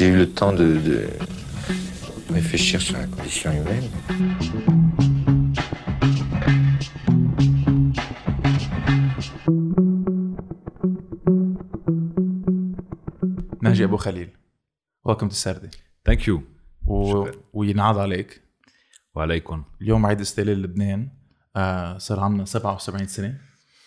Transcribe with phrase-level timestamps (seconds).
[0.00, 0.98] J'ai eu le temps de, de
[2.38, 3.88] réfléchir sur la condition humaine.
[13.62, 14.30] ناجي أبو خليل.
[15.04, 15.70] Welcome to سردي
[16.06, 16.42] thank you.
[17.52, 18.42] وينعاد عليك.
[19.14, 19.64] وعليكم.
[19.82, 21.08] اليوم عيد استقلال لبنان.
[21.56, 23.38] آه صار عمنا 77 سنة.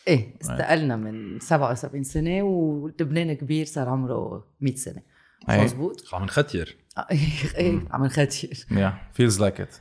[0.08, 5.13] إيه استقلنا من 77 سنة ولبنان كبير صار عمره 100 سنة.
[5.50, 6.78] مزبوط عم نختير
[7.92, 9.76] عم نختير Yeah feels like it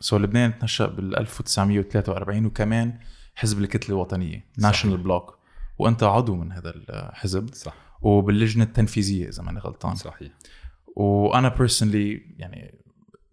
[0.00, 2.98] so لبنان تنشأ بال 1943 وكمان
[3.34, 5.38] حزب الكتلة الوطنية National Bloc
[5.78, 7.74] وأنت عضو من هذا الحزب صح.
[8.02, 9.94] وباللجنة التنفيذية إذا ماني غلطان.
[9.94, 10.32] صحيح.
[10.96, 12.74] وأنا personally يعني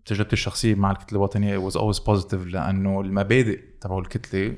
[0.05, 4.55] تجربتي الشخصية مع الكتلة الوطنية was always positive لأنه المبادئ تبع الكتلة.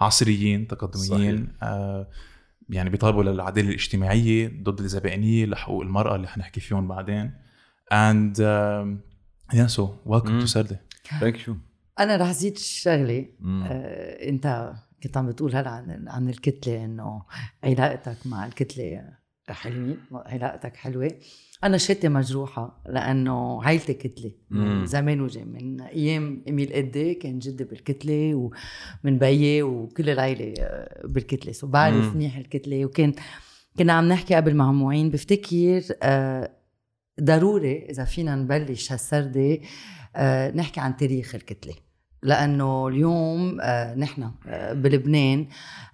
[0.00, 2.08] عصريين تقدميين آه
[2.70, 7.32] يعني بيطالبوا للعداله الاجتماعيه ضد الزبائنية لحقوق المرأة اللي حنحكي فيهم بعدين
[7.92, 8.38] and
[9.54, 10.40] yeah so welcome.
[10.40, 10.76] to سردي
[11.20, 11.56] thank you
[12.00, 13.62] أنا رح زيد شغله مم.
[13.62, 17.22] آه أنت كنت عم بتقول هلا عن عن الكتلة إنه
[17.64, 19.17] علاقتك مع الكتلة
[19.52, 21.10] حلوين علاقتك حلوة.
[21.64, 24.32] أنا شهادتي مجروحة لأنه عائلتي كتله.
[24.50, 31.06] من زمان وجاي من أيام اميل اده كان جدي بالكتلة ومن بيي وكل العائله آه،
[31.06, 31.52] بالكتلة.
[31.52, 32.14] so بعرف.
[32.14, 32.84] منيح الكتلة.
[32.84, 33.12] وكان
[33.78, 36.50] كنا عم نحكي قبل مع معين بفتكر آه،
[37.20, 39.58] ضروري إذا فينا نبلش هالسردة
[40.16, 41.74] آه، نحكي عن تاريخ الكتلة.
[42.22, 43.60] لأنه اليوم
[43.96, 44.30] نحن
[44.72, 45.46] بلبنان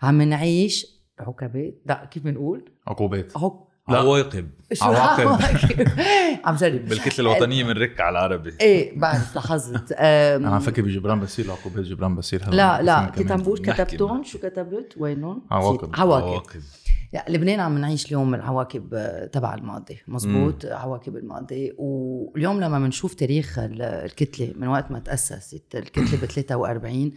[0.03, 3.33] عم نعيش عقبات لا كيف بنقول؟ عقوبات.
[3.37, 3.99] عق لا.
[3.99, 4.51] عواقب.
[4.83, 5.27] عواقب.
[5.27, 5.89] عواقب؟
[6.45, 6.89] عم جرب.
[6.89, 8.55] بالكتلة الوطنية بنرك على العربي.
[8.61, 9.93] إيه بعرف لاحظت.
[9.93, 12.97] أنا عم فكر بجبران بسير عقوبات جبران بسير هلا لا لا.
[12.97, 13.33] فينا كنت كمان.
[13.33, 14.23] عم بقول نحكي كتبتهم.
[14.23, 15.91] شو كتبت؟ وينهم؟ عواقب.
[15.95, 16.25] عواقب.
[16.25, 16.61] عواقب.
[17.15, 23.15] يعني لبنان عم نعيش اليوم العواقب آه، تبع الماضي مزبوط عواقب الماضي واليوم لما بنشوف
[23.15, 27.13] تاريخ ال- الكتلة من وقت ما تأسست الكتلة ب 43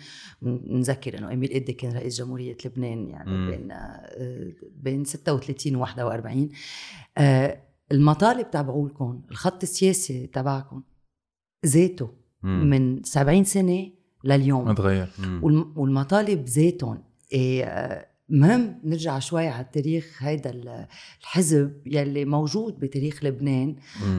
[0.67, 3.49] نذكر إنه اميل قدي كان رئيس جمهورية لبنان يعني مم.
[3.51, 6.49] بين آه، بين 36 و 41
[7.17, 7.57] آه،
[7.91, 10.83] المطالب تبعولكم الخط السياسي تبعكم
[11.65, 12.09] ذاته
[12.43, 12.69] مم.
[12.69, 13.89] من 70 سنة
[14.23, 14.69] لليوم
[15.19, 15.41] مم.
[15.43, 17.03] والم- والمطالب ذاتهم
[17.33, 20.87] إيه آه، مهم نرجع شوي على التاريخ هيدا ال-
[21.21, 23.75] الحزب يلي موجود بتاريخ لبنان.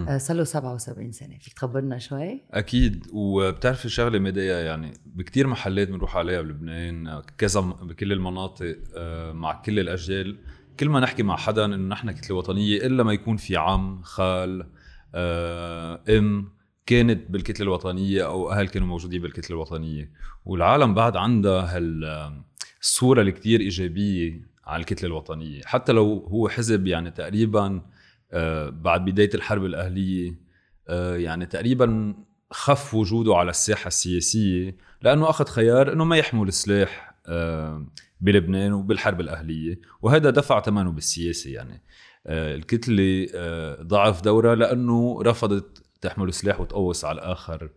[0.09, 5.89] آه، صار له 77 سنة فيك تخبرنا شوي؟ أكيد وبتعرفي شغله مدايا يعني بكتير محلات
[5.89, 10.39] بنروح عليها بلبنان كذا بكل المناطق آه، مع كل الأجيال.
[10.81, 14.67] كل ما نحكي مع حدا إنه نحن كتلة وطنية إلا ما يكون في عم خال
[15.15, 16.53] آه، أم
[16.87, 20.11] كانت بالكتلة الوطنية أو أهل كانوا موجودين بالكتلة الوطنية.
[20.45, 22.05] والعالم بعد عندها هال
[22.81, 25.61] الصورة الكتير إيجابية على الكتلة الوطنية.
[25.65, 27.83] حتى لو هو حزب يعني تقريبا
[28.33, 30.35] آه، بعد بداية الحرب الأهلية
[30.89, 32.15] آه، يعني تقريبا
[32.51, 37.87] خف وجوده على الساحة السياسية لأنه أخذ خيار إنه ما يحمل سلاح آه،
[38.21, 39.81] بلبنان وبالحرب الأهلية.
[40.03, 41.83] وهذا دفع ثمنه بالسياسة يعني.
[42.27, 43.27] الكتلة
[43.83, 47.71] ضعف دورها لأنه رفضت تحمل سلاح وتقوص على الآخر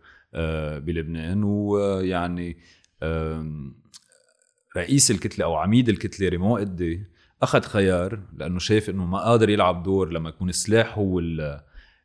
[0.78, 1.44] بلبنان.
[1.44, 2.56] ويعني
[4.76, 7.04] رئيس الكتلة أو عميد الكتلة ريمون قدي
[7.42, 11.60] أخذ خيار لأنه شايف إنه ما قادر يلعب دور لما يكون السلاح هو ال-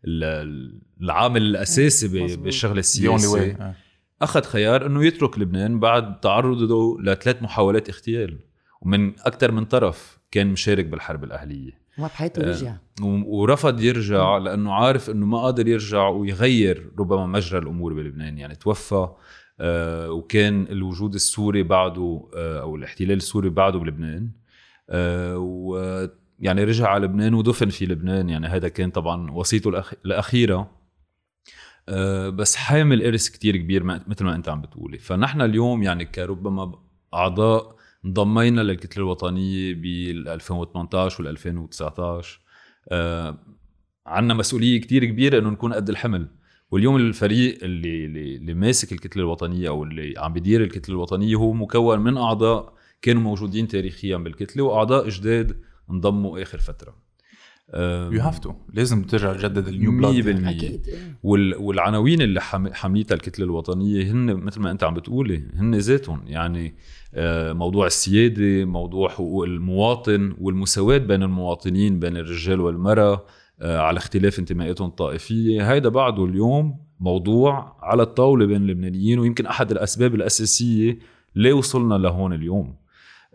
[0.05, 2.07] ال- العامل الأساسي.
[2.35, 3.75] بالشغله السياسيه.
[4.22, 8.39] أخذ خيار إنه يترك لبنان بعد تعرضه لثلاث محاولات اغتيال
[8.81, 12.49] ومن أكثر من طرف كان مشارك بالحرب الأهلية ما بحياته آه.
[12.49, 12.75] رجع
[13.25, 18.95] ورفض يرجع لأنه عارف إنه ما قادر يرجع ويغير ربما مجرى الأمور بلبنان يعني توفى
[18.95, 19.17] آه،
[19.62, 24.31] وكان الوجود السوري بعده آه، أو الاحتلال السوري بعده بلبنان.
[24.90, 25.78] آه، و
[26.40, 28.29] يعني رجع على لبنان ودفن في لبنان.
[28.29, 29.84] يعني هذا كان طبعا وصيته.
[30.06, 30.72] الأخيرة.
[31.90, 34.97] آه، بس حامل إرث كتير كبير مثل ما أنت عم بتقولي.
[34.97, 36.79] فنحن اليوم يعني كربما
[37.13, 42.40] أعضاء انضمينا للكتلة الوطنية بال 2018 وال 2019
[42.91, 43.38] آه
[44.07, 46.28] عندنا مسؤولية كتير كبيرة إنه نكون قد الحمل.
[46.72, 51.99] واليوم الفريق اللي اللي, ماسك الكتلة الوطنية أو اللي عم بيدير الكتلة الوطنية هو مكون
[51.99, 55.58] من أعضاء كانوا موجودين تاريخيا بالكتلة وأعضاء جداد
[55.91, 57.08] انضموا آخر فترة.
[58.14, 60.14] you have to لازم ترجع تجدد ال new blood
[60.46, 61.17] 100% أكيد إيه.
[61.23, 66.22] وال- والعناوين اللي حم- حملتها الكتلة الوطنية هن مثل ما أنت عم بتقولي هن ذاتهم.
[66.28, 66.75] يعني
[67.13, 73.25] آه، موضوع السيادة موضوع حقوق المواطن والمساواة بين المواطنين بين الرجال والمرأة
[73.62, 75.72] على اختلاف انتماءاتهم الطائفية.
[75.72, 81.00] هيدا بعده اليوم موضوع على الطاولة بين اللبنانيين ويمكن أحد الأسباب الأساسية
[81.36, 82.76] ليه وصلنا لهون اليوم.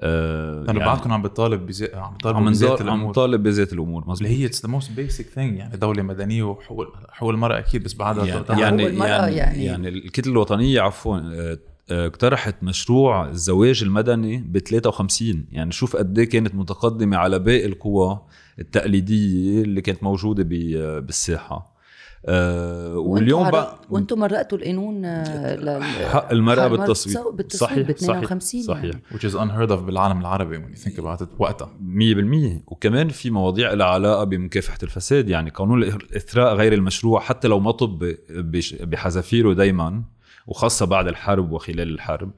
[0.01, 1.91] آه يعني بعدكم عم بتطالب بزي...
[1.95, 3.11] عم بتطالبوا بزيادة نضل- عم الأمور.
[3.11, 6.87] نطالب بذات الأمور مزبوط اللي هي it's the most basic thing يعني دولة مدنية وحقوق
[7.11, 8.61] حقوق المرأة أكيد بس بعدها يعني.
[8.61, 11.59] يعني, المرأة يعني, يعني- يعني, الكتلة الوطنية عفوا آه،
[11.91, 17.67] آه، اقترحت مشروع الزواج المدني ب 53 يعني شوف قد إيه كانت متقدمة على باقي
[17.67, 18.21] القوى
[18.59, 21.73] التقليدية اللي كانت موجودة ب- بالساحة.
[22.27, 27.19] آه واليوم بقى وأنتم مرقتوا القانون آه، حق المرأة بالتصويت.
[27.35, 28.85] بالتصويت صحيح، ب 52 صحيح.
[28.85, 29.03] يعني.
[29.13, 31.27] which is unheard of بالعالم العربي when you think about it.
[31.39, 31.71] وقتها.
[31.81, 35.29] 100% وكمان في مواضيع لها علاقة بمكافحة الفساد.
[35.29, 38.15] يعني قانون الإثراء غير المشروع حتى لو ما طب
[38.81, 40.03] بحذافيره دائما
[40.47, 42.31] وخاصة بعد الحرب وخلال الحرب.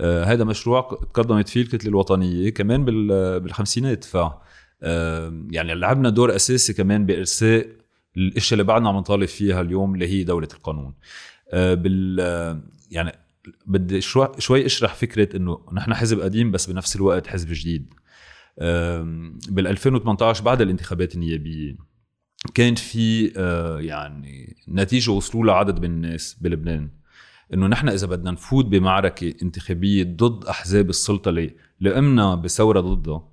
[0.00, 0.80] آه هذا مشروع
[1.14, 4.04] تقدمت فيه الكتلة الوطنية كمان بال- بالخمسينات.
[4.04, 4.42] ف آه
[5.50, 7.66] يعني لعبنا دور أساسي كمان بإرساء
[8.16, 10.94] الإشياء اللي بعدنا عم نطالب فيها اليوم اللي هي دولة القانون.
[11.50, 13.12] آه بال آه، يعني
[13.66, 17.94] بدي شوي أشرح فكرة إنه نحن حزب قديم بس بنفس الوقت حزب جديد.
[19.48, 21.76] بال 2018 بعد الانتخابات النيابيه
[22.54, 26.90] كان في آه، يعني نتيجة وصلوا لها عدد من الناس بلبنان
[27.54, 33.31] إنه نحن إذا بدنا نفوت بمعركة انتخابية ضد أحزاب السلطة اللي لقمنا بثورة ضدها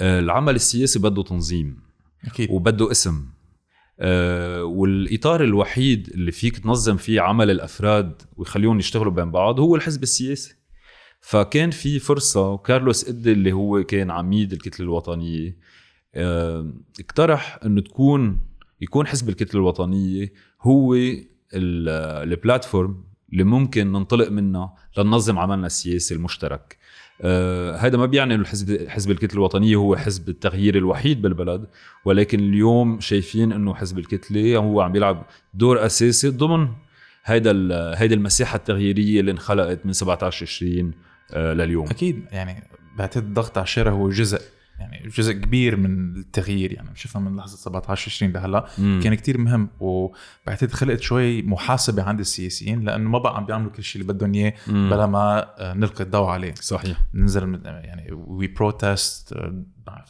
[0.00, 1.76] العمل السياسي بده تنظيم
[2.24, 2.50] أكيد.
[2.50, 3.26] وبده اسم.
[4.00, 10.02] آه والإطار الوحيد اللي فيك تنظم فيه عمل الأفراد ويخليهم يشتغلوا بين بعض هو الحزب
[10.02, 10.54] السياسي.
[11.20, 15.56] فكان في فرصة وكارلوس إدي اللي هو كان عميد الكتلة الوطنية
[16.14, 18.40] آه اقترح إنه تكون
[18.80, 21.18] يكون حزب الكتلة الوطنية هو ال-
[22.32, 26.75] البلاتفورم اللي ممكن ننطلق منها لننظم عملنا السياسي المشترك.
[27.22, 31.66] آه هذا ما بيعني إنه الحزب حزب الكتله الوطنية هو حزب التغيير الوحيد بالبلد
[32.04, 36.68] ولكن اليوم شايفين إنه حزب الكتلة هو عم بيلعب دور أساسي ضمن
[37.24, 37.52] هيدا
[37.98, 40.92] هيدي المساحة التغييرية اللي انخلقت من 17 20
[41.32, 41.86] آه لليوم.
[41.86, 42.62] أكيد يعني
[42.98, 44.40] بعتقد الضغط على الشارع هو جزء
[44.78, 48.66] يعني جزء كبير من التغيير يعني شفنا من لحظة 17 20 لهلا.
[48.76, 53.82] كان كتير مهم وبعتقد خلقت شوي محاسبة عند السياسيين لأنه ما بقى عم بيعملوا كل
[53.82, 54.52] شيء اللي بدهم إياه.
[54.66, 56.54] بلا ما آه، نلقي الضوء عليه.
[56.54, 56.98] صحيح.
[57.14, 59.34] ننزل يعني we protest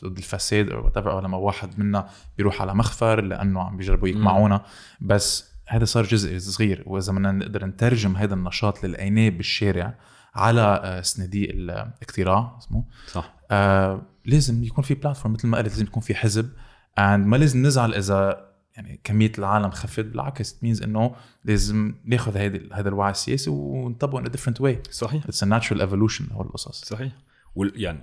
[0.04, 2.08] ضد الفساد or what أو لما واحد منا
[2.38, 4.62] بيروح على مخفر لأنه عم بيجربوا يقمعونا.
[5.00, 9.94] بس هذا صار جزء صغير وإذا بدنا نقدر نترجم هذا النشاط اللي لقيناه بالشارع
[10.34, 12.84] على آه، صناديق الاقتراع اسمه.
[13.12, 13.35] صح.
[13.50, 16.48] آه لازم يكون في بلاتفورم مثل ما قلت لازم يكون في حزب.
[17.00, 18.46] And ما لازم نزعل إذا
[18.76, 21.14] يعني كمية العالم خفت بالعكس مينز إنه
[21.44, 24.90] لازم ناخذ هذا هذا الوعي السياسي ونطبقه in a different way.
[24.90, 25.25] صحيح.
[25.26, 26.84] It's a natural evolution هو القصص.
[26.84, 27.12] صحيح.
[27.56, 27.98] يعني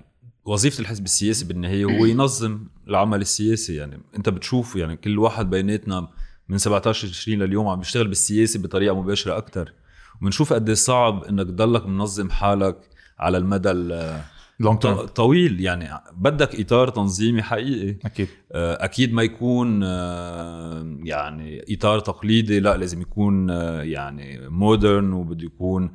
[0.45, 3.75] وظيفة الحزب السياسي بالنهاية هو ينظم العمل السياسي.
[3.75, 6.07] يعني أنت بتشوف يعني كل واحد بيناتنا
[6.49, 9.73] من 17 20 لليوم عم بيشتغل بالسياسة بطريقة مباشرة أكثر
[10.21, 12.77] وبنشوف قد إيه صعب إنك تضلك منظم حالك
[13.19, 14.21] على المدى ال-
[14.63, 17.97] long term الطويل يعني بدك إطار تنظيمي حقيقي.
[18.05, 18.27] أكيد.
[18.51, 25.45] آه، أكيد ما يكون آه، يعني إطار تقليدي لا لازم يكون آه، يعني modern وبده
[25.45, 25.91] يكون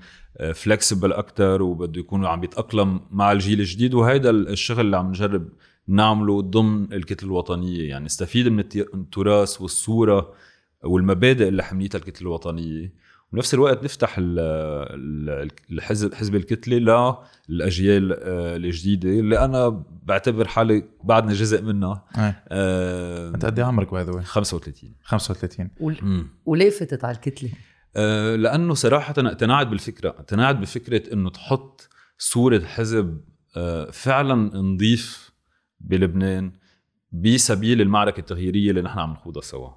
[0.55, 3.95] flexible أكثر وبده يكون عم بيتاقلم مع الجيل الجديد.
[3.95, 5.49] وهيدا الشغل اللي عم نجرب
[5.89, 7.89] نعمله ضمن الكتله الوطنية.
[7.89, 10.33] يعني نستفيد من الت- التراث والصورة
[10.85, 12.93] والمبادئ اللي حملتها الكتله الوطنية.
[13.33, 20.85] ونفس الوقت نفتح ال- ال- الحزب حزب الكتله للاجيال آه، الجديدة اللي أنا بعتبر حالي
[21.05, 22.05] بعدنا جزء منها.
[22.19, 22.45] إيه.
[22.49, 27.51] آه، أنت قد إيه عمرك by the way 35 35 ول- وليه فتت على الكتلة؟
[27.97, 33.21] آه، لأنه صراحة أنا اقتنعت بالفكرة اقتنعت بفكرة إنه تحط صورة حزب
[33.57, 35.31] آه، فعلا نظيف
[35.81, 36.53] بلبنان
[37.13, 39.71] بسبيل المعركة التغييرية اللي نحن عم نخوضها سوا.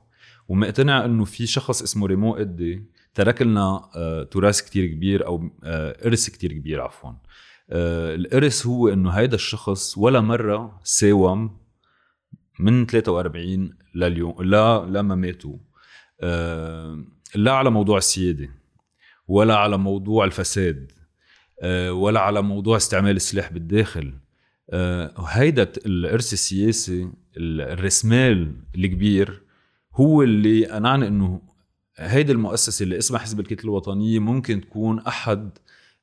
[0.47, 6.07] ومقتنع إنه في شخص اسمه ريمو ادي ترك لنا آه، تراث كتير كبير أو آه،
[6.07, 7.11] إرث كتير كبير عفوا.
[7.69, 11.57] آه، الإرث هو إنه هيدا الشخص ولا مرة ساوم
[12.59, 15.57] من 43 لليوم لا لما ماتوا.
[17.35, 18.49] لا على موضوع السيادة
[19.27, 20.91] ولا على موضوع الفساد
[21.89, 24.13] ولا على موضوع استعمال السلاح بالداخل.
[25.27, 27.03] هيدا الإرث السياسي
[27.37, 29.41] ال- الرسمال الكبير
[29.95, 31.41] هو اللي قنعني إنه
[32.01, 35.49] هيدي المؤسسة اللي اسمها حزب الكتله الوطنية ممكن تكون أحد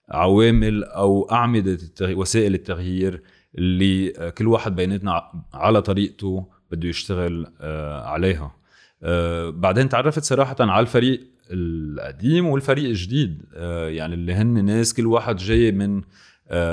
[0.09, 2.15] عوامل أو أعمدة التغي...
[2.15, 3.23] وسائل التغيير
[3.59, 8.57] اللي كل واحد بيناتنا على طريقته بده يشتغل آه، عليها.
[9.03, 13.43] آه، بعدين تعرفت صراحة على الفريق القديم والفريق الجديد.
[13.55, 16.03] آه، يعني اللي هن ناس كل واحد جاي من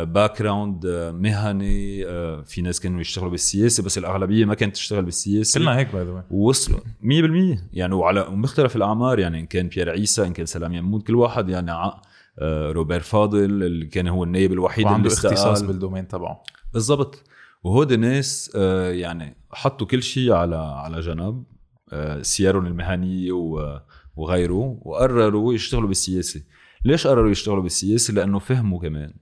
[0.03, 5.59] background مهني آه، في ناس كانوا يشتغلوا بالسياسة بس الأغلبية ما كانت تشتغل بالسياسة.
[5.59, 9.89] كلنا هيك by the way وصلوا 100% يعني وعلى ومختلف الأعمار يعني إن كان بيير
[9.89, 11.71] عيسى إن كان سلام يموت كل واحد يعني
[12.39, 15.33] آه، روبير فاضل اللي كان هو النائب الوحيد وعنده اللي استقال.
[15.33, 16.43] اختصاص بال domaine تبعه.
[16.73, 17.23] بالضبط.
[17.63, 21.43] وهودي ناس آه، يعني حطوا كل شيء على على جنب
[21.93, 23.31] آه، سيارهم المهنية
[24.15, 26.41] وغيره وقرروا يشتغلوا بالسياسة.
[26.85, 29.13] ليش قرروا يشتغلوا بالسياسة؟ لأنه فهموا كمان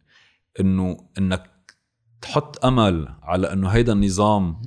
[0.60, 1.50] إنه إنك
[2.22, 4.62] تحط أمل على إنه هيدا النظام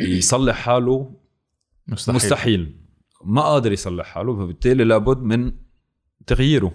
[0.00, 1.14] يصلح حاله؟
[1.88, 2.76] مستحيل, مستحيل.
[3.24, 5.52] ما قادر يصلح حاله فبالتالي لابد من
[6.26, 6.74] تغييره.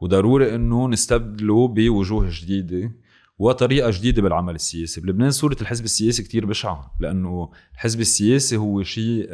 [0.00, 2.92] وضروري إنه نستبدله بوجوه جديدة
[3.38, 5.00] وطريقة جديدة بالعمل السياسي.
[5.00, 9.28] بلبنان صورة الحزب السياسي كتير بشعة لأنه الحزب السياسي هو شيء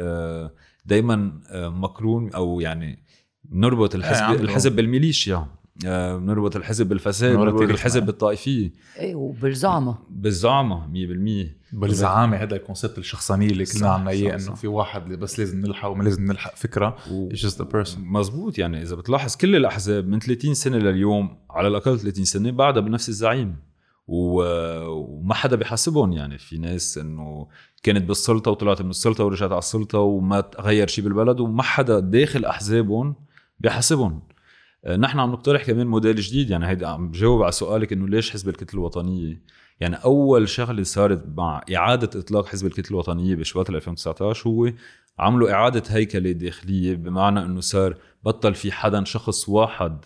[0.85, 3.03] دائما مقرون أو يعني
[3.51, 5.35] نربط الحزب عنده- الحزب بالميليشيا.
[5.35, 8.05] آه، بنربط الحزب بالفساد بنربط الحزب.
[8.05, 9.95] بالطائفيه إيه وبالزعمة.
[10.09, 14.55] بالزعمة 100% بالزعامة هذا الكونسيبت الشخصانية اللي كلنا صح، عنا إياه إنه.
[14.55, 16.97] في واحد اللي بس لازم نلحق وما لازم نلحق فكرة.
[17.61, 17.97] a person.
[17.97, 22.81] مزبوط يعني إذا بتلاحظ كل الأحزاب من 30 سنة لليوم على الأقل 30 سنة بعدها
[22.81, 23.55] بنفس الزعيم.
[24.07, 24.43] و...
[24.87, 27.47] وما حدا بيحاسبهم يعني في ناس إنه
[27.83, 32.45] كانت بالسلطة وطلعت من السلطة ورجعت على السلطة وما تغير شيء بالبلد وما حدا داخل
[32.45, 33.15] أحزابهم
[33.59, 34.11] بيحاسبهم.
[34.11, 34.36] آه،
[34.97, 36.49] نحن عم نقترح كمان موديل جديد.
[36.49, 39.41] يعني هيدا عم بجاوب على سؤالك إنه ليش حزب الكتله الوطنية؟
[39.79, 44.71] يعني أول شغلة صارت مع إعادة إطلاق حزب الكتله الوطنية بشباط 2019 هو
[45.19, 50.05] عملوا إعادة هيكلة داخلية بمعنى إنه صار بطل في حدا شخص واحد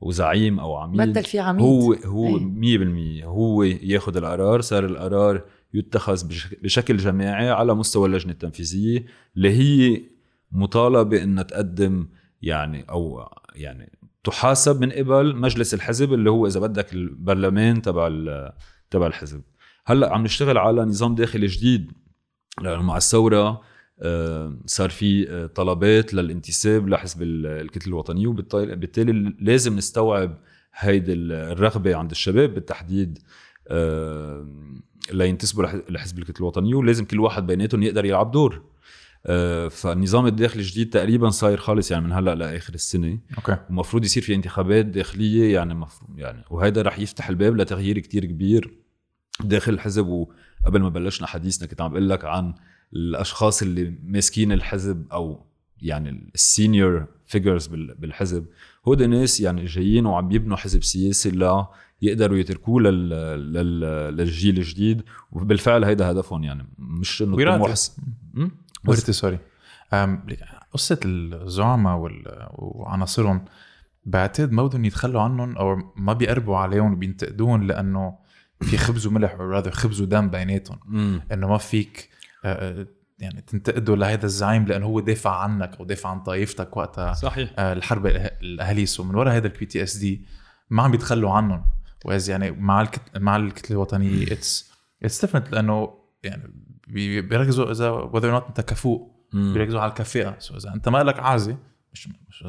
[0.00, 1.62] وزعيم أو عميد بطل في عميد.
[1.62, 3.20] هو هو أي.
[3.22, 5.42] 100% هو ياخذ القرار صار القرار
[5.74, 9.04] يتخذ بشك- بشكل جماعي على مستوى اللجنة التنفيذية
[9.36, 10.02] اللي هي
[10.52, 12.08] مطالبة إنها تقدم
[12.42, 13.20] يعني أو
[13.54, 18.08] يعني تحاسب من قبل مجلس الحزب اللي هو إذا بدك البرلمان تبع
[18.90, 19.42] تبع الحزب.
[19.86, 21.92] هلأ عم نشتغل على نظام داخلي جديد.
[22.62, 23.60] لأنه مع الثورة
[24.02, 30.38] آه، صار في آه، طلبات للانتساب لحزب ال- الكتله الوطنيه وبالتالي بالتالي لازم نستوعب
[30.74, 33.18] هيدي ال- الرغبة عند الشباب بالتحديد
[33.68, 34.46] آه،
[35.12, 38.62] لينتسبوا لح- لحزب الكتله الوطنيه ولازم كل واحد بيناتهم يقدر يلعب دور.
[39.70, 43.18] فالنظام الداخلي الجديد تقريبا صاير خالص يعني من هلأ لآخر السنة.
[43.36, 43.56] okay.
[43.70, 48.74] ومفروض يصير في انتخابات داخلية يعني مفروض يعني وهذا رح يفتح الباب لتغيير كتير كبير
[49.44, 50.06] داخل الحزب.
[50.06, 52.54] وقبل ما بلشنا حديثنا كنت عم بقول لك عن
[52.92, 55.46] الأشخاص اللي ماسكين الحزب أو
[55.82, 58.46] يعني ال senior figures بالحزب.
[58.88, 61.66] هودي ناس يعني جايين وعم يبنوا حزب سياسي لا
[62.02, 63.08] يقدروا يتركوه لل...
[63.52, 63.80] لل...
[64.16, 65.02] للجيل الجديد.
[65.32, 67.36] وبالفعل هيدا هدفهم يعني مش إنه.
[67.56, 67.74] طموح
[68.86, 69.38] ورثي sorry
[69.92, 70.26] أم،
[70.72, 72.10] قصة الزعماء
[72.52, 73.44] وعناصرهم
[74.04, 78.18] بعتقد ما بدهم يتخلوا عنهم أو ما بيقربوا عليهم وبينتقدوهم لأنه
[78.62, 80.78] في خبز وملح rather خبز ودم بيناتهم.
[81.32, 82.08] إنه ما فيك
[82.44, 82.86] آه، آه،
[83.18, 87.12] يعني تنتقده لهذا الزعيم لأنه هو دافع عنك أو دافع عن طائفتك وقتها.
[87.12, 87.52] صحيح.
[87.58, 90.24] آه، الحرب الأهلية ومن وراء هذا ال PTSD
[90.70, 91.64] ما عم بيتخلوا عنهم.
[92.04, 93.18] وإذا يعني مع الكت...
[93.18, 99.06] مع الكتلة الوطنية it's it's different لأنه يعني بيركزوا إذا whether or not أنت كفؤ
[99.32, 99.52] م.
[99.52, 101.56] بيركزوا على الكفاءة so إذا أنت ما لك عازة
[101.92, 102.44] مش مش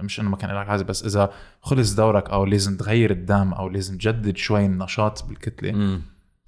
[0.00, 3.68] مش إنه ما كان لك عازة بس إذا خلص دورك أو لازم تغير الدم أو
[3.68, 6.00] لازم تجدد شوي النشاط بالكتلة.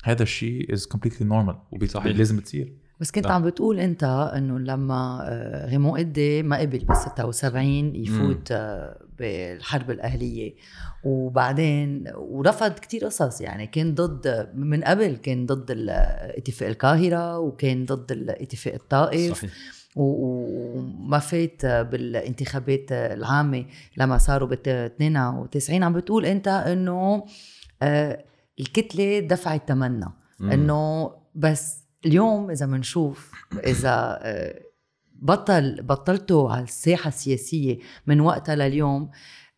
[0.04, 2.16] هذا الشيء is completely normal صحيح.
[2.16, 3.26] لازم تصير بس كنت.
[3.26, 4.04] عم بتقول أنت
[4.37, 10.54] إنه لما آه، ريمون إده ما قبل ب 76 يفوت آه، بالحرب الأهلية.
[11.04, 15.87] وبعدين ورفض كتير قصص يعني كان ضد من قبل كان ضد
[16.38, 19.38] اتفاق القاهرة وكان ضد الاتفاق الطائف.
[19.38, 19.50] صحيح.
[19.96, 23.64] وما فات بالانتخابات العامة
[23.96, 27.25] لما صاروا بال 92 عم بتقول أنت إنه
[27.82, 28.25] آه،
[28.61, 30.12] الكتلة دفعت ثمنها.
[30.40, 33.30] إنه بس اليوم إذا بنشوف
[33.66, 34.61] إذا آه،
[35.14, 39.11] بطل بطلتوا على الساحة السياسية من وقتها لليوم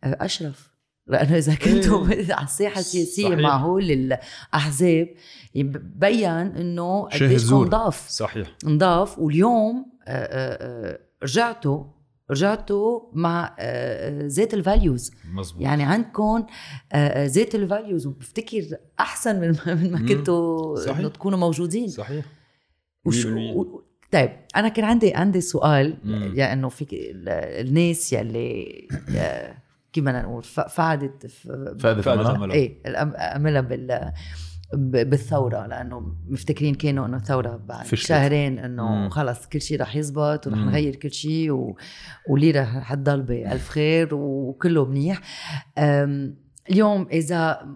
[0.03, 0.71] آه، أشرف.
[1.07, 3.39] لأنه إذا كنتوا على الساحة السياسية صحيح.
[3.39, 5.07] مع هول الاحزاب
[5.95, 7.51] بين إنه قديش.
[7.51, 8.47] نضاف صحيح.
[8.65, 11.83] نضاف واليوم آه، رجعتوا
[12.31, 13.55] رجعتوا مع
[14.27, 16.45] ذات ال values مزبوط يعني عندكم
[17.25, 19.55] ذات ال values وبفتكر أحسن من
[19.91, 20.07] ما-.
[20.09, 21.87] كنتوا تكونوا موجودين.
[21.87, 22.25] صحيح.
[23.07, 23.25] وش.
[23.25, 23.81] و...
[24.11, 25.97] طيب أنا كان عندي عندي سؤال.
[26.35, 27.29] يا إنه فيك ال-
[27.67, 28.87] الناس يلي
[29.93, 32.55] كيف بدنا نقول فقدت ف- فائده فائدة ثمنها عملها.
[32.55, 32.77] إيه
[33.17, 34.11] عملها بال
[34.73, 38.07] بالثورة لأنه مفتكرين كانوا إنه الثورة بعد فشلت.
[38.07, 39.09] شهرين إنه.
[39.09, 40.69] خلص كل شيء رح يزبط ورح مم.
[40.69, 41.77] نغير كل شيء و...
[42.29, 45.19] وليرة حتضل بألف خير وكله منيح
[46.69, 47.67] اليوم إذا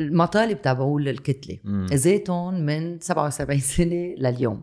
[0.00, 1.58] المطالب تبعوا الكتلة.
[1.64, 1.86] مم.
[1.86, 4.62] ذاتهم من 77 سنة لليوم.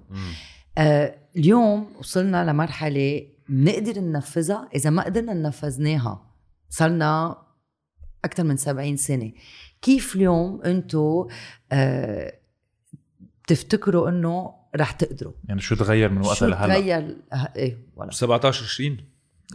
[0.77, 4.70] آه اليوم وصلنا لمرحلة بنقدر ننفذها.
[4.75, 6.34] إذا ما قدرنا ننفذناها
[6.70, 7.38] صرنا
[8.25, 9.32] أكثر من 70 سنة.
[9.82, 11.27] كيف اليوم أنتم
[11.72, 12.34] آه
[13.44, 18.12] بتفتكروا إنه رح تقدروا؟ يعني شو تغير من وقتها شو لهلا؟ تغير؟ ه- إيه ولا
[18.12, 18.98] 17 20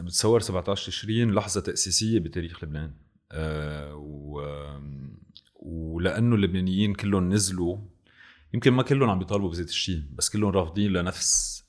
[0.00, 2.92] بتصور 17 20 لحظة تأسيسية بتاريخ لبنان.
[3.32, 4.40] أه و
[5.64, 7.78] ولأنه اللبنانيين كلهم نزلوا
[8.54, 11.62] يمكن ما كلهم عم بيطالبوا بذات الشيء بس كلهم رافضين لنفس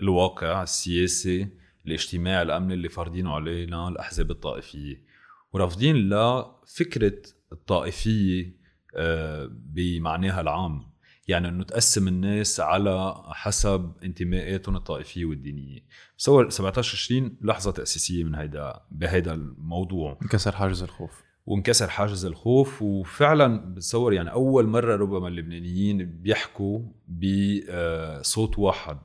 [0.00, 1.48] الواقع السياسي
[1.86, 5.04] الاجتماعي الأمني اللي فارضينه علينا الأحزاب الطائفية.
[5.52, 7.22] ورافضين لفكرة
[7.52, 8.56] الطائفية
[8.96, 10.96] آه، بمعناها العام.
[11.28, 15.80] يعني إنه تقسم الناس على حسب انتماءاتهم الطائفية والدينية.
[16.18, 20.18] بصور 17 20 لحظة تأسيسية من هيدا بهيدا الموضوع.
[20.22, 21.25] انكسر حاجز الخوف.
[21.46, 22.82] وانكسر حاجز الخوف.
[22.82, 28.98] وفعلا بتصور يعني أول مرة ربما اللبنانيين بيحكوا بصوت واحد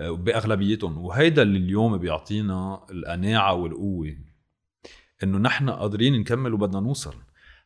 [0.00, 0.98] آه، بأغلبيتهم.
[0.98, 4.16] وهيدا اللي اليوم بيعطينا القناعة والقوة
[5.22, 7.14] إنه نحن قادرين نكمل وبدنا نوصل.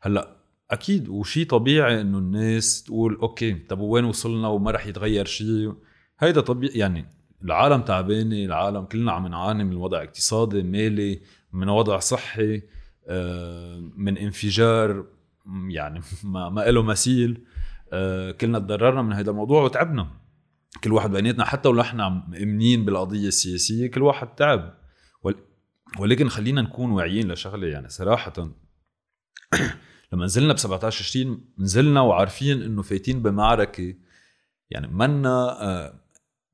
[0.00, 0.36] هلأ
[0.70, 5.74] أكيد وشي طبيعي إنه الناس تقول أوكي طب وين وصلنا وما رح يتغير شيء
[6.18, 7.06] هيدا طبيعي يعني
[7.44, 11.20] العالم تعبانة العالم كلنا عم نعاني من وضع اقتصادي مالي
[11.52, 12.56] من وضع صحي.
[12.56, 12.62] آه،
[13.96, 15.06] من انفجار
[15.68, 17.44] يعني ما ما له مثيل.
[17.92, 20.08] آه، كلنا تضررنا من هذا الموضوع وتعبنا.
[20.84, 24.74] كل واحد بيناتنا حتى ولو إحنا مؤمنين بالقضية السياسية كل واحد تعب.
[25.22, 25.44] ول-
[25.98, 28.32] ولكن خلينا نكون واعيين لشغلة يعني صراحة.
[30.12, 33.94] لما نزلنا ب 17 20 نزلنا وعارفين إنه فايتين بمعركة.
[34.70, 36.00] يعني منا آه،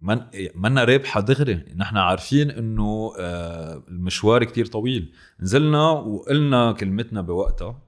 [0.04, 0.20] من
[0.54, 5.12] منا رابحه دغري نحن عارفين إنه آه، المشوار كتير طويل.
[5.40, 7.82] نزلنا وقلنا كلمتنا بوقتها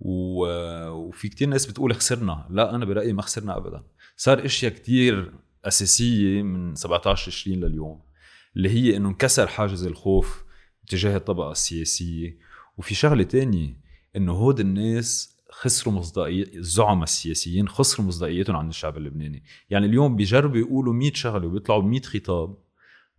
[0.00, 2.46] و- وفي كتير ناس بتقول خسرنا.
[2.50, 3.82] لا أنا برأيي ما خسرنا ابدا.
[4.16, 5.32] صار إشياء كتير
[5.64, 8.00] أساسية من 17 20 لليوم
[8.56, 10.44] اللي هي إنه انكسر حاجز الخوف
[10.88, 12.38] تجاه الطبقة السياسية.
[12.78, 13.80] وفي شغلة تانية
[14.16, 19.42] إنه هود الناس خسروا مصداقية الزعماء السياسيين خسروا مصداقيتهم عند الشعب اللبناني.
[19.70, 22.56] يعني اليوم بيجربوا يقولوا 100 شغلة وبيطلعوا ب 100 خطاب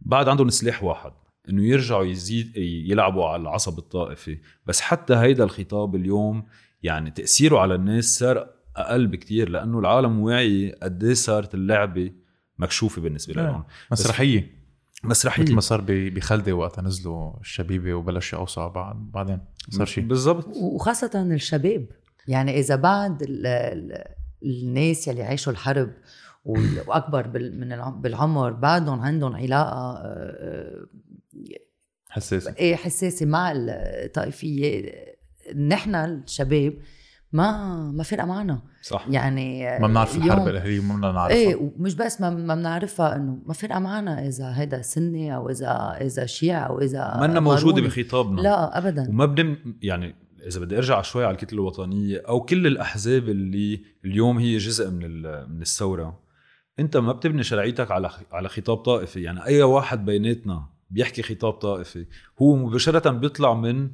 [0.02, 1.12] بعد عندهم سلاح واحد
[1.50, 4.38] إنه يرجعوا يزيد يلعبوا على العصب الطائفي.
[4.66, 6.46] بس حتى هيدا الخطاب اليوم
[6.84, 12.12] يعني تأثيره على الناس صار أقل بكتير لأنه العالم واعي قد إيه صارت اللعبة
[12.58, 13.48] مكشوفة بالنسبة إيه.
[13.48, 13.64] لهم.
[13.92, 14.56] مسرحية.
[15.04, 15.44] مسرحية.
[15.44, 20.04] مثل ما صار ب- بخلدة وقتها نزلوا الشبيبة وبلشوا يوصوا بعض بعدين صار شيء.
[20.04, 20.48] بالضبط.
[20.48, 21.86] وخاصة الشباب.
[22.28, 24.04] يعني إذا بعد ال- ال-
[24.44, 25.90] الناس يلي عاشوا الحرب
[27.34, 30.86] بال- من العم- بالعمر بعدهم عندهم علاقة آه،
[32.10, 32.56] حساسة.
[32.60, 34.92] إيه حساسة مع الطائفية
[35.68, 36.74] نحن الشباب
[37.32, 38.62] ما ما فرقة معنا.
[38.82, 39.06] صح.
[39.10, 43.38] يعني ما بنعرف الحرب الأهلية ما بدنا نعرفها إيه ومش بس ما ما بنعرفها إنه
[43.46, 47.82] ما فرقة معنا إذا هيدا سني أو إذا إذا شيعي أو إذا منا موجودة.
[47.82, 48.42] بخطابنا.
[48.42, 49.10] لا ابدا.
[49.10, 50.16] وما بدي يعني
[50.48, 55.22] إذا بدي أرجع شوي على الكتلة الوطنية أو كل الأحزاب اللي اليوم هي جزء من
[55.50, 56.20] من الثورة
[56.80, 59.22] أنت ما بتبني شرعيتك على على خطاب طائفي.
[59.22, 62.06] يعني أي واحد بيناتنا بيحكي خطاب طائفي
[62.42, 63.90] هو مباشرة بيطلع من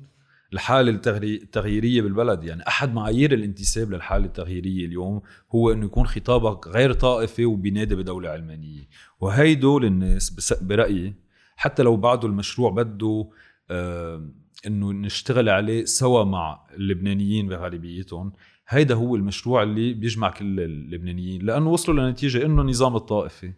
[0.53, 2.43] الحالة التغييرية بالبلد.
[2.43, 5.21] يعني أحد معايير الانتساب للحالة التغييرية اليوم
[5.55, 8.87] هو أنه يكون خطابك غير طائفي وبينادي بدولة علمانية.
[9.19, 11.13] وهيدو الناس بس- برأيي
[11.55, 13.29] حتى لو بعده المشروع بده
[14.67, 18.33] إنه نشتغل عليه سوا مع اللبنانيين بغالبيتهم
[18.67, 23.53] هيدا هو المشروع اللي بيجمع كل اللبنانيين لأنه وصلوا لنتيجة إنه النظام الطائفي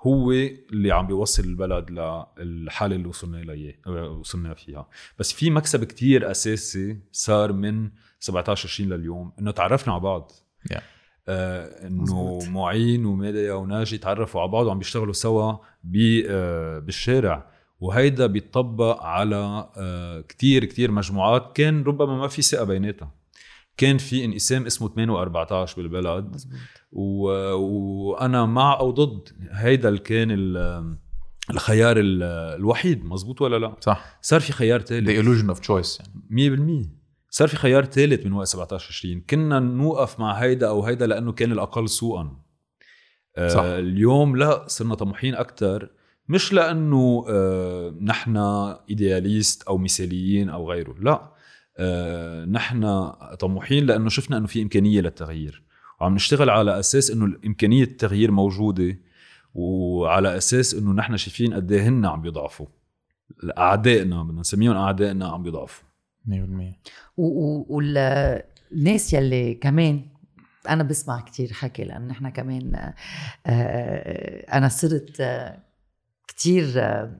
[0.00, 1.90] هو اللي عم بيوصل البلد
[2.38, 8.90] للحالة اللي وصلنا ليه وصلنا فيها بس في مكسب كتير أساسي صار من 17 20
[8.90, 10.32] لليوم إنه تعرفنا على بعض
[10.72, 10.80] Yeah.
[11.28, 12.38] آه إنه.
[12.50, 15.52] معين وميديا وناجي تعرفوا على بعض وعم بيشتغلوا سوا
[16.28, 21.52] آه بالشارع وهيدا بيطبق على آه كتير كتير مجموعات.
[21.56, 23.14] كان ربما ما في ثقة بيناتها
[23.76, 26.36] كان في انقسام اسمه 8 و14 بالبلد.
[26.92, 27.22] و...
[27.54, 29.28] وأنا مع أو ضد.
[29.50, 30.96] هيدا اللي كان ال-
[31.50, 32.22] الخيار ال-
[32.60, 33.04] الوحيد.
[33.04, 34.18] مزبوط ولا لا؟ صح.
[34.22, 36.84] صار في خيار the ثالث illusion of choice يعني.
[36.84, 36.88] 100%
[37.30, 41.32] صار في خيار ثالث من وقت 17 20 كنا نوقف مع هيدا أو هيدا لأنه
[41.32, 42.36] كان الأقل سوءا.
[43.36, 43.62] آه صح.
[43.62, 45.90] اليوم لا صرنا طموحين أكثر
[46.28, 48.36] مش لأنه آه نحن
[48.90, 51.32] إيدياليست أو مثاليين أو غيره لا.
[51.78, 53.10] آه نحن
[53.40, 55.62] طموحين لأنه شفنا إنه في إمكانية للتغيير.
[56.00, 58.98] وعم نشتغل على أساس إنه امكانيه التغيير موجودة
[59.54, 62.66] وعلى أساس إنه نحن شايفين قد إيه هن عم بيضعفوا.
[63.58, 65.84] أعدائنا بدنا نسميهم أعدائنا عم بيضعفوا.
[66.28, 66.32] 100%
[67.68, 70.02] والناس يلي كمان
[70.68, 72.92] أنا بسمع كتير حكي لأن نحن كمان
[73.46, 75.22] آه، أنا صرت
[76.28, 77.10] كتير آه،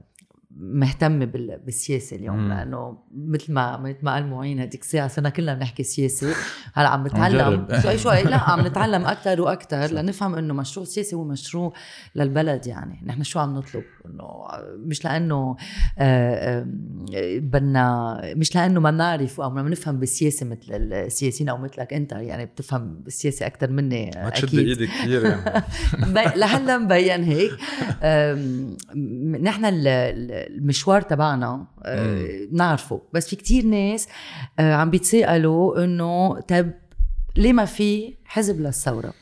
[0.60, 2.48] مهتمة بال- بالسياسة اليوم مم.
[2.52, 6.34] لأنه مثل ما مثل ما قال معين هذيك الساعة صرنا كلنا بنحكي سياسة.
[6.74, 7.66] هلأ عم نتعلم.
[7.82, 8.22] شوي شوي.
[8.22, 11.72] لا عم نتعلم أكثر وأكثر لنفهم إنه مشروع سياسي هو مشروع
[12.16, 13.00] للبلد يعني.
[13.06, 14.24] نحن شو عم نطلب؟ إنه
[14.86, 15.56] مش لأنه
[15.98, 16.66] آه،
[17.38, 22.46] بدنا مش لأنه ما بنعرف أو ما بنفهم بالسياسة مثل السياسيين أو مثلك أنت يعني
[22.46, 24.58] بتفهم بالسياسة أكثر مني ما تشد أكيد.
[24.68, 25.62] ايدي كثير يعني.
[26.40, 27.52] لهلا مبين هيك.
[29.44, 29.64] نحن
[30.46, 33.02] المشوار تبعنا أه، نعرفه.
[33.12, 34.08] بس في كتير ناس
[34.58, 36.70] أه، عم بيتساءلوا إنه طب
[37.36, 39.12] ليه ما في حزب للثورة؟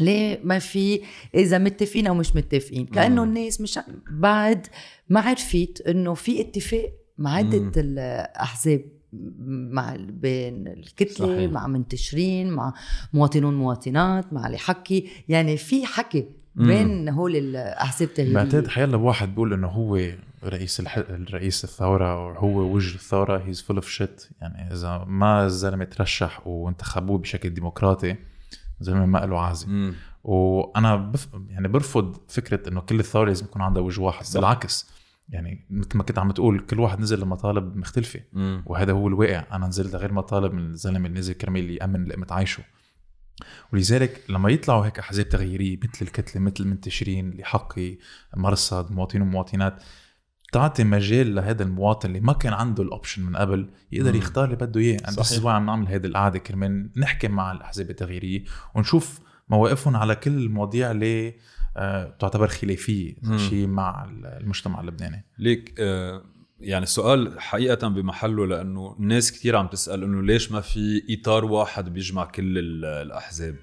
[0.00, 1.00] ليه ما في
[1.34, 3.78] إذا متفقين أو مش متفقين؟ كأنه الناس مش
[4.10, 4.66] بعد
[5.08, 7.72] ما عرفت إنه في اتفاق مع عدة.
[7.76, 8.84] الأحزاب
[9.72, 11.50] مع بين الكتلة صحيح.
[11.50, 12.74] مع منتشرين مع
[13.12, 15.08] مواطنون مواطنات مع اللي حكي.
[15.28, 16.26] يعني في حكي.
[16.54, 19.96] بين هول الأحزاب بعتقد التغييريه حيلا بواحد بيقول إنه هو
[20.44, 20.98] رئيس الح...
[21.30, 27.18] رئيس الثورة هو وجه الثورة he's full of shit يعني إذا ما الزلمة ترشح وانتخبوه
[27.18, 28.16] بشكل ديمقراطي
[28.80, 29.92] الزلمة ما له عازه.
[30.24, 31.28] وأنا بف...
[31.48, 34.40] يعني برفض فكرة إنه كل الثورة لازم يكون عندها وجه واحد صح.
[34.40, 34.90] بالعكس
[35.28, 38.62] يعني مثل ما كنت عم تقول كل واحد نزل لمطالب مختلفة مم.
[38.66, 42.62] وهذا هو الواقع أنا نزلت غير مطالب من الزلمة اللي نزل كرمال يأمن لقمه عيشه
[43.72, 47.98] ولذلك لما يطلعوا هيك أحزاب تغييرية مثل الكتلة مثل المنتشرين اللي حقي
[48.36, 49.82] مرصد مواطنين ومواطنات
[50.52, 54.14] تعطي مجال لهذا المواطن اللي ما كان عنده الاوبشن من قبل يقدر.
[54.14, 55.46] يختار اللي بده إياه أنا بس صحيح.
[55.46, 61.34] عم نعمل هذه القعدة كرمال نحكي مع الأحزاب التغييرية ونشوف مواقفهم على كل المواضيع اللي
[61.76, 63.14] آه، تعتبر خلافية.
[63.36, 64.04] شيء مع
[64.40, 66.22] المجتمع اللبناني ليك آه،
[66.60, 71.92] يعني السؤال حقيقة بمحله لأنه الناس كتير عم تسأل إنه ليش ما في إطار واحد
[71.92, 73.56] بيجمع كل ال- الأحزاب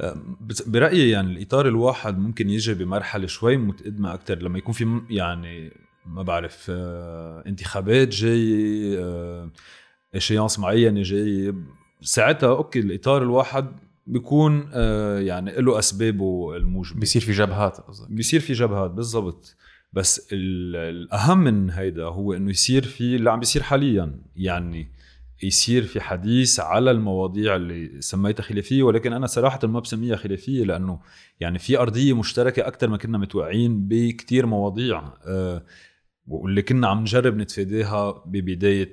[0.00, 5.00] آه، بس- برأيي يعني الإطار الواحد ممكن يجي بمرحلة شوي متقدمة أكتر لما يكون في
[5.10, 5.72] يعني
[6.06, 9.50] ما بعرف آه، انتخابات جاي آه،
[10.14, 11.54] échéance معينة جاي.
[12.00, 13.66] ساعتها okay الإطار الواحد
[14.06, 17.00] بيكون آه، يعني له أسبابه الموجبة.
[17.00, 19.56] بيصير في جبهات قصدك؟ بيصير في جبهات بالضبط.
[19.92, 24.20] بس ال- الأهم من هيدا هو إنه يصير في اللي عم بيصير حاليا.
[24.36, 24.88] يعني
[25.42, 31.00] يصير في حديث على المواضيع اللي سميتها خلافية ولكن أنا صراحة ما بسميها خلافية لأنه
[31.40, 35.02] يعني في أرضية مشتركة أكثر ما كنا متوقعين بكتير مواضيع.
[35.26, 35.62] آه،
[36.26, 38.92] واللي كنا عم نجرب نتفاداها ببداية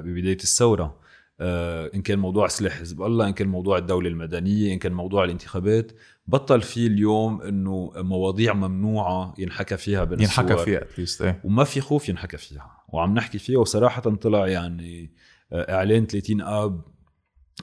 [0.00, 1.02] ببداية الثورة.
[1.40, 5.24] آه، إن كان موضوع سلاح حزب الله إن كان موضوع الدولة المدنية إن كان موضوع
[5.24, 5.92] الانتخابات
[6.26, 10.56] بطل في اليوم إنه مواضيع ممنوعة ينحكى فيها بين ينحكى.
[10.56, 12.70] فيها اتليست وما في خوف ينحكى فيها.
[12.88, 15.12] وعم نحكي فيها وصراحة طلع يعني
[15.52, 16.82] آه، إعلان 30 آب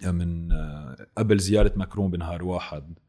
[0.04, 3.00] من آه، قبل زيارة ماكرون بنهار واحد.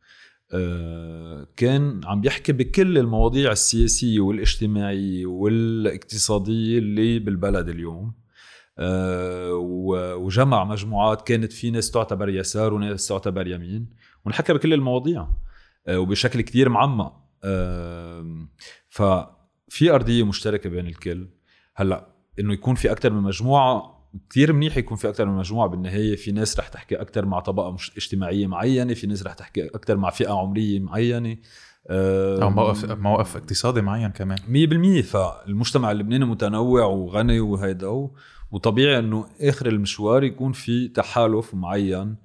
[1.57, 8.15] كان عم بيحكي بكل المواضيع السياسية والاجتماعية والاقتصادية اللي بالبلد اليوم.
[8.79, 9.53] آه،
[10.17, 13.91] وجمع مجموعات كانت في ناس تعتبر يسار وناس تعتبر يمين.
[14.27, 15.29] ونحكى بكل المواضيع
[15.87, 17.21] آه، وبشكل كتير معمق.
[18.89, 21.29] ففي أرضية مشتركة بين الكل.
[21.77, 24.00] هلأ إنه يكون في أكثر من مجموعة
[24.31, 26.17] كثير منيح يكون في أكثر من مجموعة بالنهاية.
[26.17, 29.97] في ناس رح تحكي أكثر مع طبقة مش اجتماعية معينة في ناس رح تحكي أكثر
[29.97, 31.37] مع فئة عمرية معينة.
[31.91, 34.39] آم، أو موقف موقف اقتصادي معين كمان.
[34.49, 38.09] 100% فالمجتمع اللبناني متنوع وغني وهيدا
[38.51, 42.17] وطبيعي إنه آخر المشوار يكون في تحالف معين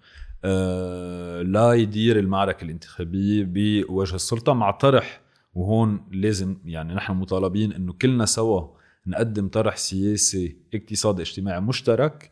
[0.43, 4.53] آه، لا يدير المعركة الانتخابية بوجه السلطة.
[4.53, 5.21] مع طرح
[5.53, 8.67] وهون لازم يعني نحن مطالبين إنه كلنا سوا
[9.07, 12.31] نقدم طرح سياسي اقتصادي اجتماعي مشترك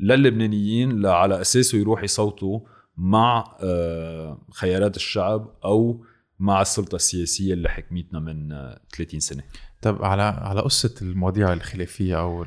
[0.00, 2.60] للبنانيين على أساسه يروح يصوتوا
[2.96, 6.04] مع آه، خيارات الشعب أو
[6.38, 9.42] مع السلطة السياسية اللي حكمتنا من آه، 30 سنة.
[9.82, 12.42] طب على على قصة المواضيع الخلافية أو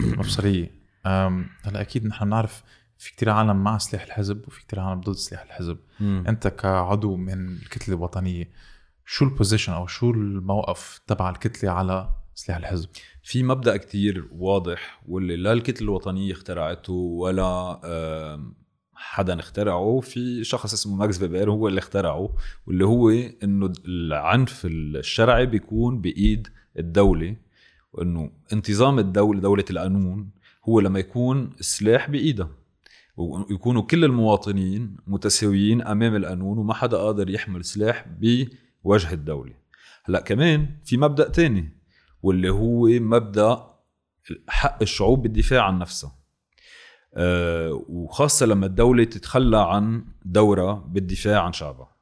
[0.00, 0.70] المفصلية
[1.06, 2.62] أم، هلأ أكيد نحن بنعرف
[2.98, 5.78] في كتير عالم مع سلاح الحزب وفي كتير عالم ضد سلاح الحزب.
[6.00, 8.50] أنت كعضو من الكتلة الوطنية
[9.06, 12.88] شو ال position أو شو الموقف تبع الكتلة على سلاح الحزب.
[13.22, 17.80] في مبدأ كتير واضح واللي لا الكتله الوطنية اخترعته ولا
[18.94, 20.00] حدا اخترعه.
[20.00, 22.34] في شخص اسمه ماكس فيبر هو اللي اخترعه
[22.66, 23.10] واللي هو
[23.42, 26.48] إنه العنف الشرعي بيكون بإيد
[26.78, 27.36] الدولة
[27.92, 30.30] وإنه انتظام الدولة دولة القانون
[30.64, 32.50] هو لما يكون السلاح بإيدها.
[33.16, 39.54] ويكونوا كل المواطنين متساويين أمام القانون وما حدا قادر يحمل سلاح بوجه الدولة.
[40.04, 41.77] هلأ كمان في مبدأ تاني
[42.22, 43.66] واللي هو مبدأ
[44.48, 46.18] حق الشعوب بالدفاع عن نفسها.
[47.14, 51.98] أه وخاصة لما الدولة تتخلى عن دورها بالدفاع عن شعبها.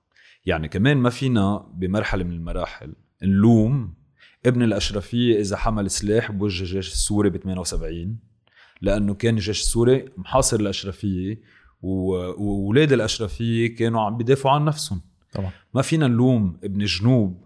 [0.47, 3.95] يعني كمان ما فينا بمرحلة من المراحل نلوم
[4.47, 8.19] ابن الأشرفية إذا حمل سلاح بوجه الجيش السوري ب 78
[8.81, 11.41] لأنه كان الجيش السوري محاصر الأشرفية
[11.83, 15.01] واولاد الأشرفية كانوا عم بيدافعوا عن نفسهم.
[15.33, 15.51] طبعا.
[15.75, 17.46] ما فينا نلوم ابن جنوب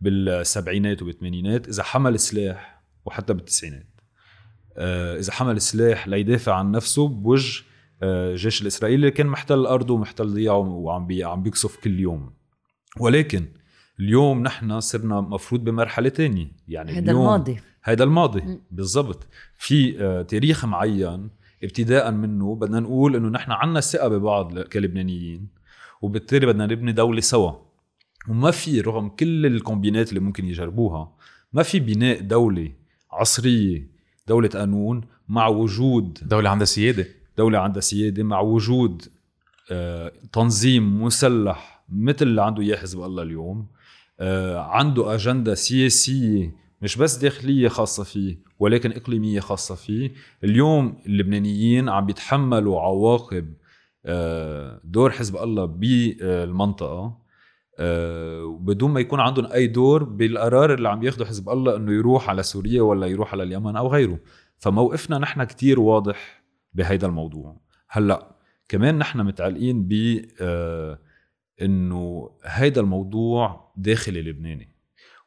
[0.00, 3.86] بالسبعينات وبالثمانينات إذا حمل سلاح وحتى بالتسعينات.
[4.76, 7.62] آه، إذا حمل سلاح ليدافع عن نفسه بوجه
[8.02, 12.32] آه، الجيش الإسرائيلي اللي كان محتل أرضه ومحتل ضياعه وعم بي عم بيقصف كل يوم.
[13.00, 13.48] ولكن
[14.00, 16.52] اليوم نحن صرنا مفروض بمرحلة تانية.
[16.68, 17.60] يعني هذا الماضي.
[17.82, 19.26] هذا الماضي بالضبط.
[19.58, 21.30] في آه، تاريخ معين
[21.62, 25.48] ابتداء منه بدنا نقول إنه نحن عنا ثقة ببعض كلبنانيين
[26.02, 27.69] وبالتالي بدنا نبني دولة سوا.
[28.28, 31.12] وما في رغم كل الكومبينات اللي ممكن يجربوها
[31.52, 32.72] ما في بناء دوله
[33.12, 33.90] عصريه
[34.28, 37.06] دولة قانون مع وجود دولة عندها سيادة.
[37.38, 39.02] دولة عندها سيادة مع وجود
[39.70, 43.66] آه، تنظيم مسلح مثل اللي عنده إياه حزب الله اليوم.
[44.20, 50.12] آه، عنده أجندة سياسية مش بس داخلية خاصة فيه ولكن إقليمية خاصة فيه.
[50.44, 53.54] اليوم اللبنانيين عم بيتحملوا عواقب
[54.06, 57.19] آه، دور حزب الله بالمنطقة.
[57.80, 62.30] آه، بدون ما يكون عندهم أي دور بالقرار اللي عم ياخده حزب الله إنه يروح
[62.30, 64.18] على سوريا ولا يروح على اليمن أو غيره.
[64.58, 66.42] فموقفنا نحن كتير واضح
[66.74, 67.56] بهيدا الموضوع.
[67.88, 68.36] هلأ
[68.68, 70.98] كمان نحن متعلقين ب آه،
[71.62, 74.68] إنه هيدا الموضوع داخلي لبناني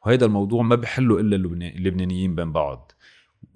[0.05, 2.91] وهيدا الموضوع ما بحله إلا اللبنانيين بين بعض.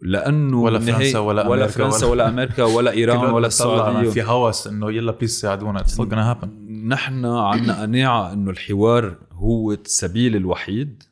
[0.02, 4.10] لأنه ولا فرنسا ولا أمريكا ولا فرنسا ولا, ولا أمريكا ولا إيران ولا السعودية.
[4.10, 9.72] في هوس إنه يلا please ساعدونا it's not happening نحن عندنا قناعه إنه الحوار هو
[9.74, 11.04] السبيل الوحيد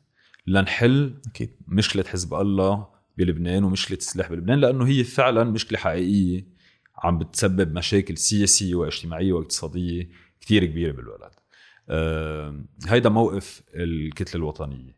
[0.46, 1.50] لنحل أكيد.
[1.68, 2.86] مشكلة حزب الله
[3.18, 6.46] بلبنان ومشكلة السلاح بلبنان لأنه هي فعلا مشكلة حقيقية
[6.98, 10.10] عم بتسبب مشاكل سياسية واجتماعية واقتصادية
[10.40, 11.30] كثير كبيرة بالبلد.
[11.88, 14.96] آه هيدا موقف الكتلة الوطنية.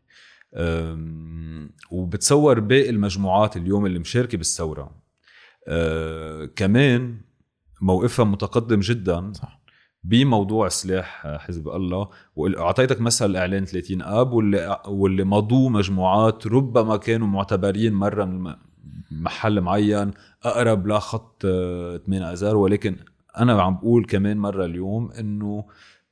[1.91, 5.01] وبتصور باقي المجموعات اليوم اللي مشاركة بالثورة.
[5.67, 7.21] أه كمان
[7.81, 9.33] موقفها متقدم جدا.
[9.33, 9.58] صح.
[10.03, 12.09] بموضوع سلاح حزب الله.
[12.35, 18.55] واعطيتك مثل إعلان 30 آب واللي واللي مضوا مجموعات ربما كانوا معتبرين مرة
[19.11, 20.11] محل معين
[20.43, 22.55] أقرب لخط 8 آه، آذار.
[22.55, 22.95] ولكن
[23.37, 25.65] أنا عم بقول كمان مرة اليوم إنه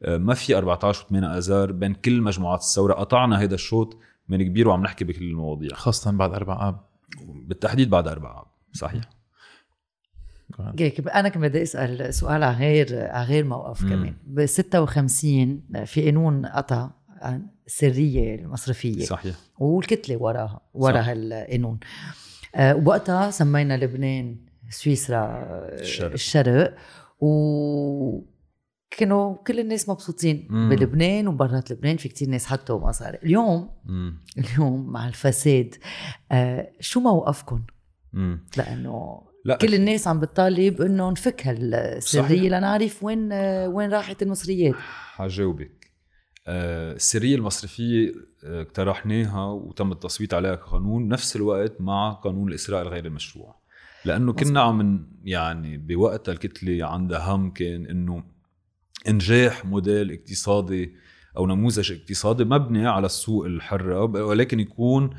[0.04, 2.94] آه، ما في 14 و8 آذار بين كل مجموعات الثورة.
[2.94, 3.98] قطعنا هذا الشوط
[4.30, 5.70] من كبير وعم نحكي بكل المواضيع.
[5.74, 6.80] خاصة بعد أربع آب.
[7.48, 9.17] بالتحديد بعد أربع آب صحيح.
[10.80, 13.90] هيك أنا كمان بدي أسأل سؤال على غير على غير موقف مم.
[13.90, 14.14] كمان.
[14.24, 16.90] ب 56 في قانون قطع
[17.68, 19.06] السريه المصرفية.
[19.06, 19.36] صحيح.
[19.60, 21.80] والكتلة وراها ورا هالقانون
[22.56, 24.38] أه وقتها سمينا لبنان
[24.70, 25.44] سويسرا
[25.74, 26.76] الشرق, الشرق.
[27.20, 28.22] و
[28.98, 30.70] كانوا كل الناس مبسوطين مم.
[30.70, 31.98] بلبنان وبرات لبنان.
[31.98, 33.18] في كتير ناس حطوا مصاري.
[33.24, 34.18] اليوم مم.
[34.38, 35.76] اليوم مع الفساد
[36.32, 37.62] آه شو موقفكم
[38.58, 43.34] لأنه لا كل الناس عم بتطالب انه نفك هالسرية لنعرف وين
[43.68, 44.76] وين راحت المصريات.
[45.16, 45.92] حجاوبك.
[46.48, 53.06] آه السرية المصرفية آه، اقترحناها وتم التصويت عليها كقانون نفس الوقت مع قانون الإسراء الغير
[53.06, 53.56] المشروع.
[54.06, 58.24] لأنه كنا عم يعني بوقتها الكتلة عندها هم كان إنه
[59.08, 60.96] إنجاح موديل اقتصادي
[61.38, 65.10] أو نموذج اقتصادي مبني على السوق الحرة ولكن يكون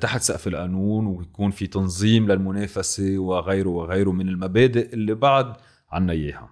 [0.00, 5.52] تحت سقف القانون ويكون في تنظيم للمنافسة وغيره وغيره من المبادئ اللي بعد
[5.90, 6.50] عنا إياها.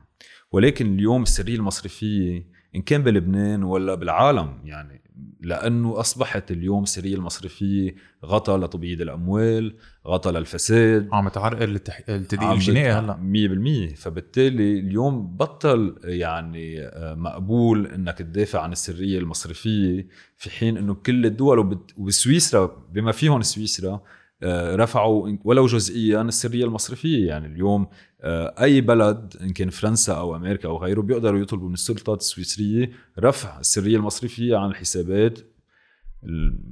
[0.52, 5.06] ولكن اليوم السرية المصرفية إن كان بلبنان ولا بالعالم يعني
[5.40, 11.08] لأنه أصبحت اليوم السريه المصرفية غطى لتبييض الأموال غطى للفساد.
[11.12, 13.92] عم تعرقل التدقيق الجنائي هلأ.
[13.92, 20.94] 100% فبالتالي اليوم بطل يعني آه، مقبول إنك تدافع عن السرية المصرفية في حين إنه
[20.94, 24.02] كل الدول وبسويسرا بما فيهم سويسرا
[24.44, 27.28] رفعوا ولو جزئيا السرية المصرفية.
[27.28, 27.86] يعني اليوم
[28.20, 32.90] آه، أي بلد إن كان فرنسا أو أمريكا أو غيره بيقدروا يطلبوا من السلطات السويسرية
[33.18, 35.38] رفع السرية المصرفية عن الحسابات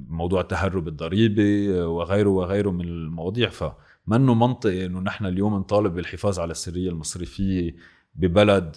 [0.09, 3.49] موضوع التهرب الضريبي آه، وغيره وغيره من المواضيع.
[3.49, 7.75] فمنه منطقي إنه نحن اليوم نطالب بالحفاظ على السرية المصرفية
[8.15, 8.75] ببلد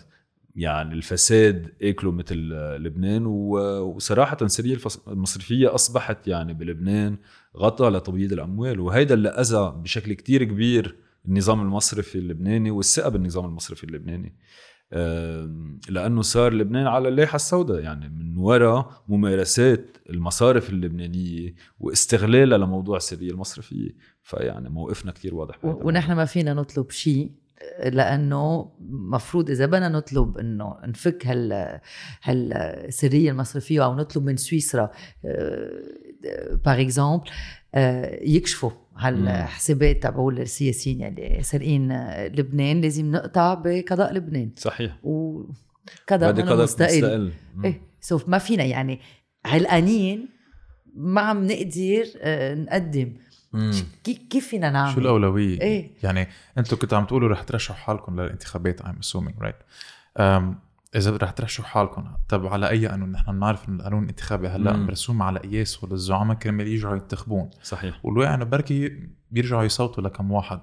[0.56, 2.36] يعني الفساد أكله مثل
[2.76, 3.26] لبنان.
[3.26, 7.16] وصراحة السريه المصرفية أصبحت يعني بلبنان
[7.58, 10.96] غطى لتبييض الأموال وهيدا اللي أذى بشكل كتير كبير
[11.28, 14.36] النظام المصرفي اللبناني والثقة بالنظام المصرفي اللبناني.
[15.88, 23.30] لأنه صار لبنان على اللائحة السوداء يعني من وراء ممارسات المصارف اللبنانية واستغلالها لموضوع السرية
[23.30, 23.90] المصرفية.
[24.22, 27.30] فيعني موقفنا كتير واضح ونحن ما فينا نطلب شيء
[27.84, 31.80] لأنه مفروض إذا بدنا نطلب إنه نفك هال
[32.22, 34.90] هالسريه المصرفية أو نطلب من سويسرا
[36.64, 37.30] باغ اكزومبل
[37.74, 44.50] آه، يكشفوا هالحسابات تبعول السياسيين يلي سارقين آه، لبنان لازم نقطع بقضاء لبنان.
[44.56, 44.96] صحيح.
[45.02, 47.32] وقضاء قضاء مستقل.
[47.64, 49.00] إيه سوف ما فينا يعني
[49.44, 50.28] علقانين
[50.94, 53.12] ما عم نقدر آه، نقدم.
[54.04, 55.90] كيف فينا نعمل؟ شو الأولوية؟ إيه.
[56.02, 56.28] يعني
[56.58, 59.60] أنتم كنتوا عم تقولوا رح ترشحوا حالكم للانتخابات I'm assuming right
[60.20, 64.76] um, إذا رح ترشحوا حالكم طب على أي قانون؟ نحن بنعرف انه القانون الانتخابي هلأ.
[64.76, 67.50] مرسوم على قياس للزعماء كرمال يرجعوا ينتخبون.
[67.62, 68.04] صحيح.
[68.04, 70.60] والواقع إنه بركي بيرجعوا يصوتوا لكم واحد.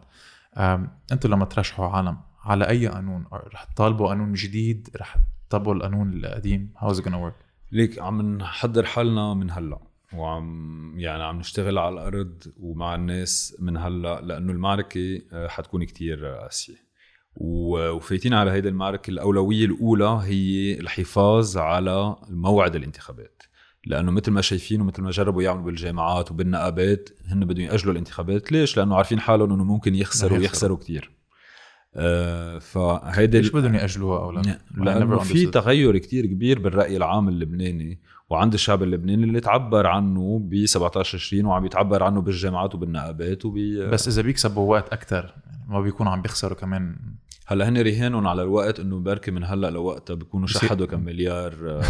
[1.11, 5.17] أنتم لما ترشحوا عالم على أي قانون؟ رح تطالبوا قانون جديد؟ رح
[5.49, 7.45] تطبقوا القانون القديم؟ How's it gonna work?
[7.71, 9.79] ليك عم نحضر حالنا من هلأ
[10.13, 16.25] وعم يعني عم نشتغل على الأرض ومع الناس من هلأ لأنه المعركة آه، حتكون كتير
[16.25, 16.73] قاسية.
[16.73, 16.84] و-
[17.35, 23.43] وفايتين على هيدي المعركه الأولوية الأولى هي الحفاظ على موعد الانتخابات
[23.85, 28.77] لأنه مثل ما شايفين ومثل ما جربوا يعملوا بالجامعات وبالنقابات هن بدهم يأجلوا الانتخابات ليش
[28.77, 30.39] لأنه عارفين حالهم إنه ممكن يخسروا يخسروا.
[30.39, 31.11] ويخسروا كتير
[31.95, 35.45] آه فهيدي ليش بدهم يأجلوها أو لا؟ Never في.
[35.45, 41.45] تغير كتير كبير بالرأي العام اللبناني وعند الشعب اللبناني اللي تعبر عنه ب 17 20
[41.45, 43.57] وعم يتعبر عنه بالجامعات وبالنقابات وب
[43.91, 46.95] بس إذا بيكسبوا وقت أكثر يعني ما بيكونوا عم بيخسروا كمان
[47.45, 51.83] هلا هن رهانهم على الوقت إنه بركي من هلا لوقتها بيكونوا شحدوا كم مليار آه،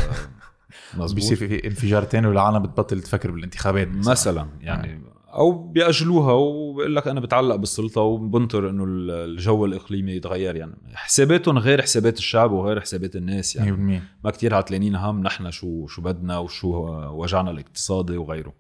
[0.98, 1.16] مزبوط.
[1.16, 5.02] بيصير في انفجار تاني والعالم بتبطل تفكر بالانتخابات مثلا يعني
[5.36, 11.82] أو بيأجلوها وبقول لك أنا بتعلق بالسلطة وبنطر إنه الجو الإقليمي يتغير يعني حساباتهم غير
[11.82, 16.38] حسابات الشعب وغير حسابات الناس يعني 100% ما كتير عتلانين هم نحن شو شو بدنا
[16.38, 16.70] وشو
[17.10, 18.54] وجعنا الاقتصادي وغيره.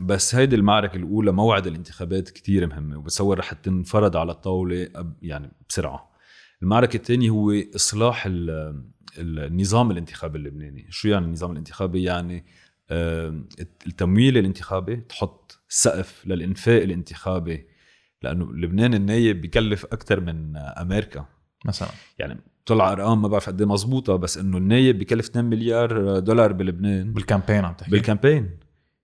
[0.00, 4.88] بس هيدي المعركة الأولى موعد الانتخابات كتير مهمة وبتصور رح تنفرض على الطاولة
[5.22, 6.10] يعني بسرعة.
[6.62, 8.84] المعركة الثانية هو إصلاح ال-
[9.18, 10.86] النظام الانتخابي اللبناني.
[10.90, 12.44] شو يعني النظام الانتخابي؟ يعني
[13.86, 17.66] التمويل الانتخابي تحط سقف للإنفاق الانتخابي
[18.22, 21.26] لأنه لبنان النايب بكلف أكثر من أمريكا.
[21.64, 21.88] مثلا.
[22.18, 26.52] يعني طلع أرقام ما بعرف قد إيه مضبوطه بس إنه النايب بكلف 2 مليار دولار
[26.52, 27.12] بلبنان.
[27.12, 28.50] بال campaign عم تحكي؟ بال campaign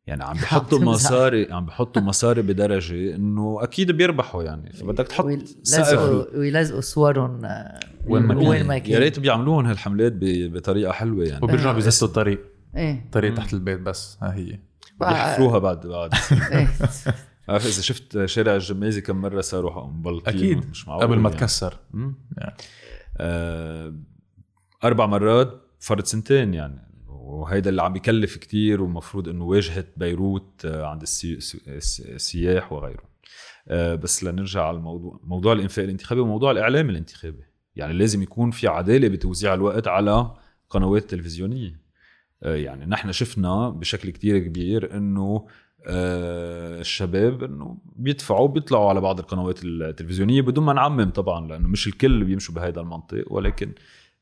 [0.06, 0.78] يعني عم بحطوا.
[0.78, 4.72] مصاري عم بحطوا مصاري بدرجة إنه أكيد بيربحوا يعني.
[4.72, 5.26] فبدك تحط
[5.62, 5.88] سقف.
[5.98, 8.46] ويلزقوا ويلزقوا صورهم آه، وين ما كان.
[8.48, 11.44] وين ما يا ريت بيعملوهم هالحملات ب- بطريقة حلوة يعني.
[11.44, 11.74] وبيرجعوا آه.
[11.74, 12.40] بيزتوا الطريق.
[12.76, 13.08] إيه.
[13.12, 13.34] طريق.
[13.34, 14.18] تحت البيت بس.
[14.22, 14.58] ها هي.
[15.00, 16.10] بيحفروها بعد بعد.
[16.52, 16.68] إيه.
[17.48, 20.70] عارف إذا شفت شارع الجميزي كم مرة صاروا مبلطين أكيد.
[20.70, 21.40] مش معقول قبل ما يعني.
[21.40, 21.74] تكسر.
[22.38, 22.54] يعني.
[23.16, 23.94] آه،
[24.84, 26.86] أربع مرات فرض سنتين يعني.
[27.08, 32.72] وهيدا اللي عم بيكلف كتير ومفروض إنه واجهة بيروت آه، عند السي- السي- الس- السياح
[32.72, 33.02] وغيره
[33.68, 37.42] آه، بس لنرجع على الموضوع موضوع الإنفاق الانتخابي وموضوع الإعلام الانتخابي.
[37.76, 40.34] يعني لازم يكون في عدالة بتوزيع الوقت على
[40.70, 41.80] قنوات التلفزيونيه
[42.42, 45.46] آه، يعني نحن شفنا بشكل كتير كبير إنه
[45.90, 52.24] الشباب إنه بيدفعوا بيطلعوا على بعض القنوات التلفزيونية بدون ما نعمم طبعا لأنه مش الكل
[52.24, 53.72] بيمشوا بهذا المنطق ولكن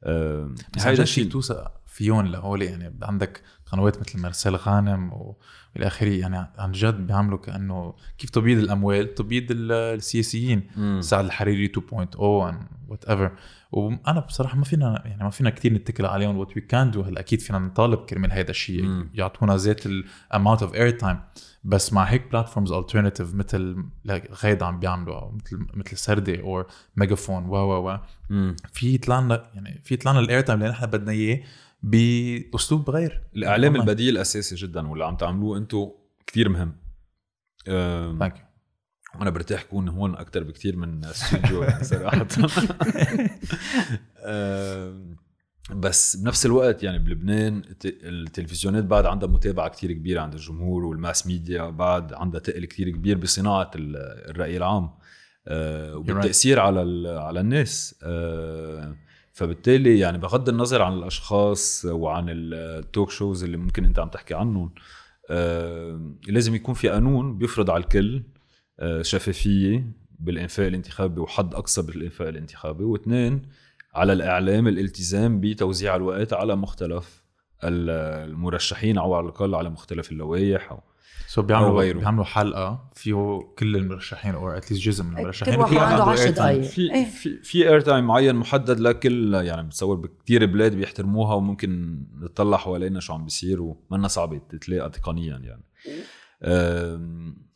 [0.05, 0.45] آه،
[0.77, 6.37] بس فيك الشيء توثق فيهم لهول يعني عندك قنوات مثل مارسيل غانم والى آخره يعني
[6.59, 10.63] عن جد بيعملوا كأنه كيف تبييض الأموال تبييض ال- السياسيين.
[11.01, 12.21] سعد الحريري 2.0
[12.89, 13.33] whatever
[13.73, 17.21] وأنا بصراحة ما فينا يعني ما فينا كثير نتكل عليهم what we can do هلأ
[17.21, 18.85] أكيد فينا نطالب كرمال هيدا الشيء.
[19.15, 21.19] يعطونا ذات ال amount of air time
[21.65, 23.85] بس مع هيك platforms alternative مثل
[24.45, 27.99] غيدا عم بيعملوا أو مثل مثل سردة أو ميجافون و و و.
[28.73, 31.41] في يطلع لنا يعني في يطلع لنا ال air time اللي نحن بدنا إياه
[31.83, 33.23] بأسلوب غير.
[33.37, 33.77] الإعلام.
[33.77, 35.91] البديل أساسي جدا واللي عم تعملوه أنتم
[36.27, 36.77] كتير مهم.
[38.19, 38.45] thank you
[39.21, 42.27] وأنا برتاح كون هون أكثر بكتير من استوديو يعني صراحة.
[45.71, 50.99] بس بنفس الوقت يعني بلبنان الت- التلفزيونات بعد عندها متابعة كتير كبيرة عند الجمهور وال
[50.99, 53.97] mass media بعد عندها تقل كتير كبير بصناعة ال-
[54.31, 54.91] الرأي العام
[55.49, 58.97] آه، وبالتأثير على على الناس آه،
[59.33, 64.71] فبالتالي يعني بغض النظر عن الأشخاص وعن التوك شوز اللي ممكن أنت عم تحكي عنهم
[65.31, 68.23] آه، لازم يكون في قانون بيفرض على الكل
[69.03, 69.87] شفافية
[70.21, 73.43] بالإنفاق الانتخابي وحد أقصى بالإنفاق الانتخابي واثنين
[73.95, 77.25] على الإعلام الالتزام بتوزيع الوقت على مختلف
[77.65, 77.91] ال-
[78.31, 80.81] المرشحين أو على الأقل على مختلف اللوائح أو
[81.27, 81.99] so أو بيعملوا غيره.
[81.99, 86.05] بيعملوا حلقة فيه كل المرشحين أو at least جزء من المرشحين كل واحد عنده عنده
[86.05, 86.35] 10 airtime.
[86.35, 86.63] دقايق.
[86.63, 87.05] في إيه.
[87.05, 93.01] في في air time معين محدد لكل يعني بتصور بكثير بلاد بيحترموها وممكن نطلع حوالينا
[93.01, 95.65] شو عم بيصير ومنا صعبة تتلاقى تقنيا يعني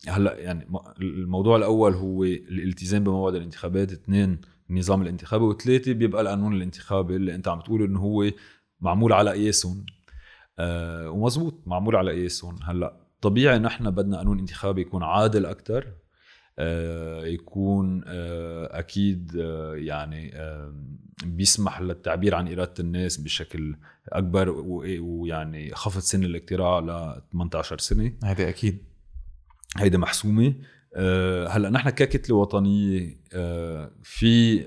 [0.07, 0.67] هلا يعني
[1.01, 7.47] الموضوع الأول هو الالتزام بموعد الانتخابات اثنين النظام الانتخابي وثلاثه بيبقى القانون الانتخابي اللي انت
[7.47, 8.31] عم تقول إنه هو
[8.81, 9.85] معمول على قياسهم
[10.59, 15.87] أه ومزبوط معمول على قياسهم هلأ طبيعي نحن بدنا قانون انتخابي يكون عادل أكثر
[17.23, 20.33] يكون آه، أكيد آه، يعني
[21.25, 23.75] بيسمح للتعبير عن إرادة الناس بشكل
[24.09, 24.49] أكبر
[24.99, 28.13] ويعني خفض سن الاقتراع ل 18 سنة.
[28.23, 28.83] هذا أكيد.
[29.77, 30.47] هيدا محسومة.
[30.47, 30.53] آه،
[31.49, 33.17] هلا نحن ككتلة وطنية
[34.03, 34.61] في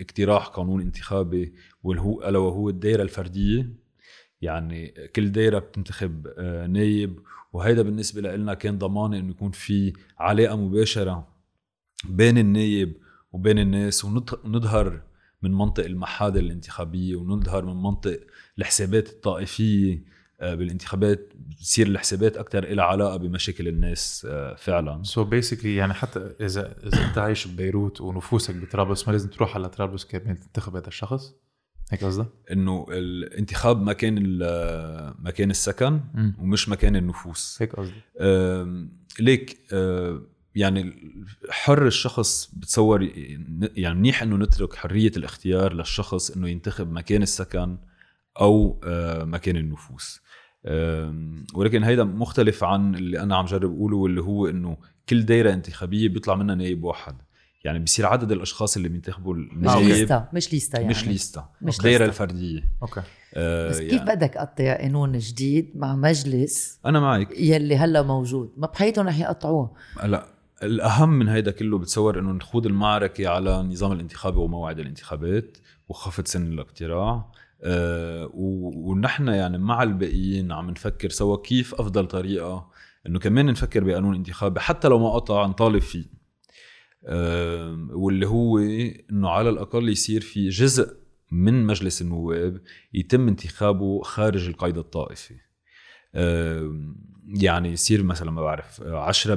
[0.00, 3.70] اقتراح قانون انتخابي واللي هو ألا وهو الدائره الفردية.
[4.42, 6.28] يعني كل دايرة بتنتخب
[6.68, 7.20] نايب
[7.52, 11.28] وهيدا بالنسبة لنا كان ضمانه إنه يكون في علاقه مباشرة
[12.04, 12.96] بين النايب
[13.32, 15.02] وبين الناس ونظهر
[15.42, 18.20] من منطق المحادة الانتخابية ونظهر من منطق
[18.58, 19.94] الحسابات الطائفية.
[19.94, 25.02] آه، بالانتخابات بتصير الحسابات أكثر لها علاقة بمشاكل الناس آه، فعلا.
[25.02, 29.54] so so basically يعني حتى اذا إذا أنت عايش ببيروت ونفوسك بطرابلس ما لازم تروح
[29.54, 31.34] على طرابلس كمان تنتخب هذا الشخص.
[31.90, 34.38] هيك قصدك؟ إنه الانتخاب مكان
[35.18, 36.32] مكان السكن م.
[36.38, 37.58] ومش مكان النفوس.
[37.62, 38.02] هيك قصدي
[39.20, 39.58] ليك
[40.54, 40.94] يعني
[41.50, 43.02] حر الشخص بتصور
[43.76, 47.78] يعني منيح إنه نترك حرية الاختيار للشخص إنه ينتخب مكان السكن.
[48.40, 48.80] أو
[49.24, 50.20] مكان النفوس.
[51.54, 54.76] ولكن هيدا مختلف عن اللي أنا عم جرب أقوله واللي هو إنه
[55.08, 57.14] كل دايرة انتخابية بيطلع منها نائب واحد.
[57.64, 60.90] يعني بصير عدد الأشخاص اللي بينتخبوا مش ليستا مش ليستا يعني.
[60.90, 62.62] مش ليستا مش الدائره الفردية.
[62.82, 63.02] أوكي.
[63.34, 67.38] آه بس يعني كيف بدك تقطع قانون جديد مع مجلس أنا معك.
[67.38, 69.76] يلي هلا موجود؟ ما بحياتهم رح يقطعوه.
[70.04, 70.26] لا
[70.62, 76.52] الأهم من هيدا كله بتصور إنه نخوض المعركة على النظام الانتخابي وموعد الانتخابات وخفض سن
[76.52, 77.32] الاقتراع.
[77.62, 82.70] أه ونحن يعني مع الباقيين عم نفكر سوا كيف أفضل طريقة
[83.06, 86.04] إنه كمان نفكر بقانون انتخابي حتى لو ما قطع نطالب فيه.
[87.92, 88.58] واللي هو
[89.10, 91.00] إنه على الأقل يصير في جزء
[91.32, 92.60] من مجلس النواب
[92.94, 95.34] يتم انتخابه خارج القيد الطائفي.
[97.28, 99.28] يعني يصير مثلا ما بعرف 10%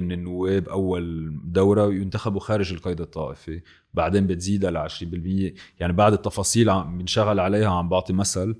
[0.00, 3.60] من النواب أول دورة ينتخبوا خارج القيد الطائفي
[3.94, 8.56] بعدين بتزيدها ل 20% يعني بعد التفاصيل عم بنشغل عليها عم بعطي مثل.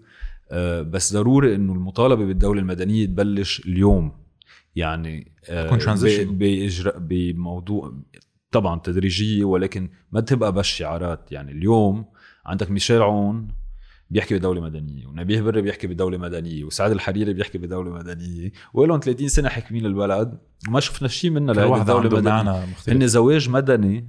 [0.51, 4.13] أه، بس ضروري إنه المطالبة بالدولة المدنية تبلش اليوم.
[4.77, 5.71] يعني أه،
[6.25, 7.95] باجراء بموضوع
[8.51, 12.05] طبعا تدريجية ولكن ما تبقى بس شعارات يعني اليوم
[12.47, 13.49] عندك ميشيل عون
[14.13, 19.29] بيحكي بدولة مدنية ونبيه بري بيحكي بدولة مدنية وسعد الحريري بيحكي بدولة مدنية ولهم 30
[19.29, 20.39] سنة حاكمين البلد
[20.69, 24.09] وما شفنا شيء منها لهيدي الدولة المدنية هن زواج مدني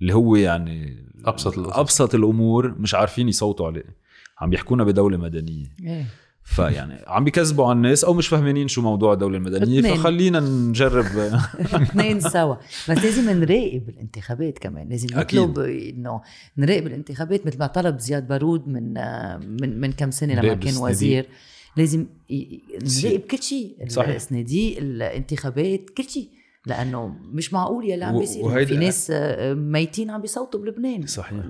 [0.00, 1.80] اللي هو يعني أبسط الأمور.
[1.80, 3.96] أبسط الأمور مش عارفين يصوتوا عليه
[4.38, 6.06] عم بيحكونا بدولة مدنية إيه.
[6.44, 9.94] فيعني عم بيكذبوا على الناس أو مش فاهمين شو موضوع الدولة المدنية اتنين.
[9.94, 11.04] فخلينا نجرب.
[11.82, 12.54] اثنين سوا.
[12.88, 14.88] بس لازم نراقب الانتخابات كمان.
[14.88, 16.20] لازم نطلب إنه
[16.58, 18.94] نراقب الانتخابات مثل ما طلب زياد بارود من
[19.60, 21.26] من من كم سنة لما كان وزير.
[21.76, 23.76] لازم نراقب كل شيء.
[24.16, 26.28] الصناديق الانتخابات كل شيء.
[26.66, 31.06] لأنه مش معقول يلي عم بيصير في ناس آه، ميتين عم بيصوتوا بلبنان.
[31.06, 31.44] صحيح.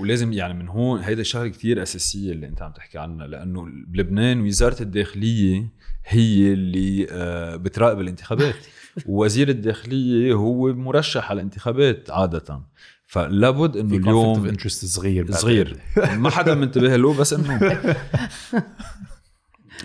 [0.00, 4.40] ولازم يعني من هون هيدا الشغلة كتير أساسية اللي أنت عم تحكي عنها لأنه بلبنان
[4.40, 5.72] وزارة الداخلية
[6.06, 8.54] هي اللي آه، بتراقب الانتخابات.
[9.06, 12.62] ووزير الداخلية هو مرشح على الانتخابات عادة.
[13.06, 15.76] فلابد إنه اليوم انترست صغير صغير.
[16.16, 17.60] ما حدا منتبه له بس إنه.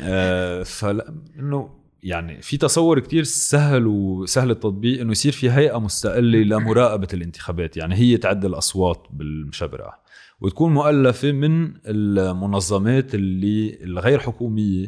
[0.02, 6.40] آه فلا إنه يعني في تصور كتير سهل وسهل التطبيق إنه يصير في هيئة مستقلة
[6.40, 7.78] لمراقبة الانتخابات.
[7.78, 9.94] يعني هي تعد الأصوات بالمشبرة
[10.42, 14.88] وتكون مؤلفة من المنظمات اللي الغير حكومية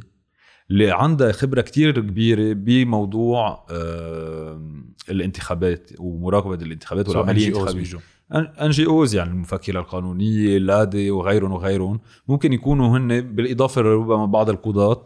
[0.71, 3.65] اللي عندها خبرة كتير كبيرة بموضوع
[5.09, 7.99] الانتخابات ومراقبة الانتخابات والعملية الانتخابية.
[8.33, 11.99] NGOs يعني المفكرة القانونية لادي وغيرهم وغيرهم.
[12.27, 15.03] ممكن يكونوا هن بالإضافة لربما بعض القضاة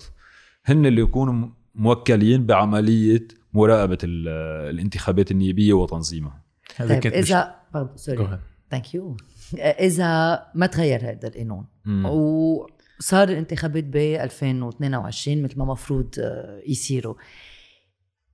[0.65, 6.43] هن اللي يكونوا موكلين بعملية مراقبة الانتخابات النيابية وتنظيمها.
[6.79, 7.55] طيب اذا
[7.95, 8.39] sorry
[8.71, 9.17] thank you
[9.57, 11.65] إذا ما تغير هذا القانون
[12.05, 17.15] وصار الانتخابات ب 2022 مثل ما مفروض آه، يصيروا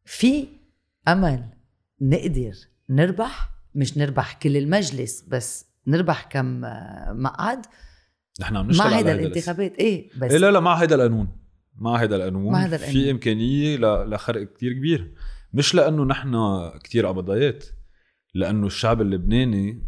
[0.06, 0.48] في
[1.08, 1.44] أمل
[2.02, 2.54] نقدر
[2.90, 7.66] نربح؟ مش نربح كل المجلس بس نربح كم آه، مقعد؟
[8.42, 9.76] نحن عم نشتغل مع هيدا الانتخابات.
[9.76, 11.47] إيه بس إيه لا لا مع هيدا القانون.
[11.78, 12.93] مع هذا القانون مع هذا القانون.
[12.93, 15.13] في امكانيه لخرق كتير كبير.
[15.53, 16.38] مش لأنه نحن
[16.84, 17.65] كتير قبضايات
[18.34, 19.88] لأنه الشعب اللبناني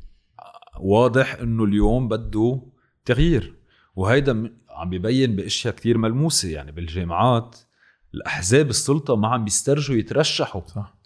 [0.79, 2.61] واضح إنه اليوم بده
[3.05, 3.55] تغيير.
[3.95, 7.55] وهيدا عم بيبين بأشياء كتير ملموسة يعني بالجامعات
[8.13, 10.61] الأحزاب السلطة ما عم بيسترجوا يترشحوا.
[10.67, 10.99] صح.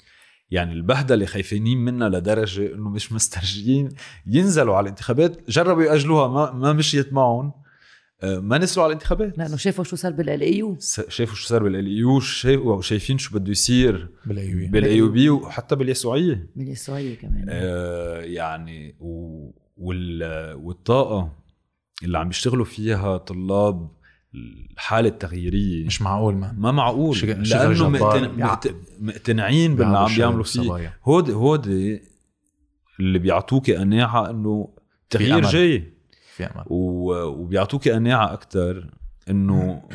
[0.52, 3.90] يعني البهدلة خايفين منها لدرجة إنه مش مسترجيين
[4.26, 7.63] ينزلوا على الانتخابات جربوا يأجلوها ما ما مشيت معهم.
[8.24, 10.78] ما نزلوا على الانتخابات؟ لأنه شافوا شو صار بال LAU
[11.10, 12.20] شافوا شو صار بال LAU
[12.82, 16.48] شايفين شو بده يصير بال AUB وحتى باليسوعية.
[16.56, 17.46] باليسوعية كمان.
[17.50, 19.50] آه يعني و...
[19.78, 20.24] وال...
[20.56, 21.32] والطاقة
[22.04, 23.90] اللي عم بيشتغلوا فيها طلاب
[24.36, 25.86] الحالة التغييرية.
[25.86, 27.16] مش معقول مان ما معقول.
[27.16, 27.90] شغل- لأنه.
[27.90, 28.76] مقت...
[29.00, 30.98] مقتنعين باللي عم بيعملوا فيه.
[31.04, 31.68] هود هود
[33.00, 34.70] اللي بيعطوكي قناعة إنه
[35.10, 35.48] تغيير أمل.
[35.48, 35.94] جاي.
[36.34, 37.14] في امل و...
[37.24, 38.90] وبيعطوكي قناعة أكثر
[39.30, 39.90] إنه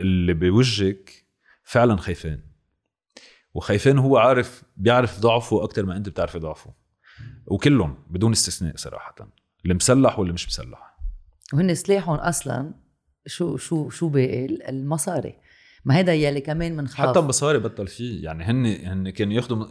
[0.00, 1.24] اللي بوجهك
[1.62, 2.42] فعلا خايفين.
[3.54, 6.74] وخايفين هو عارف بيعرف ضعفه أكثر ما أنت بتعرفي ضعفه.
[7.46, 9.14] وكلهم بدون استثناء صراحة
[9.62, 10.96] اللي مسلح واللي مش مسلح.
[11.52, 12.74] وهن سلاحهم أصلا
[13.26, 15.34] شو شو شو باقي المصاري.
[15.84, 18.24] ما هيدا يلي كمان بنخاف حتى المصاري بطل فيه.
[18.24, 19.66] يعني هن هن كانوا ياخذوا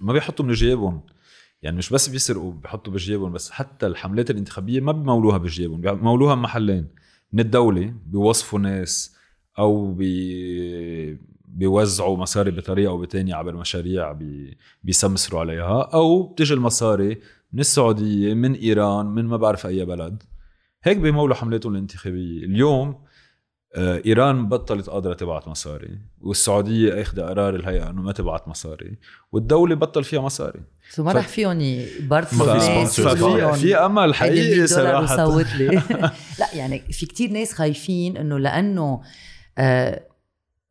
[0.00, 1.06] ما بيحطوا من جيبهم.
[1.62, 6.88] يعني مش بس بيسرقوا بيحطوا بجيبهم بس حتى الحملات الانتخابية ما بمولوها بجيبهم بمولوها بمحلين
[7.32, 9.16] من الدولة بيوظفوا ناس
[9.58, 17.20] أو بي بيوزعوا مصاري بطريقة أو بتانية على مشاريع بي بيسمسروا عليها أو بتجي المصاري
[17.52, 20.22] من السعودية من إيران من ما بعرف أي بلد.
[20.82, 22.44] هيك بيمولوا حملاتهم الانتخابية.
[22.44, 23.04] اليوم
[23.76, 28.98] إيران بطلت قادرة تبعت مصاري والسعودية اخذ قرار الهيئة إنه ما تبعت مصاري
[29.32, 30.60] والدولة بطل فيها مصاري.
[30.90, 33.00] سو ما ف- رح فيهم يبرفوا ما في الناس
[33.86, 35.16] أمل حقيقي 100 دولار صراحة.
[35.56, 35.66] لي
[36.40, 39.00] لا يعني في كتير ناس خايفين إنه لأنه
[39.58, 40.02] آه،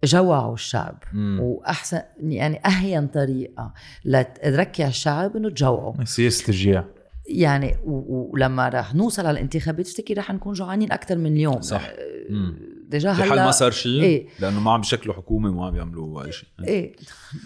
[0.04, 1.04] جوعوا الشعب.
[1.14, 1.40] مم.
[1.42, 3.74] وأحسن يعني أهين طريقة
[4.06, 6.04] لتركع الشعب إنه تجوعوا.
[6.04, 6.84] سياسة التجويع
[7.30, 11.62] يعني ولما رح نوصل على الانتخابات افتكر رح نكون جوعانين أكثر من اليوم.
[11.62, 11.82] صح.
[11.86, 11.96] آه،
[12.30, 12.77] مم.
[12.88, 14.28] déjà هلا ما صار شيء إيه.
[14.40, 16.96] لأنه ما عم بيشكلوا حكومة وما عم يعملوا أي شيء إيه.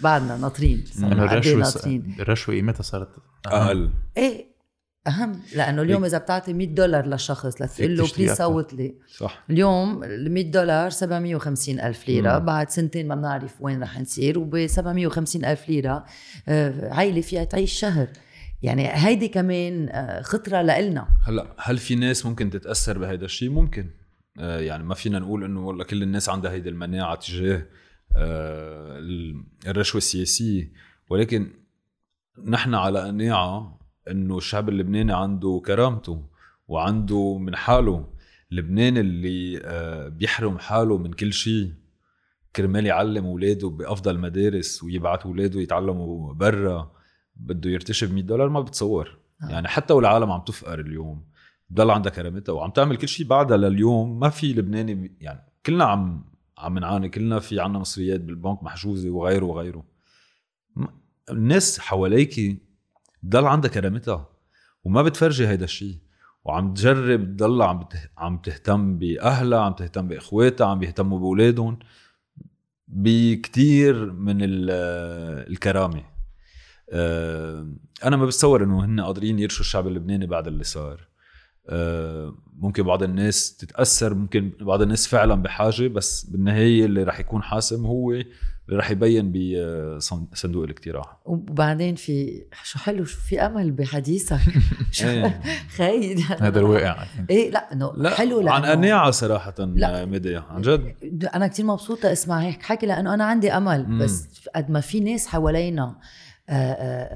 [0.02, 2.16] بعدنا ناطرين إيه الرشوة ناطرين.
[2.20, 3.08] الرشوة قيمتها صارت
[3.46, 3.90] أقل.
[4.16, 4.52] إيه.
[5.06, 5.42] أهم.
[5.54, 8.32] لأنه اليوم إذا بتعطي 100 دولار لشخص لتقول له please.
[8.32, 8.94] صوت لي.
[9.16, 9.44] صح.
[9.50, 12.38] اليوم ال 100 دولار 750 ألف ليرة.
[12.38, 12.44] مم.
[12.44, 16.04] بعد سنتين ما بنعرف وين رح نصير وب 750 ألف ليرة
[16.48, 18.08] آه، عائلة فيها تعيش شهر.
[18.62, 21.08] يعني هيدي كمان آه، خطرة لإلنا.
[21.26, 23.90] هلا هل في ناس ممكن تتأثر بهيدا الشيء ممكن.
[24.36, 27.66] يعني ما فينا نقول إنه والله كل الناس عندها هيدي المناعة تجاه
[28.16, 30.72] آه ال- الرشوة السياسية.
[31.10, 31.50] ولكن
[32.44, 33.80] نحن على قناعة
[34.10, 36.26] إنه الشعب اللبناني عنده كرامته
[36.68, 38.12] وعنده من حاله.
[38.50, 41.72] لبنان اللي آه بيحرم حاله من كل شيء.
[42.56, 46.92] كرمال يعلم أولاده بأفضل مدارس ويبعت أولاده يتعلموا برا
[47.36, 49.18] بده يرتشي ب 100 دولار ما بتصور.
[49.42, 49.48] آه.
[49.50, 51.31] يعني حتى والعالم عم تفقر اليوم.
[51.72, 54.20] بضل عندها كرامتها وعم تعمل كل شيء بعدها لليوم.
[54.20, 56.24] ما في لبناني يعني كلنا عم
[56.58, 59.84] عم نعاني كلنا في عنا مصريات بالبنك محجوزة وغيره وغيره.
[61.30, 62.62] الناس حواليك
[63.22, 64.28] بضل عندها كرامتها
[64.84, 65.98] وما بتفرجي هيدا الشيء
[66.44, 67.88] وعم تجرب تضل عم.
[68.18, 71.78] عم تهتم بأهلها عم تهتم بإخواتها عم بيهتموا بأولادهم.
[72.88, 74.70] بكتير من ال-
[75.52, 76.04] الكرامة.
[76.90, 77.72] آه،
[78.04, 81.11] أنا ما بتصور إنه هن قادرين يرشوا الشعب اللبناني بعد اللي صار.
[82.58, 87.86] ممكن بعض الناس تتأثر ممكن بعض الناس فعلا بحاجة بس بالنهاية اللي رح يكون حاسم
[87.86, 94.38] هو اللي رح يبين بصندوق الاقتراع وبعدين في شو حلو شو في أمل بحديثك
[94.92, 95.40] شو إيه.
[95.76, 97.04] خيد هذا الواقع.
[97.30, 100.04] إيه لا إنه لا حلو عن لأنه- قناعة صراحة لا.
[100.04, 100.94] ميديا عن جد
[101.34, 103.98] أنا كتير مبسوطة أسمع هيك حكي لأنه أنا عندي أمل.
[103.98, 105.98] بس قد ما في ناس حوالينا آه، آه،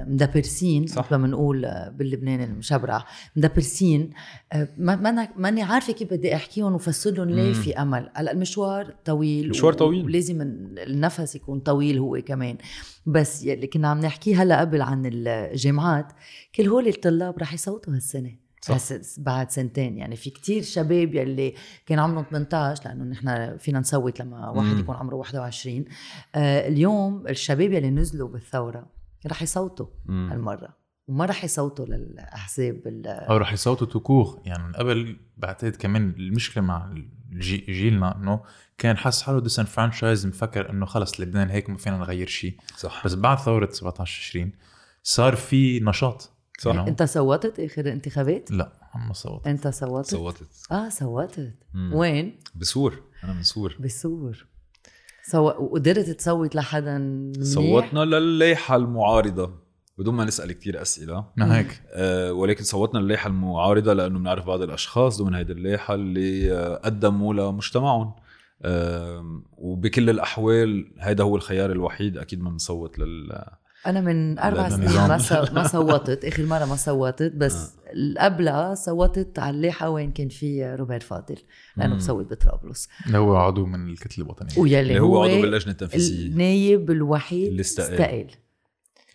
[0.07, 1.05] مدبرسين صح.
[1.07, 3.05] مثل ما بنقول آه، باللبنان المشبرع
[3.37, 4.11] مدبرسين
[4.53, 7.53] آه، ما ماني عارفة كيف بدي أحكيهم وفسرهم ليه مم.
[7.53, 10.05] في أمل هلأ المشوار طويل مشوار طويل.
[10.05, 12.57] ولازم النفس يكون طويل هو كمان
[13.07, 16.12] بس يلي كنا عم نحكيه هلأ قبل عن الجامعات
[16.55, 18.97] كل هول الطلاب رح يصوتوا هالسنة صح.
[19.18, 21.55] بعد سنتين يعني في كتير شباب يلي
[21.87, 24.79] كان عمرهم 18 لأنه نحن فينا نصوت لما واحد.
[24.79, 25.85] يكون عمره 21
[26.35, 28.95] آه اليوم الشباب يلي نزلوا بالثورة
[29.27, 29.87] رح يصوتوا.
[30.09, 30.77] هالمرة
[31.09, 36.93] وما رح يصوتوا للأحزاب أو رح يصوتوا توكور يعني من قبل بعتقد كمان المشكلة مع
[37.33, 38.43] الجي- جيلنا إنه
[38.79, 43.14] كان حس حاله disenfranchised مفكر إنه خلص لبنان هيك ما فينا نغير شيء صح بس
[43.14, 44.53] بعد ثورة 17 20
[45.03, 46.72] صار في نشاط صح.
[46.74, 46.89] know.
[46.89, 51.95] أنت صوتت آخر انتخابات؟ لا عم صوت أنت صوتت؟ صوتت آه صوتت مم.
[51.95, 54.47] وين؟ بصور أنا من صور بالصور
[55.31, 55.47] سو...
[55.47, 59.51] وقدرت تصوت لحدا؟ صوتنا للائحة المعارضة
[59.99, 61.24] بدون ما نسأل كتير أسئلة.
[61.37, 61.83] ما هيك.
[61.91, 67.35] أه ولكن صوتنا للائحة المعارضة لأنه بنعرف بعض الأشخاص ضمن هذه اللائحة اللي آه، قدموا
[67.35, 68.14] لمجتمعهم.
[68.62, 73.45] أه وبكل الأحوال هذا هو الخيار الوحيد أكيد ما بنصوت لل
[73.87, 74.89] أنا من أربع سنين.
[74.89, 75.18] ما
[75.53, 77.91] ما صوتت آخر مرة ما صوتت بس آه.
[77.93, 81.37] اللي قبلها صوتت على اللائحه وين كان في روبير فاضل
[81.76, 81.95] لأنه.
[81.97, 86.91] بصوت بطرابلس اللي هو عضو من الكتلة الوطنية ويلي اللي هو عضو باللجنة التنفيذية النايب
[86.91, 87.93] الوحيد اللي استقال.
[87.93, 88.26] استقال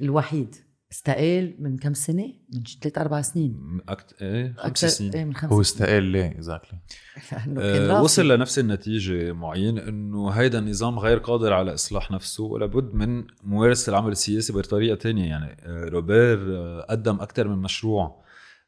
[0.01, 0.55] الوحيد
[0.91, 3.79] استقال من كم سنة؟ من ثلاث أربع سنين.
[3.89, 4.21] أكت...
[4.21, 5.13] إيه خمس أكثر سنين.
[5.13, 6.79] إيه من خمس هو استقال ليه؟ اكزاكتلي
[7.31, 8.03] لأنه كان آه، رافض.
[8.03, 13.89] وصل لنفس النتيجة معين إنه هيدا النظام غير قادر على إصلاح نفسه ولابد من ممارسة
[13.89, 15.29] العمل السياسي بطريقة تانية.
[15.29, 18.21] يعني آه، روبير آه، قدم أكثر من مشروع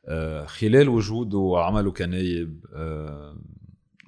[0.08, 3.38] آه، خلال وجوده وعمله كنايب آه،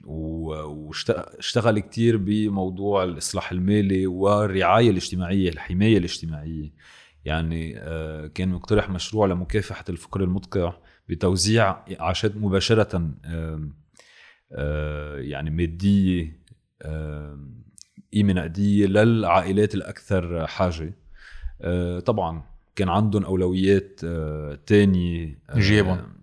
[0.06, 6.72] واشتغل كتير بموضوع الإصلاح المالي والرعاية الاجتماعية الحماية الاجتماعية.
[7.26, 10.74] يعني آه، كان مقترح مشروع لمكافحة الفقر المدقع
[11.10, 12.96] بتوزيع إعاشات مباشرة
[13.26, 13.74] آم،
[14.52, 16.40] آه، يعني مادية
[16.86, 17.64] آم،
[18.14, 20.94] قيمة نقدية للعائلات الأكثر حاجة
[21.62, 22.44] آه، طبعا
[22.76, 26.14] كان عندهم أولويات آه، تانية جيابهم.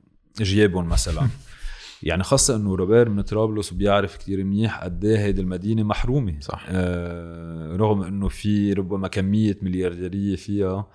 [0.40, 1.28] جيابهم مثلا
[2.03, 6.36] يعني خاصة إنه روبير من طرابلس وبيعرف كتير منيح قد إيه هيدي المدينة محرومة.
[6.40, 6.66] صح.
[6.68, 10.86] آه رغم إنه في ربما كمية مليارديرية فيها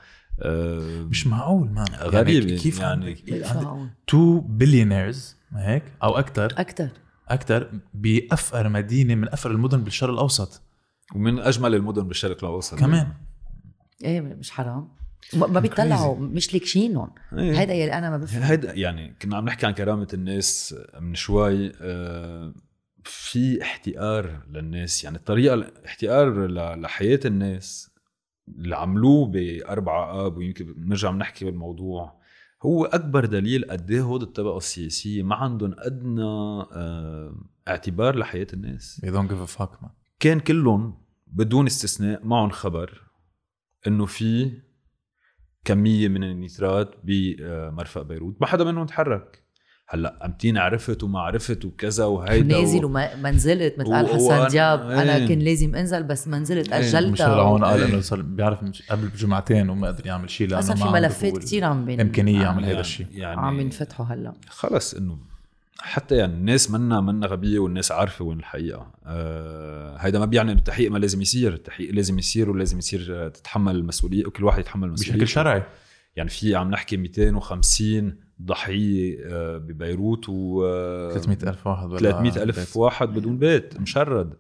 [0.41, 3.89] آه مش معقول man غريبة، يعني كيف يعني- عندك معقول.
[4.09, 6.89] 2 billionaires هيك؟ أو أكثر أكثر
[7.27, 10.61] أكثر بأفقر مدينة من أفقر المدن بالشرق الأوسط.
[11.15, 12.79] ومن أجمل المدن بالشرق الأوسط.
[12.79, 13.07] كمان.
[14.03, 14.87] إيه مش حرام.
[15.34, 17.09] ما ما بيطلعوا مش ليكشينهم.
[17.38, 17.59] إيه.
[17.59, 18.41] هيدا يلي أنا ما بفهم.
[18.41, 22.53] هيدا يعني كنا عم نحكي عن كرامة الناس من شوي آه،
[23.03, 25.03] في احتقار للناس.
[25.03, 27.89] يعني الطريقة الاحتقار ل- لحياة الناس
[28.47, 32.18] اللي عملوه بأربعة آب ويمكن بنرجع بنحكي بالموضوع
[32.63, 37.36] هو أكبر دليل قد إيه هود الطبقة السياسية ما عندهم أدنى آه،
[37.68, 39.01] اعتبار لحياة الناس.
[39.05, 39.89] They don't give a fuck man.
[40.20, 40.97] كان كلهم
[41.28, 43.01] بدون استثناء معهم خبر
[43.88, 44.51] إنه في
[45.68, 48.36] كمية من النيترات بمرفق بيروت.
[48.41, 49.43] ما حدا منهم تحرك.
[49.89, 52.88] هلأ امتين عرفت وما عرفت وكذا وهيدا نازل و...
[52.88, 53.80] وما ما نزلت.
[53.80, 55.28] مثل قال حسن وأنا- دياب أنا إيه.
[55.28, 56.80] كان لازم أنزل بس ما نزلت إيه.
[56.80, 57.11] أجلتها.
[57.11, 57.89] مشتغل عون قال إيه.
[57.93, 61.38] إنه صار بيعرف مش قبل بجمعتين وما قدر يعمل شيء لأنه أصلا ما في ملفات
[61.38, 64.34] كثير عم بين الامكانيه يعمل يعني- هذا الشيء يعني عم ينفتحوا هلأ.
[64.49, 65.18] خلص إنه
[65.80, 68.91] حتى يعني الناس منا منا غبية والناس عارفة وين الحقيقة.
[69.05, 71.53] آه هيدا ما بيعني إنه التحقيق ما لازم يصير.
[71.53, 75.15] التحقيق لازم يصير ولازم يصير آه، تتحمل المسؤوليه وكل واحد يتحمل مسؤوليته.
[75.15, 75.63] بشكل شرعي.
[76.15, 80.61] يعني في عم نحكي 250 ضحية آه، ببيروت و
[81.13, 84.34] 300 ألف واحد ولا 300 ألف واحد بدون بيت مشرد.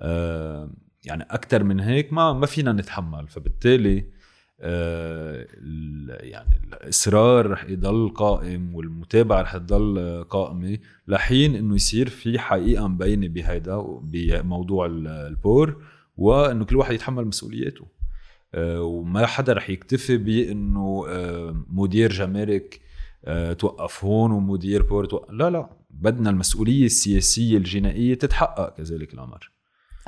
[0.00, 0.70] آه،
[1.04, 3.28] يعني أكثر من هيك ما ما فينا نتحمل.
[3.28, 4.10] فبالتالي آه، ال-
[6.20, 13.28] يعني الإصرار رح يضل قائم والمتابعة رح تضل قائمة لحين إنه يصير في حقيقة مبينة
[13.28, 15.82] بهيدا بموضوع ال- البور
[16.16, 17.86] وإنه كل واحد يتحمل مسؤولياته.
[18.54, 22.80] آه، وما حدا رح يكتفي بإنه آه، مدير جمارك
[23.24, 25.30] آه، توقف هون ومدير بور توقف.
[25.30, 29.50] لا لا بدنا المسؤولية السياسية الجنائية تتحقق كذلك الأمر.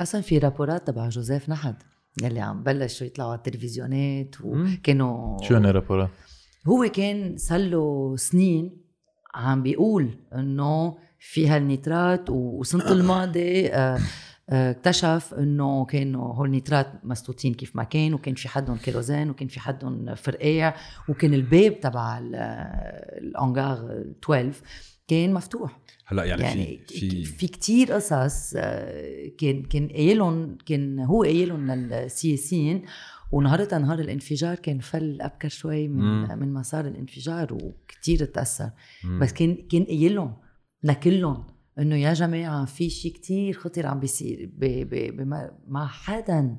[0.01, 1.75] أصلا في رابورات تبع جوزيف نحد
[2.21, 6.09] يلي عم بلشوا يطلعوا على التلفزيونات وكانوا شو هن الرابورات؟
[6.67, 8.77] هو كان صار له سنين
[9.35, 13.99] عم بيقول إنه في هالنيترات وسنة الماضي آه،
[14.49, 19.47] آه، اكتشف إنه كانوا هول النيترات مسطوطين كيف ما كان وكان في حدهم كيروزين وكان
[19.47, 20.73] في حدهم فرقيع
[21.09, 22.35] وكان الباب تبع ال-
[23.17, 24.53] الانجار 12
[25.07, 30.99] كان مفتوح هلا يعني, يعني في في في كتير قصص آه، كان كان قايلهم كان
[30.99, 32.85] هو قايلهم للسياسيين
[33.31, 36.39] ونهارتها نهار الانفجار كان فل أبكر شوي من مم.
[36.39, 38.69] من مسار الانفجار وكتير تأثر
[39.03, 39.19] مم.
[39.19, 40.33] بس كان كان قايلهم
[40.83, 41.47] لكلهم
[41.79, 46.55] إنه يا جماعة في شيء كتير خطر عم بيصير ب- ب- بما- ما حدا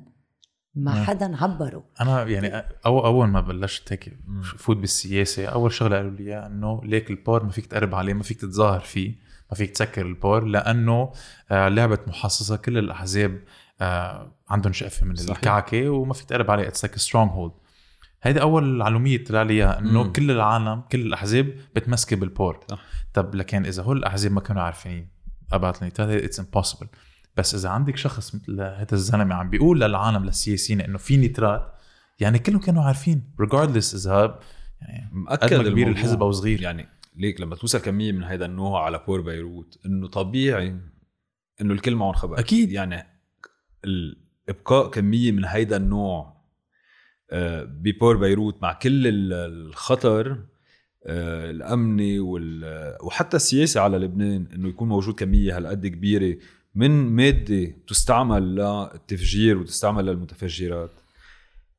[0.75, 1.03] ما نعم.
[1.03, 4.17] حدا عبره أنا يعني أو أول ما بلشت هيك.
[4.57, 8.23] فوت بالسياسة أول شغلة قالوا لي إياها إنه ليك البور ما فيك تقرب عليه ما
[8.23, 9.15] فيك تتظاهر فيه
[9.51, 11.11] ما فيك تسكر البور لأنه
[11.51, 13.41] آه، لعبة محصصة كل الأحزاب
[13.81, 15.35] آه، عندهم شقفة من صحيح.
[15.35, 17.53] الكعكة وما فيك تقرب عليه it's like stronghold
[18.23, 20.11] هيدي أول معلوميه طلع لي إياها إنه.
[20.11, 22.79] كل العالم كل الأحزاب بتمسكي بالبور صح.
[23.13, 25.07] طب لكن إذا هول الأحزاب ما كانوا عارفين
[25.53, 26.87] about it's impossible
[27.37, 31.71] بس إذا عندك شخص مثل هذا الزلمة عم بيقول للعالم للسياسيين إنه في نيترات
[32.19, 34.39] يعني كلهم كانوا عارفين regardless إذا
[34.81, 35.87] يعني مأكد كبير.
[35.87, 40.07] الحزب أو صغير يعني ليك لما توصل كمية من هيدا النوع على بور بيروت إنه
[40.07, 40.75] طبيعي
[41.61, 42.71] إنه الكل معهم خبر أكيد.
[42.71, 43.03] يعني
[44.49, 46.35] إبقاء كمية من هيدا النوع
[47.31, 50.43] آه، ببور بيروت مع كل ال- الخطر
[51.07, 56.37] آه، الأمني وال- وحتى السياسي على لبنان إنه يكون موجود كميه هالقد كبيرة
[56.75, 60.91] من مادة تستعمل للتفجير وتستعمل للمتفجرات.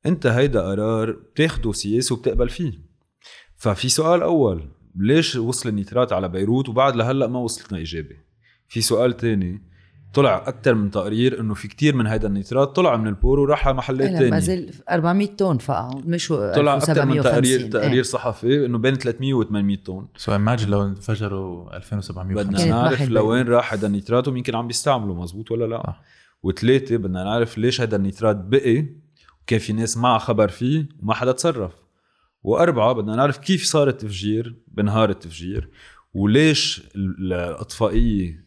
[0.05, 2.73] أنت هيدا قرار بتاخده سياسي وبتقبل فيه.
[3.57, 8.15] ففي سؤال أول ليش وصل النيترات على بيروت وبعد لهلأ ما وصلتنا اجابه
[8.67, 9.61] في سؤال تاني
[10.13, 13.77] طلع أكثر من تقرير إنه في كتير من هيدا النيترات طلع من البور وراح على
[13.77, 17.23] محلات ما تانية زال 400 طن فقع مش طلع أكثر من 1750.
[17.23, 18.01] تقرير تقرير إيه.
[18.01, 23.47] صحفي إنه بين 300 و 800 طن so imagine لو انفجروا 2750 بدنا نعرف لوين
[23.47, 26.01] راح هذا النيترات ومين كان عم بيستعملوا مزبوط ولا لا صح.
[26.43, 28.85] وثلاثه بدنا نعرف ليش هذا النيترات بقي
[29.41, 31.71] وكان في ناس معها خبر فيه وما حدا تصرف
[32.43, 35.69] وأربعة بدنا نعرف كيف صار التفجير بنهار التفجير
[36.13, 38.46] وليش ال- الأطفائية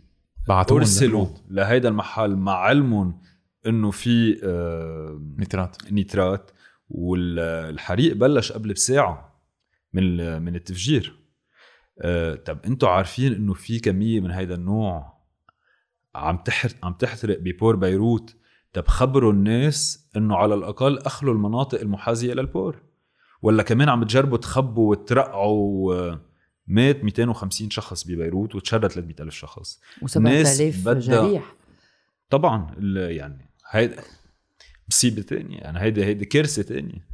[0.79, 3.21] أرسلوا لهيدا المحل مع علمهم
[3.67, 6.51] إنه في آه، نيترات نيترات
[6.89, 9.43] والحريق بلش قبل بساعة
[9.93, 11.21] من من التفجير.
[12.03, 15.21] آه، طب أنتوا عارفين إنه في كمية من هيدا النوع
[16.15, 18.37] عم تحرق عم تحترق ببور بيروت؟
[18.73, 22.83] طب خبروا الناس إنه على الأقل أخلوا المناطق المحاذية للبور.
[23.43, 26.15] ولا كمان عم تجربوا تخبوا وترقعوا
[26.67, 29.81] مات 250 شخص ببيروت وتشرد 300 ألف شخص.
[30.17, 30.95] ناس و7000 بدها-
[31.29, 31.55] جريح.
[32.31, 34.03] طبعا ال- يعني هيدا
[34.91, 37.07] مصيبة تانية يعني هيدي هيدي كارثة تانية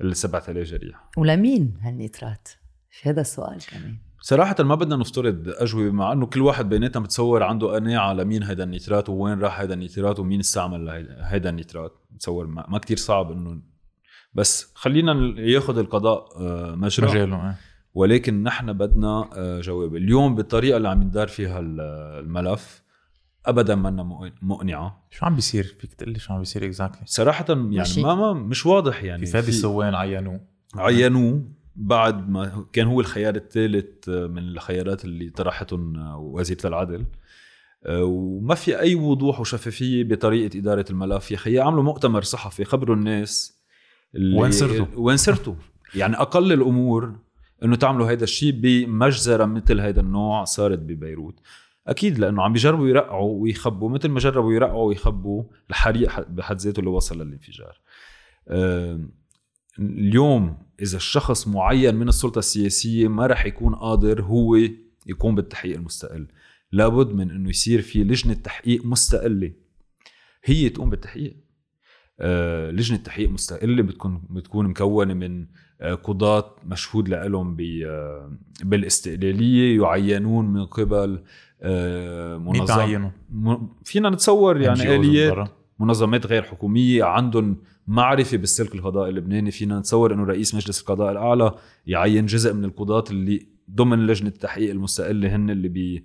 [0.00, 1.08] ال 7000 جريح.
[1.16, 2.48] ولمين هالنيترات؟
[2.90, 3.96] في هذا السؤال كمان.
[4.20, 8.64] صراحة ما بدنا نفترض أجوبة مع إنه كل واحد بيناتنا بتصور عنده قناعة لمين هيدا
[8.64, 10.88] النيترات ووين راح هيدا النيترات ومين استعمل
[11.20, 13.62] هيدا النيترات بتصور ما, ما كتير صعب إنه
[14.34, 17.06] بس خلينا ياخد القضاء آه، مجرى.
[17.10, 17.56] مجاله إيه.
[17.94, 19.96] ولكن نحن بدنا آه، جواب.
[19.96, 21.80] اليوم بالطريقة اللي عم يندار فيها ال-
[22.24, 22.82] الملف
[23.46, 25.06] أبدا منا مقنعة.
[25.10, 28.02] شو عم بيصير؟ فيك تقول لي شو عم بيصير exactly صراحة يعني ماشي.
[28.02, 29.26] ما, ما مش واضح يعني.
[29.26, 30.40] في فادي السوان عينوه؟
[30.76, 31.42] عينوه
[31.76, 37.04] بعد ما كان هو الخيار الثالث من الخيارات اللي طرحتهم وزيرة العدل.
[37.90, 41.30] وما في أي وضوح وشفافية بطريقة إدارة الملف.
[41.30, 43.60] يا خي عملوا مؤتمر صحفي خبروا الناس
[44.14, 45.54] اللي وين صرتوا؟ وين صرتوا
[45.94, 47.16] يعني أقل الأمور
[47.64, 51.40] إنه تعملوا هيدا الشيء بمجزرة مثل هيدا النوع صارت ببيروت.
[51.86, 56.90] أكيد لأنه عم بيجربوا يرقعوا ويخبوا مثل ما جربوا يرقعوا ويخبوا الحريق بحد ذاته اللي
[56.90, 57.80] وصل للانفجار.
[59.78, 64.56] اليوم إذا الشخص معين من السلطة السياسية ما رح يكون قادر هو
[65.06, 66.28] يقوم بالتحقيق المستقل.
[66.72, 69.52] لابد من إنه يصير في لجنة تحقيق مستقلة.
[70.44, 71.36] هي تقوم بالتحقيق.
[72.20, 75.46] آه، لجنة تحقيق مستقلة بتكون بتكون مكونة من
[75.92, 77.56] قضاة مشهود لهم
[78.64, 81.18] بالاستقلالية يعينون من قبل
[81.62, 84.78] آه، مين منظم تعينوا؟ م- فينا نتصور يعني
[85.30, 85.48] برا.
[85.78, 87.56] منظمات غير حكومية عندهم
[87.86, 91.54] معرفة بالسلك القضائي اللبناني فينا نتصور إنه رئيس مجلس القضاء الأعلى
[91.86, 96.04] يعين جزء من القضاة اللي ضمن لجنة التحقيق المستقلة هن اللي بي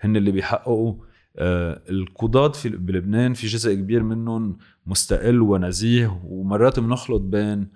[0.00, 0.94] هن اللي بيحققوا
[1.36, 4.56] آه القضاة في بلبنان في جزء كبير منهم
[4.86, 7.68] مستقل ونزيه ومرات بنخلط بين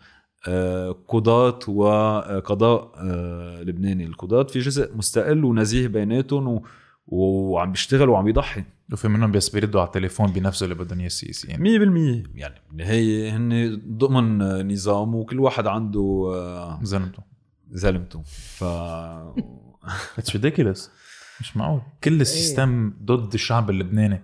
[1.09, 4.05] قضاة وقضاء آه لبناني.
[4.05, 6.63] القضاة في جزء مستقل ونزيه بيناتهم و
[7.07, 8.65] وعم بيشتغل وعم بيضحي.
[8.93, 13.81] وفي منهم بس بيردوا على التليفون بنفسه اللي بدهم اياه السياسيين 100% يعني بالنهاية هن
[13.89, 14.39] ضمن
[14.73, 17.23] نظام وكل واحد عنده آه، زلمته.
[17.71, 18.23] زلمته.
[18.23, 18.65] ف
[20.19, 20.91] it's ridiculous
[21.41, 21.81] مش معقول.
[22.05, 24.21] كل ال system ضد الشعب اللبناني.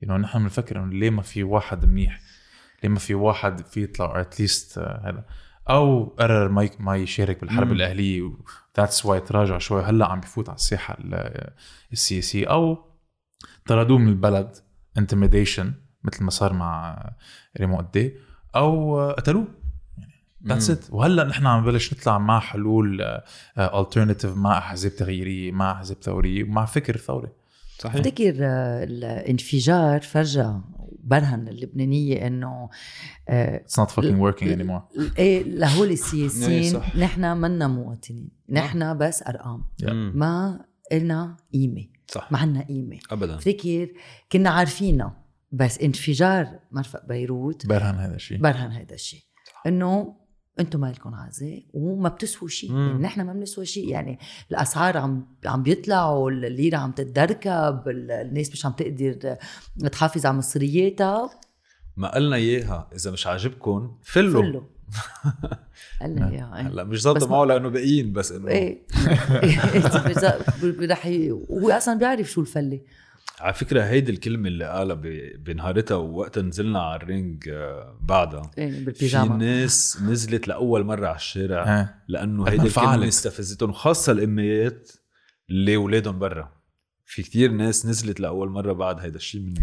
[0.00, 2.20] يعني نحن بنفكر إنه ليه ما في واحد منيح؟
[2.82, 5.24] ليه ما في واحد في يطلع at least هذا؟
[5.70, 7.72] أو قرر ما ما يشارك بالحرب مم.
[7.72, 8.32] الأهلية
[8.76, 11.50] that's why تراجع شوي هلأ عم بفوت على الساحة ال-
[11.92, 12.46] السياسية.
[12.46, 12.78] أو
[13.66, 14.56] طردوه من البلد
[14.98, 15.72] intimidation
[16.04, 16.98] مثل ما صار مع
[17.60, 18.14] ريمون إده
[18.56, 19.46] أو قتلوه.
[20.46, 23.02] that's it وهلأ نحن عم نبلش نطلع مع حلول
[23.58, 27.28] alternative مع أحزاب تغييرية مع أحزاب ثورية ومع فكر ثوري.
[27.78, 27.96] صحيح.
[28.00, 30.52] بفتكر آه، الانفجار فرجى
[31.04, 32.68] برهن اللبنانية إنه
[33.28, 34.82] it's not fucking working anymore
[35.18, 36.80] إيه لهول إيه السياسيين.
[36.98, 39.64] نحن منا مواطنين نحن بس أرقام.
[40.14, 42.32] ما إلنا قيمة صح.
[42.32, 42.98] ما عنا قيمة.
[43.10, 43.36] ابدا.
[43.36, 43.88] بفتكر
[44.32, 47.66] كنا عارفينها بس انفجار مرفق بيروت.
[47.66, 48.38] برهن هذا الشيء.
[48.38, 49.22] برهن هذا الشيء.
[49.66, 50.16] إنه
[50.60, 52.70] أنتم مالكم عزة وما بتسووا شيء.
[52.72, 53.88] يعني نحن ما بنسوى شيء.
[53.88, 54.18] يعني
[54.50, 59.36] الأسعار عم عم بيطلعوا الليره عم تتدركب ال- الناس مش عم تقدر
[59.92, 61.30] تحافظ على مصرياتها.
[61.96, 64.42] ما قلنا إياها إذا مش عاجبكم فلوا.
[64.42, 64.62] فلوا.
[66.00, 68.48] قالنا يا هلا مش ظابطة ما- معه لأنه باقيين بس إنه.
[68.48, 68.86] إيه.
[70.90, 72.80] رح ي- هو أصلا بيعرف شو الفلة.
[73.40, 75.00] على فكرة هيدي الكلمة اللي قالها
[75.36, 78.50] بنهارتها ووقت نزلنا على الرينج آه، بعدها.
[78.58, 83.08] إيه في ناس نزلت لأول مرة على الشارع إيه لأنه هيدي الكلمة.
[83.08, 84.92] استفزتهم خاصة الإميات
[85.50, 86.52] اللي أولادهم برا.
[87.06, 89.54] في كتير ناس نزلت لأول مرة بعد هيدا الشيء من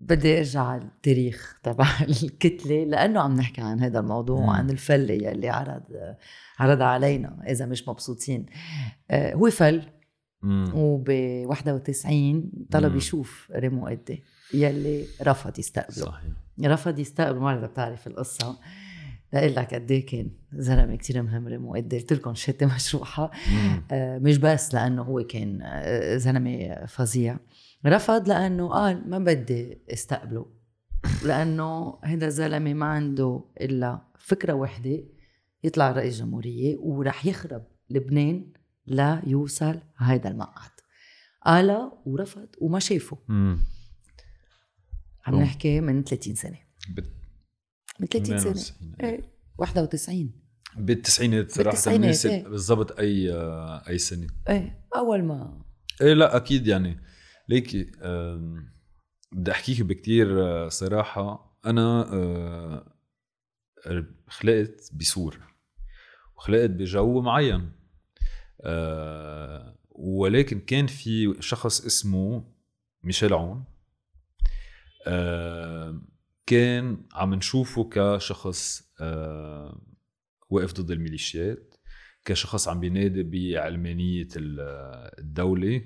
[0.00, 1.86] بدي أرجع على التاريخ تبع
[2.22, 4.48] الكتلة لأنه عم نحكي عن هذا الموضوع مم.
[4.48, 5.82] وعن الفله يلي عرض
[6.58, 8.46] عرضها علينا إذا مش مبسوطين.
[9.10, 9.82] آه، هو فل.
[10.46, 10.70] مم.
[10.74, 12.96] وب 91 طلب مم.
[12.98, 14.22] يشوف ريمو قدي
[14.54, 16.04] يلي رفض يستقبله.
[16.06, 16.30] صحيح.
[16.64, 18.58] رفض يستقبل ما بتعرف القصة.
[19.32, 23.30] لاقول لك قد إيه كان زلمة كثير مهم ريمو قدي قلت لكم شتي مشروحة.
[23.90, 27.36] آه، مش بس لأنه هو كان آه، زلمة فظيع.
[27.86, 30.46] رفض لأنه قال ما بدي استقبله.
[31.24, 35.04] لأنه هذا الزلمه ما عنده إلا فكرة وحدة
[35.64, 38.46] يطلع رئيس جمهورية ورح يخرب لبنان
[38.86, 40.70] لا يوصل هيدا المقعد.
[41.46, 43.18] قال ورفض وما شافه.
[43.28, 43.58] عم.
[45.42, 46.58] نحكي من 30 سنة.
[46.90, 47.12] بت-
[48.00, 48.50] من 30 سنة.
[48.52, 48.94] 92.
[49.00, 49.20] إيه
[49.58, 50.32] 91
[50.76, 52.44] بالتسعينات صراحة بناسب إيه.
[52.48, 53.30] بالضبط أي
[53.88, 54.26] أي سنة.
[54.48, 55.62] إيه أول ما
[56.02, 57.00] إيه لا أكيد يعني.
[57.48, 57.90] ليكي
[59.32, 61.56] بدي احكيك بكتير آه، صراحة.
[61.66, 62.92] أنا آه،
[64.28, 65.40] خلقت بسور.
[66.36, 67.54] وخلقت بجو معين.
[67.54, 67.75] آه،
[69.90, 72.44] ولكن كان في شخص اسمه
[73.02, 73.64] ميشيل عون.
[75.06, 76.00] آه،
[76.46, 79.80] كان عم نشوفه كشخص آه،
[80.50, 81.74] واقف ضد الميليشيات
[82.24, 84.60] كشخص عم بينادي بعلمانية ال-
[85.18, 85.82] الدولة.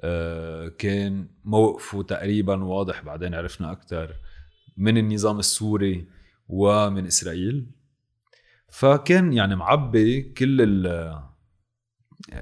[0.00, 4.14] آه، كان موقفه تقريبا واضح بعدين عرفنا أكثر
[4.76, 6.08] من النظام السوري
[6.48, 7.66] ومن إسرائيل.
[8.68, 10.60] فكان يعني معبي كل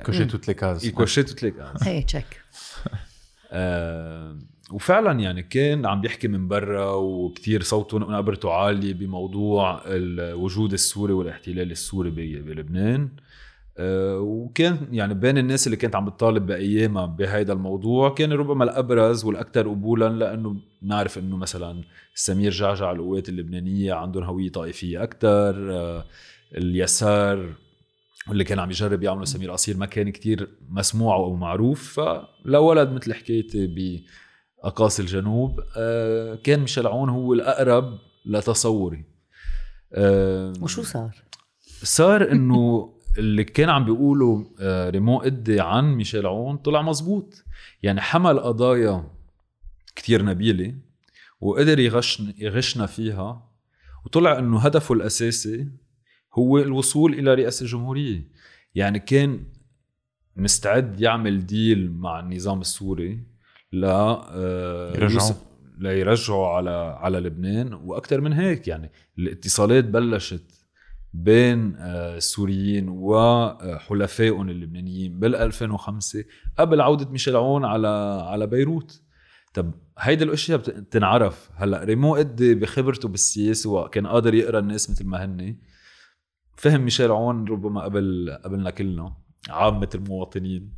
[0.06, 2.40] cocher toutes les cases ال cocher toutes les cases هي تشيك
[3.52, 4.38] آه،
[4.72, 11.70] وفعلا يعني كان عم بيحكي من برا وكتير صوته ونبرته عالية بموضوع الوجود السوري والاحتلال
[11.70, 13.08] السوري بلبنان.
[13.78, 19.24] آه، وكان يعني بين الناس اللي كانت عم بتطالب بأيامها بهذا الموضوع كان ربما الأبرز
[19.24, 21.82] والأكثر قبولا لأنه نعرف إنه مثلا
[22.14, 25.54] سمير جعجع القوات اللبنانية عندهم هوية طائفية أكثر
[26.56, 27.48] اليسار
[28.28, 33.14] واللي كان عم يجرب يعمله سمير قصير ما كان كتير مسموع أو معروف فلولد مثل
[33.14, 33.66] حكايتي
[34.62, 35.60] بأقاصي الجنوب.
[35.76, 39.04] آه، كان ميشيل عون هو الأقرب لتصوري.
[39.92, 41.14] آه، وشو صار؟
[41.82, 47.44] صار إنه اللي كان عم بيقولوا آه، ريمون ادي عن ميشيل عون طلع مزبوط.
[47.82, 49.10] يعني حمل قضايا
[49.96, 50.74] كتير نبيلة
[51.40, 53.50] وقدر يغشن يغشنا فيها.
[54.06, 55.68] وطلع إنه هدفه الأساسي
[56.38, 58.28] هو الوصول إلى رئاسة الجمهورية.
[58.74, 59.44] يعني كان
[60.36, 63.20] مستعد يعمل ديل مع النظام السوري
[63.72, 64.92] لا آه،
[65.78, 66.70] ليرجعوا على
[67.00, 67.74] على لبنان.
[67.74, 70.64] وأكثر من هيك يعني الاتصالات بلشت
[71.14, 76.24] بين آه، السوريين وحلفائهم اللبنانيين بال 2005
[76.58, 77.88] قبل عودة ميشيل عون على
[78.28, 79.00] على بيروت.
[79.54, 81.50] طب هيدي الأشياء بت- بتنعرف.
[81.54, 85.56] هلأ ريمو قدي بخبرته بالسياسة وكان قادر يقرأ الناس مثل ما هن
[86.56, 89.16] فهم ميشيل عون ربما قبل قبلنا كلنا
[89.50, 90.74] عامة المواطنين.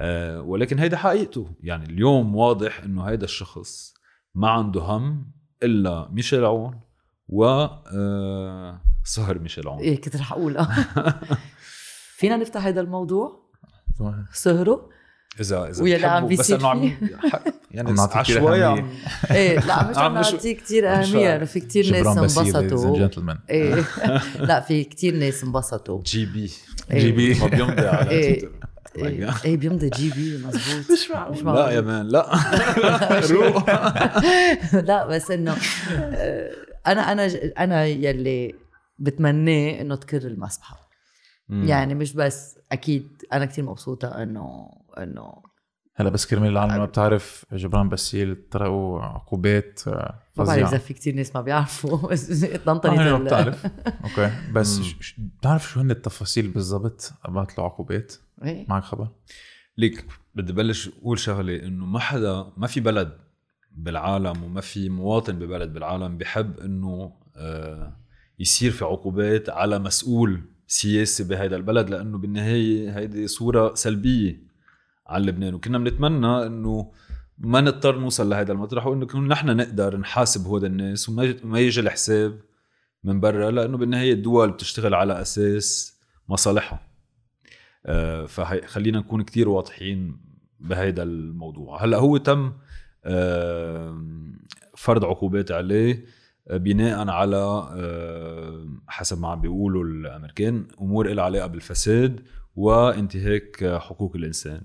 [0.00, 1.48] آه، ولكن هيدا حقيقته.
[1.60, 3.94] يعني اليوم واضح إنه هيدا الشخص
[4.34, 6.80] ما عنده هم إلا ميشيل عون
[7.28, 9.78] و آه، صهر ميشيل عون.
[9.78, 10.66] إيه كنت رح أقول
[12.16, 13.46] فينا نفتح هذا الموضوع؟
[14.32, 14.95] سهروا
[15.40, 16.88] اذا إذا ويلي عم بس بيصير إنه عم
[17.32, 18.82] ح- يعني عم عشوائي أهمية.
[18.82, 18.90] عم
[19.30, 21.44] إيه لا مش عم نعطيه كثير أهمية.
[21.44, 22.98] في كثير ناس انبسطوا.
[22.98, 23.84] جنتلمان إيه.
[24.48, 26.02] لا في كثير ناس انبسطوا.
[26.02, 26.50] جي بي.
[26.92, 26.98] إيه.
[27.00, 27.34] جي بي.
[27.40, 28.40] ما بيمضي على إيه.
[28.40, 28.50] تويتر
[28.96, 31.56] إيه, إيه بيمضي جي بي مزبوط مش معقول.
[31.56, 32.26] لا يا مان لا.
[33.30, 33.64] روح.
[34.74, 35.56] لا بس إنه
[35.98, 36.50] آه،
[36.86, 37.26] أنا أنا
[37.58, 38.54] أنا يلي
[38.98, 40.86] بتمناه إنه تكر المسبحة.
[41.50, 44.68] يعني مش بس أكيد أنا كتير مبسوطة إنه
[44.98, 45.42] انه
[45.94, 49.90] هلا بس كرمال العالم ما بتعرف جبران باسيل طلعوا عقوبات آه،
[50.36, 53.66] ما بعرف إذا فظيعه في كتير ناس ما بيعرفوا بس آه، طنطي ما ال- بتعرف.
[54.04, 54.30] أوكي.
[54.54, 54.80] بس
[55.18, 58.14] بتعرف شو هن التفاصيل بالضبط؟ ابعت له عقوبات.
[58.44, 58.66] إيه.
[58.68, 59.08] معك خبر؟
[59.78, 63.18] ليك بدي بلش أقول شغلة إنه ما حدا ما في بلد
[63.72, 67.96] بالعالم وما في مواطن ببلد بالعالم بحب إنه آه،
[68.38, 74.45] يصير في عقوبات على مسؤول سياسي بهذا البلد لأنه بالنهاية هيدي صورة سلبية.
[75.06, 75.54] على لبنان.
[75.54, 76.92] وكنا بنتمنى إنه
[77.38, 81.80] ما نضطر نوصل لهذا المطرح وإنه نكون نحن نقدر نحاسب هود الناس وما ما يجي
[81.80, 82.40] الحساب
[83.04, 85.98] من برا لأنه بالنهاية الدول بتشتغل على أساس
[86.28, 86.80] مصالحها.
[87.86, 90.20] آه، فخلينا نكون كتير واضحين
[90.60, 91.84] بهيدا الموضوع.
[91.84, 92.52] هلأ هو تم
[93.04, 94.02] آه،
[94.76, 96.04] فرض عقوبات عليه
[96.48, 97.68] آه، بناء على
[98.88, 102.20] حسب ما عم بيقولوا الأمريكان أمور لها علاقة بالفساد
[102.56, 104.62] وانتهاك حقوق الإنسان.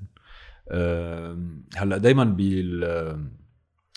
[1.75, 2.83] هلأ دائما بال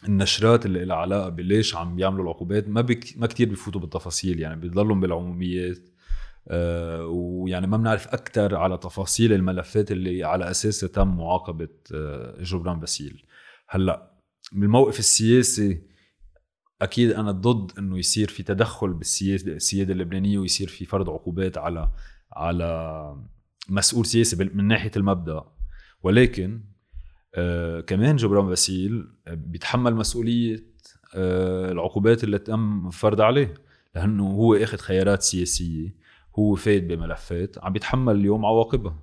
[0.08, 4.60] النشرات اللي لها علاقة بليش عم بيعملوا العقوبات ما بك ما كثير بيفوتوا بالتفاصيل يعني
[4.60, 5.78] بيضلوا بالعموميات.
[6.48, 12.80] آه ويعني ما بنعرف أكثر على تفاصيل الملفات اللي على اساسها تم معاقبة آه جبران
[12.80, 13.26] باسيل.
[13.68, 14.10] هلأ
[14.52, 15.82] من الموقف السياسي
[16.82, 21.90] أكيد أنا ضد إنه يصير في تدخل بالسياسة السيادة اللبنانية ويصير في فرض عقوبات على
[22.32, 23.16] على
[23.68, 25.44] مسؤول سياسي من ناحية المبدأ.
[26.04, 26.60] ولكن
[27.34, 30.64] آه كمان جبران باسيل بيتحمل مسؤولية
[31.14, 33.54] آه العقوبات اللي تم فرض عليه
[33.94, 35.94] لأنه هو آخذ خيارات سياسية
[36.38, 38.98] هو فايت بملفات عم بيتحمل اليوم عواقبها.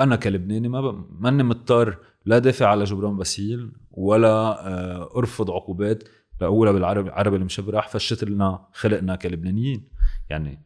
[0.00, 6.04] أنا كلبناني ما ماني مضطر لا دافع على جبران باسيل ولا آه أرفض عقوبات
[6.40, 9.88] لأولى بالعربي العربي المشبرح فشت لنا خلقنا كلبنانيين.
[10.30, 10.62] يعني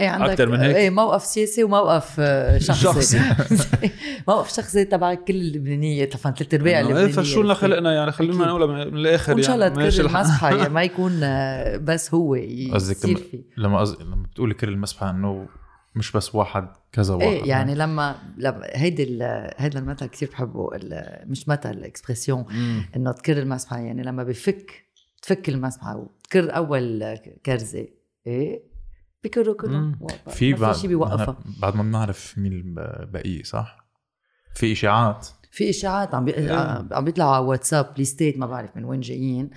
[0.00, 3.20] إيه عندك أكتر من هيك؟ إيه موقف سياسي وموقف آه، شخصي
[4.28, 8.12] موقف شخصي تبع كل اللبنانية طبعا ثلاث ارباع اللبنانيه إيه فشو لنا خلقنا يعني.
[8.12, 10.06] خلينا نقولها من الآخر وإن شاء الله يعني تكرر.
[10.06, 12.34] المسحة يعني ما يكون آه، بس هو
[12.74, 13.18] قصدك يصير
[13.56, 15.46] لما- فيه لما بتقولي تكر المسبحه إنه
[15.94, 20.68] مش بس واحد كذا واحد إيه يعني لما لما هيدي ال- هيدا المثل كثير بحبه
[20.74, 22.44] ال- مش مثل expression.
[22.96, 24.84] إنه تكر المسبحه يعني لما بفك
[25.22, 27.86] تفك المسبحه وتكر أول خرزة
[28.26, 28.75] إيه
[29.28, 30.06] كلهم مم.
[30.28, 33.86] في بعد في شيء بيوقفها بعد ما بنعرف مين البقية صح؟
[34.54, 35.28] في إشاعات.
[35.52, 36.50] في إشاعات عم بي...
[36.92, 39.50] عم بيطلعوا على واتساب ليستات ما بعرف من وين جايين.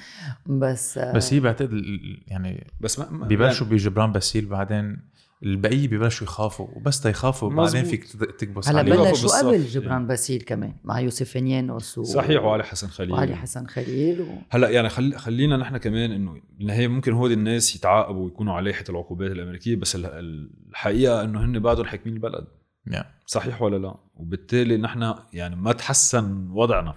[0.46, 5.10] بس بس هي بعتقد ال- يعني بس ما ما- بيبلشوا بجبران باسيل بعدين
[5.44, 7.84] البقية بيبلشوا يخافوا وبس تيخافوا بعدين.
[7.84, 8.04] فيك
[8.40, 9.40] تكبس هلا بلشوا.
[9.42, 12.04] قبل جبران باسيل كمان مع يوسف فنيانوس و...
[12.04, 13.12] صحيح وعلي حسن خليل.
[13.12, 14.26] وعلي حسن خليل و...
[14.50, 15.16] هلا يعني خل...
[15.18, 19.96] خلينا نحن كمان إنه بالنهايه ممكن هودي الناس يتعاقبوا ويكونوا على لائحة العقوبات الأمريكية بس
[19.96, 22.48] ال- الحقيقة إنه هن بعدهم حاكمين البلد.
[22.88, 26.96] يعني صحيح ولا لا؟ وبالتالي نحن يعني ما تحسن وضعنا.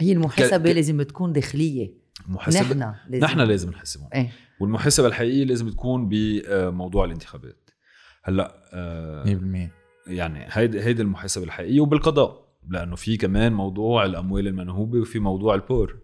[0.00, 2.04] هي المحاسبة ك- ك- لازم تكون داخلية.
[2.28, 3.24] محاسبة نحن لازم.
[3.24, 4.32] نحن لازم نحسبهم إيه.
[4.60, 7.63] والمحاسبة الحقيقية لازم تكون بموضوع الانتخابات.
[8.24, 9.70] هلأ آه، 100%
[10.06, 15.98] يعني هيدي هيدي المحاسبة الحقيقية وبالقضاء لأنه في كمان موضوع الأموال المنهوبة وفي موضوع البور.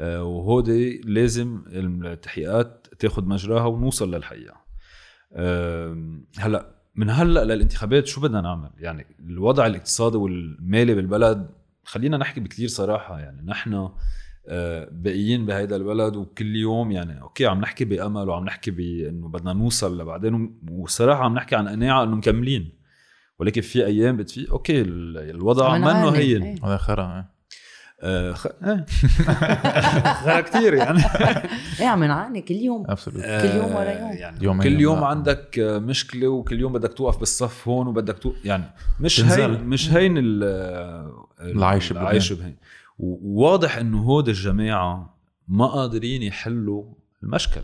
[0.00, 4.56] آه، وهودي لازم التحقيقات تاخذ مجراها ونوصل للحقيقة.
[5.36, 11.50] آم، هلأ من هلأ للانتخابات شو بدنا نعمل؟ يعني الوضع الاقتصادي والمالي بالبلد
[11.84, 13.96] خلينا نحكي بكثير صراحة يعني نحن آه،
[14.92, 20.00] باقيين بهيدا البلد وكل يوم يعني أوكي عم نحكي بأمل وعم نحكي بإنه بدنا نوصل
[20.00, 22.76] لبعدين وصراحة عم نحكي عن قناعة إنه مكملين
[23.38, 26.56] ولكن في أيام بتفيق أوكي ال- الوضع منه هين إيه.
[26.64, 27.36] هذا خرا إيه.
[28.02, 28.46] آه خ...
[28.62, 28.84] آه.
[30.24, 31.02] خير كثير يعني
[31.80, 34.12] إيه عم نعاني كل يوم absolute كل يوم ورا آه، يوم.
[34.12, 35.06] يعني يومين كل يوم لا.
[35.06, 38.32] عندك آه، مشكلة وكل يوم بدك توقف بالصف هون وبدك تو...
[38.44, 38.64] يعني
[39.00, 39.40] مش تنزل.
[39.40, 41.26] هين مش هين آه،.
[41.40, 42.56] العيش بهين
[42.98, 45.18] وواضح انه هود الجماعة
[45.48, 46.84] ما قادرين يحلوا
[47.22, 47.62] المشكل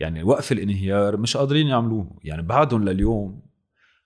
[0.00, 2.18] يعني وقف الانهيار مش قادرين يعملوه.
[2.24, 3.42] يعني بعدهم لليوم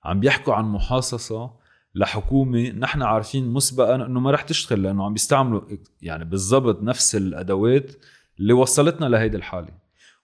[0.04, 1.50] عم بيحكوا عن محاصصة
[1.94, 5.62] لحكومة نحن عارفين مسبقا إنه ما رح تشتغل لأنه عم بيستعملوا
[6.02, 7.92] يعني بالضبط نفس الأدوات
[8.40, 9.72] اللي وصلتنا لهيدي الحالة.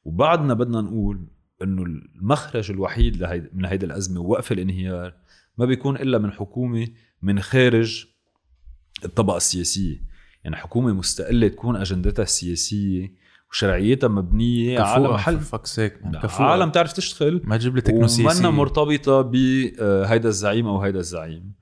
[0.04, 1.26] وبعدنا بدنا نقول
[1.62, 3.22] إنه المخرج الوحيد
[3.52, 5.14] من هيدي الأزمة ووقف الانهيار
[5.58, 6.88] ما بيكون إلا من حكومة
[7.22, 8.06] من خارج
[9.04, 10.11] الطبقة السياسية.
[10.44, 13.14] يعني حكومة مستقلة تكون أجندتها السياسيه
[13.50, 16.00] وشرعيتها مبنية على محل فك سيك.
[16.38, 21.52] عالم تعرف تشتغل ما تجيب لي تكنوسيسي ومنا مرتبطة بهيدا الزعيم أو هيدا الزعيم.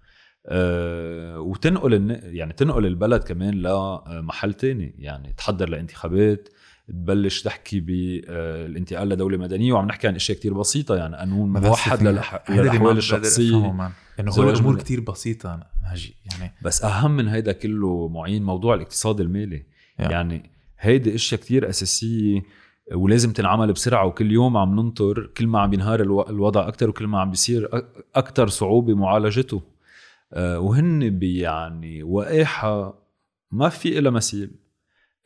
[0.47, 4.95] أه وتنقل يعني تنقل البلد كمان لمحل تاني.
[4.99, 6.49] يعني تحضر لانتخابات
[6.93, 12.97] تبلش تحكي بالانتقال لدولة مدنية وعم نحكي عن أشياء كتير بسيطة يعني قانون موحد للاحوال
[12.99, 13.57] الشخصية.
[14.21, 16.53] إنه هو الأمور كتير بسيطة ناجي يعني.
[16.63, 19.59] بس أهم من هيدا كله معين موضوع الاقتصاد المالي.
[19.59, 20.11] Yeah.
[20.11, 22.43] يعني هيدي أشياء كتير أساسية
[22.95, 27.07] ولازم تنعمل بسرعة وكل يوم عم ننطر كل ما عم ينهار الو- الوضع أكثر وكل
[27.07, 27.69] ما عم بيصير
[28.15, 29.63] أكثر صعوبة معالجته.
[30.33, 32.95] آه، وهن بي- يعني وقاحه
[33.51, 34.51] ما في إلها مثيل.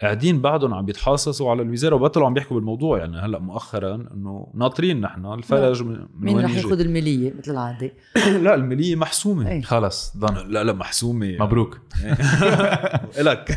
[0.04, 2.98] قاعدين بعدهم عم بيتحاصصوا على الوزاره وبطلوا عم بيحكوا بالموضوع.
[2.98, 6.56] يعني هلأ مؤخرا إنه ناطرين نحن الفرج من, من مين وين رح.
[6.56, 7.92] ياخذ الماليه مثل العادة؟
[8.44, 9.50] لا الماليه محسومة.
[9.50, 9.62] إيه.
[9.62, 10.48] خلص ضن.
[10.48, 11.36] لا لا محسومة.
[11.40, 11.80] مبروك.
[13.20, 13.56] إلك.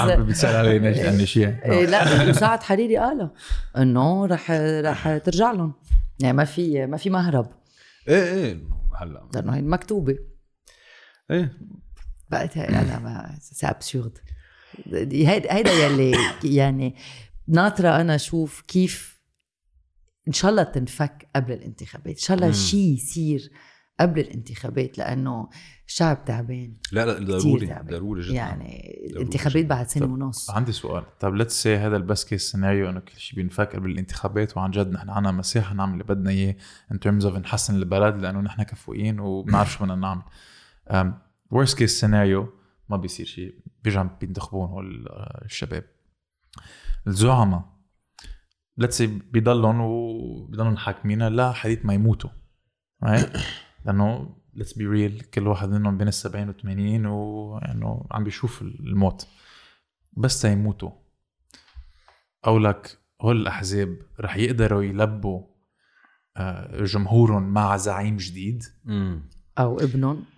[0.00, 3.30] عم بيسال علي شيء إيه لا وسعد حريري قالها
[3.76, 4.50] إنه رح
[4.80, 5.72] رح ترجع لهم.
[6.20, 7.46] يعني ما في ما في مهرب.
[8.08, 8.58] إيه إيه
[9.00, 9.22] هلأ.
[9.34, 10.18] لأنه هي مكتوبة.
[11.30, 11.52] إيه.
[12.32, 14.18] بقت هي أنا ما c'est absurde
[15.12, 16.16] هيدا هيدا يلي
[16.58, 16.96] يعني
[17.48, 19.22] ناطرة أنا أشوف كيف
[20.28, 22.14] إن شاء الله تنفك قبل الانتخابات.
[22.14, 22.52] إن شاء الله.
[22.52, 23.50] شيء يصير
[24.00, 25.48] قبل الانتخابات لأنه
[25.88, 26.76] الشعب تعبان.
[26.92, 27.76] لا لا ضروري.
[27.90, 28.34] ضروري جدا.
[28.34, 29.64] يعني الانتخابات.
[29.64, 30.50] بعد سنة طب ونص.
[30.50, 31.18] عندي سؤال.
[31.18, 34.92] طب let's say هذا ال best case scenario إنه كل شيء بنفكر بالانتخابات وعن جد
[34.92, 36.56] نحن عنا مساحة نعمل اللي بدنا إياه
[36.92, 40.22] in terms of نحسن البلد لأنه نحن كفؤين وبنعرف شو بدنا نعمل.
[41.52, 42.52] worst case scenario
[42.88, 43.54] ما بيصير شيء.
[43.84, 45.08] بيرجع بينتخبون هول
[45.44, 45.84] الشباب.
[47.06, 47.64] الزعماء.
[48.76, 52.30] let's say بيضلهم وبيضلهم حاكمينها لحديث ما يموتوا.
[53.04, 53.38] Right?
[53.84, 58.62] لأنه let's be real كل واحد منهم بين ال 70 و 80 وانه عم بيشوف
[58.62, 59.26] الموت.
[60.12, 60.90] بس تيموتوا
[62.46, 65.42] أو لك هول الأحزاب رح يقدروا يلبوا
[66.36, 68.64] آه، جمهورهم مع زعيم جديد.
[69.58, 70.16] أو ابنهم.
[70.16, 70.31] آه،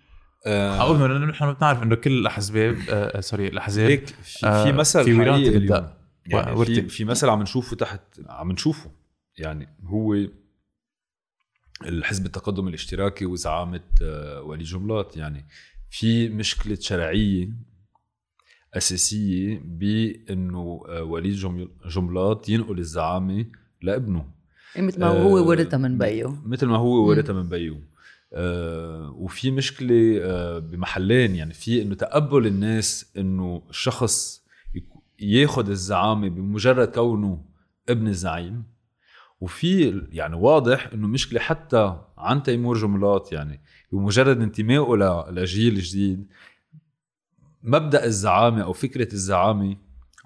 [0.47, 4.72] أو إنه لأنه نحن بنعرف إنه كل الأحزاب آه، سوري الأحزاب هيك في, آه، في
[4.72, 5.12] مثل في
[5.51, 5.76] بالدق.
[5.76, 5.88] اليوم.
[6.26, 6.88] يعني في, ورثة.
[6.88, 8.90] في مثل عم نشوفه تحت عم نشوفه
[9.38, 10.16] يعني هو
[11.86, 15.45] الحزب التقدم الاشتراكي وزعامة آه، ولي جملات يعني
[15.90, 17.49] في مشكلة شرعية
[18.74, 23.47] أساسية بأنه آه، ولي جم- جملات ينقل الزعامة
[23.82, 24.26] لابنه
[24.78, 27.93] مثل ما هو آه، ورثها من بيه مثل ما هو ورثها من بيو آه
[29.16, 31.35] وفي مشكلة آه بمحلين.
[31.35, 34.45] يعني في إنه تقبل الناس إنه الشخص
[35.20, 37.45] ياخذ الزعامة بمجرد كونه
[37.89, 38.64] ابن الزعيم
[39.41, 43.61] وفي يعني واضح إنه مشكلة حتى عن تيمور جملات يعني
[43.93, 46.26] بمجرد انتمائه لجيل جديد
[47.62, 49.76] مبدأ الزعامة أو فكرة الزعامة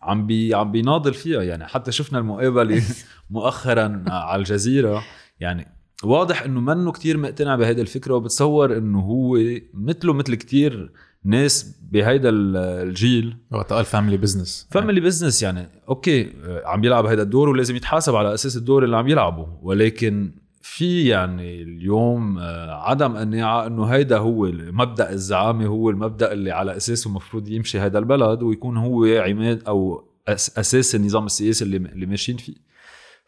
[0.02, 1.42] عم بي عم بيناضل فيها.
[1.42, 2.82] يعني حتى شفنا المقابلة
[3.30, 5.02] مؤخرا على الجزيرة.
[5.40, 9.38] يعني واضح إنه منه كتير مقتنع بهيدا الفكرة وبتصور إنه هو
[9.74, 10.90] مثله مثل كتير
[11.24, 13.36] ناس بهيدا ال- الجيل.
[13.52, 16.32] وقت قال family business family business يعني okay
[16.64, 19.46] عم يلعب هيدا الدور ولازم يتحاسب على أساس الدور اللي عم يلعبه.
[19.62, 20.30] ولكن
[20.62, 26.76] في يعني اليوم آه، عدم قناعة إنه هيدا هو مبدأ الزعامة هو المبدأ اللي على
[26.76, 32.38] أساسه المفروض يمشي هيدا البلد ويكون هو عماد أو أساس النظام السياسي اللي اللي ماشيين
[32.38, 32.67] فيه.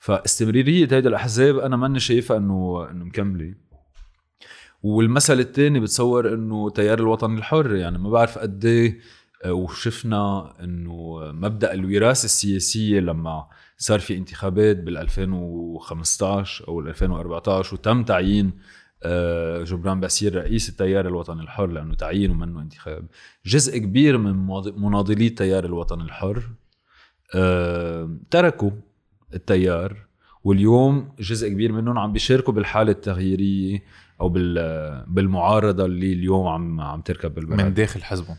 [0.00, 3.54] فاستمرارية هيدا الأحزاب أنا ماني شايفها انه إنه مكملة.
[4.82, 9.00] والمثل الثاني بتصور إنه تيار الوطن الحر يعني ما بعرف قد إيه
[9.44, 13.46] آه، وشفنا إنه مبدأ الوراثة السياسية لما
[13.78, 18.52] صار في انتخابات بال 2015 أو ال 2014 وتم تعيين
[19.02, 23.06] آه، جبران باسير رئيس التيار الوطني الحر لأنه تعيين ومنه انتخاب.
[23.46, 24.46] جزء كبير من
[24.76, 26.42] مناضلي التيار الوطني الحر
[27.34, 28.70] آه، تركوا.
[29.34, 29.96] التيار.
[30.44, 33.82] واليوم جزء كبير منهم عم بيشاركوا بالحالة التغييرية
[34.20, 37.60] أو بال- بالمعارضة اللي اليوم عم عم تركب بالبلد.
[37.62, 38.36] من داخل حزبهم؟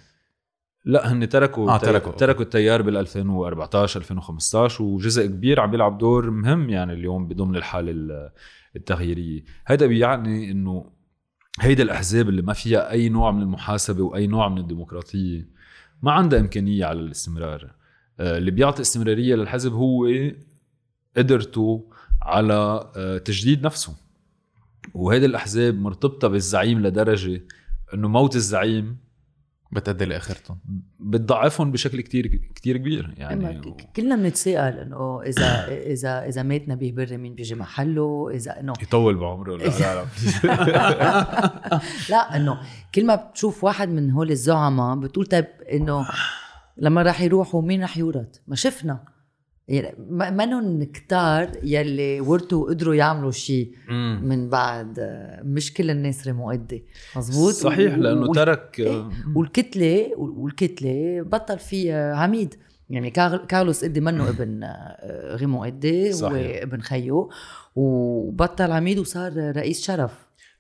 [0.85, 6.29] لا هن تركوا آه، تركوا، تركوا, التيار بال 2014 2015 وجزء كبير عم بيلعب دور
[6.29, 8.29] مهم يعني اليوم بضمن الحالة ال-
[8.75, 9.43] التغييرية.
[9.65, 10.85] هذا بيعني إنه
[11.59, 15.47] هيدا الأحزاب اللي ما فيها أي نوع من المحاسبة وأي نوع من الديمقراطية
[16.03, 17.71] ما عندها إمكانية على الاستمرار.
[18.19, 20.05] آه، اللي بيعطي استمرارية للحزب هو
[21.17, 21.89] قدرته
[22.21, 23.95] على آه، تجديد نفسه.
[24.93, 27.41] وهيدي الأحزاب مرتبطة بالزعيم لدرجة
[27.93, 28.97] إنه موت الزعيم
[29.71, 30.59] بتأدي لآخرتهم.
[30.99, 33.13] بتضعفهم بشكل كتير كتير كبير.
[33.17, 38.59] يعني يعني كلنا بنتساءل إنه إذا إذا إذا مات نبيه بري مين بيجي محله؟ إذا
[38.59, 40.05] إنه يطول بعمره لا لا لا.
[42.09, 42.61] لا إنه
[42.95, 46.07] كل ما بتشوف واحد من هول الزعماء بتقول طيب إنه
[46.77, 49.10] لما راح يروحوا مين راح يورث؟ ما شفنا.
[49.71, 49.95] يعني
[50.31, 53.71] منهم كتار يلي ورثوا وقدروا يعملوا شيء
[54.21, 56.83] من بعد آه، مش كل الناس رموقدي
[57.17, 62.55] مزبوط صحيح لأنه وال- ترك إيه، والكتلة والكتلة بطل في آه، عميد.
[62.89, 66.61] يعني كار- كارلوس قدي منه ابن آه، ريمو قدي صحيح.
[66.61, 67.29] وابن خيو
[67.75, 70.11] وبطل عميد وصار رئيس شرف.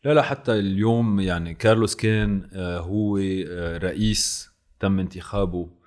[0.05, 4.49] لا لا حتى اليوم يعني كارلوس كان آه، هو آه، رئيس
[4.79, 5.59] تم انتخابه.
[5.59, 5.80] آه،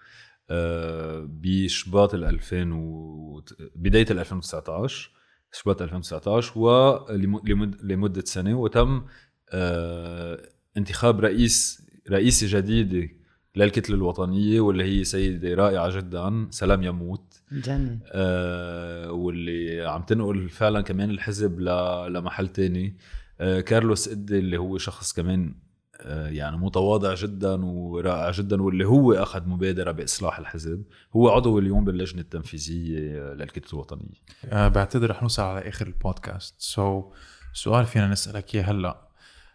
[1.26, 3.44] بشباط ال 2000 و...
[3.76, 5.10] بداية ال 2019
[5.52, 9.04] شباط 2019 ولمده سنة وتم
[9.50, 13.08] آه، انتخاب رئيس رئيسه جديده
[13.56, 17.34] للكتلة الوطنية واللي هي سيدة رائعة جدا سلام يموت.
[17.52, 22.96] جنن آه، واللي عم تنقل فعلا كمان الحزب ل- لمحل تاني.
[23.40, 25.63] آه، كارلوس إدي اللي هو شخص كمان آه،
[26.10, 30.84] يعني متواضع جدا ورائع جدا واللي هو أخذ مبادرة بإصلاح الحزب.
[31.16, 32.98] هو عضو اليوم باللجنة التنفيذية
[33.32, 34.20] للكتلة الوطنية.
[34.44, 36.54] أه بعتذر رح نوصل على آخر ال podcast.
[36.58, 37.04] so so,
[37.52, 39.08] سؤال فينا نسألك إياه هلأ.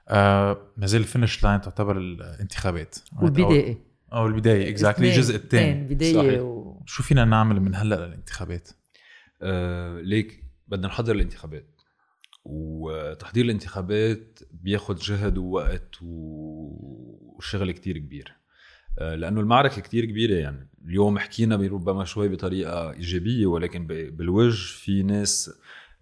[0.07, 2.95] أه ما زال ال finish line تعتبر الانتخابات.
[3.21, 3.77] والبداية.
[4.13, 5.93] أو, أو البدايه exactly الجزء الثاني.
[5.93, 6.41] بداية.
[6.41, 6.81] و...
[6.85, 8.69] شو فينا نعمل من هلأ للانتخابات؟
[9.41, 11.78] آه، ليك بدنا نحضر الانتخابات.
[12.45, 18.39] وتحضير الانتخابات بياخد جهد ووقت وشغل كتير كبير.
[18.99, 20.69] آه، لأنه المعركة كتير كبيرة يعني.
[20.85, 25.51] اليوم حكينا ربما شوي بطريقة إيجابية ولكن بالوجه في ناس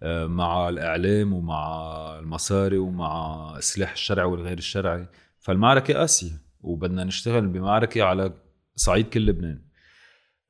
[0.02, 5.08] آه، مع الإعلام ومع المصاري ومع السلاح الشرعي والغير الشرعي.
[5.40, 8.32] فالمعركة قاسية وبدنا نشتغل بمعركة على
[8.76, 9.62] صعيد كل لبنان.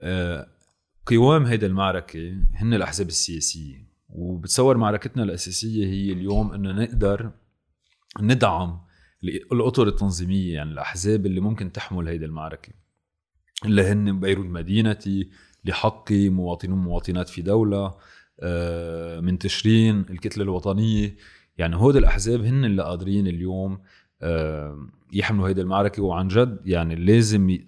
[0.02, 0.48] آه،
[1.06, 3.87] قوام هيدا المعركة هن الأحزاب السياسية.
[4.08, 7.30] وبتصور معركتنا الأساسية هي اليوم إنه نقدر
[8.20, 8.80] ندعم
[9.24, 12.72] الأطر التنظيمية يعني الأحزاب اللي ممكن تحمل هيدي المعركة.
[13.64, 15.30] اللي هن بيروت مدينتي
[15.64, 17.94] لحقي مواطنون مواطنات في دولة
[18.40, 21.16] آه، من تشرين الكتلة الوطنية.
[21.58, 23.80] يعني هود الأحزاب هن اللي قادرين اليوم
[24.22, 26.02] آه، يحملوا هيدي المعركة.
[26.02, 27.58] وعن جد يعني لازم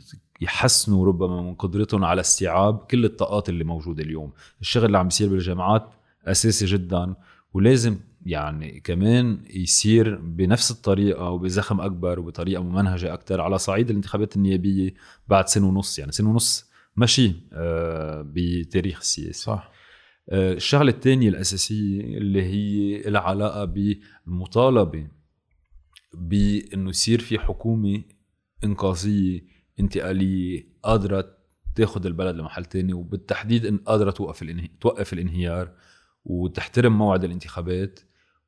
[0.41, 4.33] يحسنوا ربما من قدرتهم على استيعاب كل الطاقات اللي موجودة اليوم.
[4.61, 5.91] الشغل اللي عم بيصير بالجامعات
[6.27, 7.15] أساسي جدا
[7.55, 14.95] ولازم يعني كمان يصير بنفس الطريقة وبزخم أكبر وبطريقة ممنهجة أكثر على صعيد الانتخابات النيابية
[15.29, 15.99] بعد سنة ونص.
[15.99, 19.73] يعني سنة ونص ماشي آه، بتاريخ السياسة صح.
[20.29, 25.07] آه، الشغلة الثانية الأساسية اللي هي لها علاقة بالمطالبه
[26.15, 28.03] بإنه يصير في حكومة
[28.65, 29.45] إنقاذية
[29.81, 31.37] انتقالية قادرة
[31.75, 34.69] تاخذ البلد لمحل تاني وبالتحديد إن قادرة توقف الانهي...
[34.81, 35.73] توقف الانهيار.
[36.25, 38.01] وتحترم موعد الانتخابات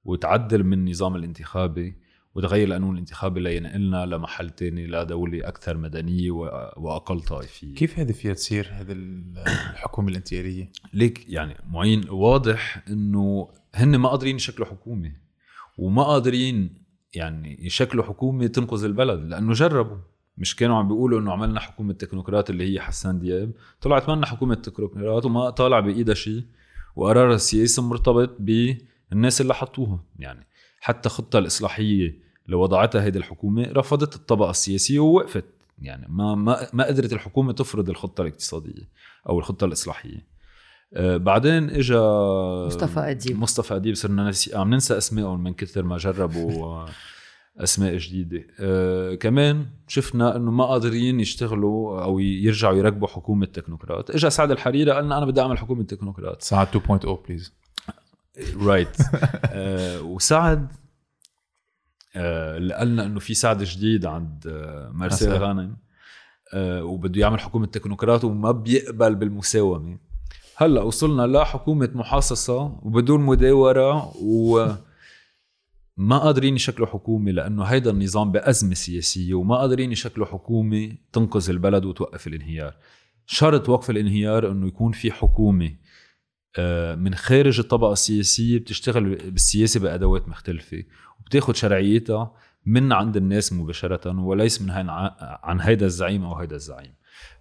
[0.04, 1.94] وتعدل من النظام الانتخابي
[2.34, 6.30] وتغير القانون الانتخابي لينقلنا لمحل تاني لدولة أكثر مدنية
[6.76, 7.74] وأقل طائفية.
[7.74, 14.36] كيف هذه فيها تصير هذه الحكومة الانتيارية؟ ليك يعني معين واضح إنه هن ما قادرين
[14.36, 15.12] يشكلوا حكومة
[15.78, 16.82] وما قادرين
[17.14, 19.98] يعني يشكلوا حكومة تنقذ البلد لأنه جربوا.
[20.38, 23.52] مش كانوا عم بيقولوا إنه عملنا حكومة تكنوقراط اللي هي حسان دياب.
[23.80, 26.44] طلعت منا حكومة تكنوقراط وما طالع بإيدها شيء.
[26.96, 30.04] وقرار السياسي مرتبط بالناس اللي حطوها.
[30.18, 30.46] يعني
[30.80, 35.44] حتى خطة الإصلاحية اللي وضعتها هيدي الحكومة رفضت الطبقة السياسية ووقفت.
[35.78, 38.88] يعني ما ما ما قدرت الحكومة تفرض الخطة الاقتصادية
[39.28, 40.26] أو الخطة الإصلاحية.
[40.94, 41.98] آه بعدين اجى
[42.66, 43.38] مصطفى أديب.
[43.38, 46.86] مصطفى أديب صرنا نسي عم ننسى أسمائهم من كثر ما جربوا.
[47.58, 48.46] أسماء جديدة.
[48.60, 54.10] آه كمان شفنا إنه ما قادرين يشتغلوا أو يرجعوا يركبوا حكومة تكنوقراط.
[54.10, 56.42] اجى سعد الحريري قال لنا أنا بدي أعمل حكومة تكنوقراط.
[56.42, 57.54] سعد 2.0 please
[58.60, 58.96] right
[60.02, 60.72] وسعد
[62.16, 65.76] آه اللي قالنا إنه في سعد جديد عند آه مارسيل غانم
[66.54, 69.98] آه وبده يعمل حكومة تكنوقراط وما بيقبل بالمساومة.
[70.56, 74.68] هلأ وصلنا لحكومة محاصصة وبدون مداورة و
[75.96, 81.84] ما قادرين يشكلوا حكومة لأنه هيدا النظام بأزمة سياسية وما قادرين يشكلوا حكومة تنقذ البلد
[81.84, 82.74] وتوقف الانهيار.
[83.26, 85.74] شرط وقف الانهيار أنه يكون في حكومة
[86.58, 90.82] آه، من خارج الطبقة السياسية بتشتغل بالسياسة بأدوات مختلفة
[91.20, 92.34] وبتاخد شرعيتها
[92.66, 94.70] من عند الناس مباشرة وليس من
[95.42, 96.94] عن هيدا الزعيم أو هيدا الزعيم.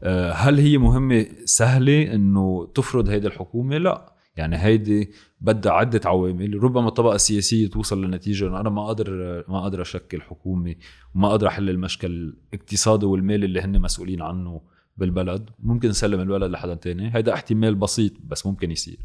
[0.04, 4.21] آه، هل هي مهمة سهلة أنه تفرض هيدا الحكومة؟ لا.
[4.36, 6.64] يعني هيدي بدها عدة عوامل.
[6.64, 10.76] ربما الطبقه السياسيه توصل لنتيجة إنه أنا ما قادر ما قادر أشكل حكومة
[11.16, 14.62] وما قادر أحل المشكل الاقتصادي والمالي اللي هن مسؤولين عنه
[14.98, 15.50] بالبلد.
[15.60, 17.16] ممكن نسلم البلد لحدا تاني.
[17.16, 19.00] هيدا احتمال بسيط بس ممكن يصير.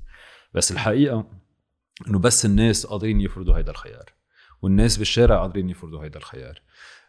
[0.54, 1.26] بس الحقيقة
[2.08, 4.04] إنه بس الناس قادرين يفرضوا هيدا الخيار
[4.62, 6.62] والناس بالشارع قادرين يفرضوا هيدا الخيار.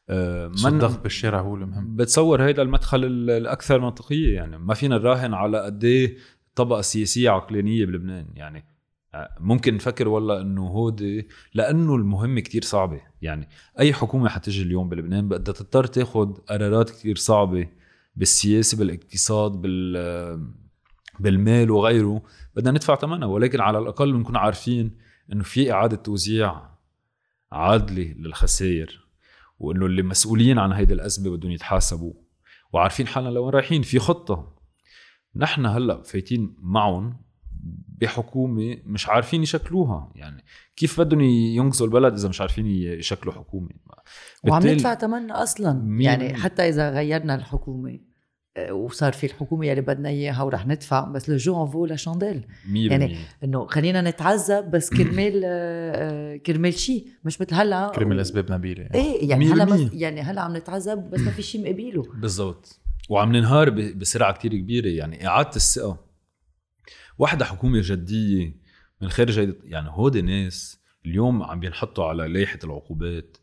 [0.10, 1.96] أه من الضغط بالشارع هو المهم.
[1.96, 4.58] بتصور هيدا المدخل الأكثر منطقية يعني.
[4.58, 6.18] ما فينا نراهن على قد إيه
[6.58, 8.28] طبقة سياسية عقلانية بلبنان.
[8.36, 8.66] يعني
[9.16, 13.02] آه، ممكن نفكر والله إنه هودي لأنه المهمه كتير صعبة.
[13.22, 17.68] يعني أي حكومة حتجي اليوم بلبنان بدها تضطر تاخذ قرارات كتير صعبة
[18.16, 20.54] بالسياسة بالاقتصاد بال
[21.20, 22.22] بالمال وغيره.
[22.56, 24.98] بدنا ندفع ثمنها ولكن على الأقل بنكون عارفين
[25.34, 26.62] إنه في إعادة توزيع
[27.52, 29.08] عادلة للخسائر
[29.60, 32.14] وإنه اللي مسؤولين عن هيدي الأزمة بدهم يتحاسبوا.
[32.74, 33.82] وعارفين حالنا لوين رايحين.
[33.82, 34.57] في خطة.
[35.38, 37.18] نحن هلا فايتين معهم
[38.02, 40.12] بحكومة مش عارفين يشكلوها.
[40.16, 40.44] يعني
[40.76, 43.70] كيف بدهم ينقذوا البلد إذا مش عارفين يشكلوا حكومة؟
[44.44, 46.02] وعم ندفع ثمنها أصلا.
[46.02, 48.00] يعني حتى إذا غيرنا الحكومة
[48.58, 51.96] آه، وصار في الحكومة اللي بدنا إياها ورح ندفع بس لو جو ان فو لا
[51.96, 58.52] شانديل يعني إنه خلينا نتعذب بس كرمال آه، كرمال شيء مش مثل هلأ كرمال أسباب
[58.52, 58.90] نبيلة.
[58.96, 62.80] إيه يعني هلأ يعني هلأ عم نتعذب بس ما في شيء مقابله بالضبط.
[63.10, 66.06] وعم ننهار بسرعة كتير كبيرة يعني إعادة الثقة.
[67.18, 68.56] واحدة حكومة جدية
[69.02, 73.38] من خارج يعني هودي ناس اليوم عم بينحطوا على لائحة العقوبات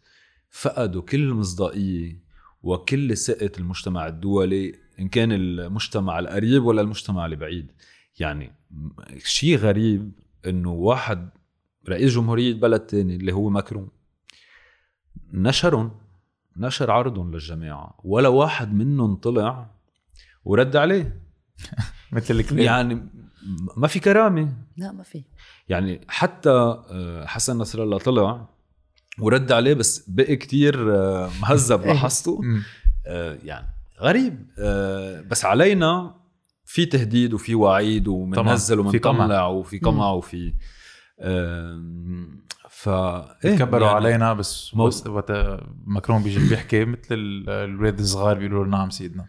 [0.51, 2.25] فقدوا كل المصداقيه
[2.63, 7.73] وكل ثقة المجتمع الدولي إن كان المجتمع القريب ولا المجتمع البعيد.
[8.19, 8.53] يعني
[9.25, 10.13] شيء غريب
[10.47, 11.31] إنه واحد
[11.89, 13.89] رئيس جمهورية بلد تاني اللي هو ماكرون
[15.33, 16.04] نشرهم.
[16.57, 19.71] نشر عرضهم للجماعة ولا واحد منهم طلع
[20.45, 21.21] ورد عليه.
[22.13, 23.09] مثل الكلاب يعني
[23.77, 24.53] ما في كرامة.
[24.77, 25.23] لا ما في.
[25.69, 28.49] يعني حتى آه، حسن نصر الله طلع
[29.19, 31.81] ورد عليه بس بقي كتير آه، مهذب.
[31.87, 32.41] لاحظته.
[33.07, 33.67] آه، يعني
[34.01, 34.47] غريب.
[35.31, 36.15] بس علينا
[36.65, 38.15] في تهديد وفي وعيد قمع.
[38.15, 40.55] ومنطلع وفي قمع وفي
[42.71, 45.33] ف إيه، تكبروا يعني علينا بس مو- وقت وقت
[45.87, 49.27] ماكرون بيجي بيحكي مثل ال- الولاد الصغار بيقولوا نعم سيدنا.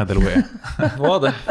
[0.00, 0.42] هذا الواقع.
[1.08, 1.46] واضح.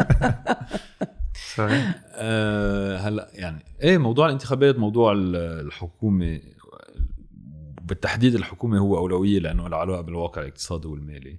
[1.56, 6.40] صحيح آه، هلا يعني إيه موضوع الانتخابات موضوع ال- الحكومة
[7.82, 11.38] بالتحديد الحكومة هو أولوية لأنه له علاقة بالواقع الاقتصادي والمالي.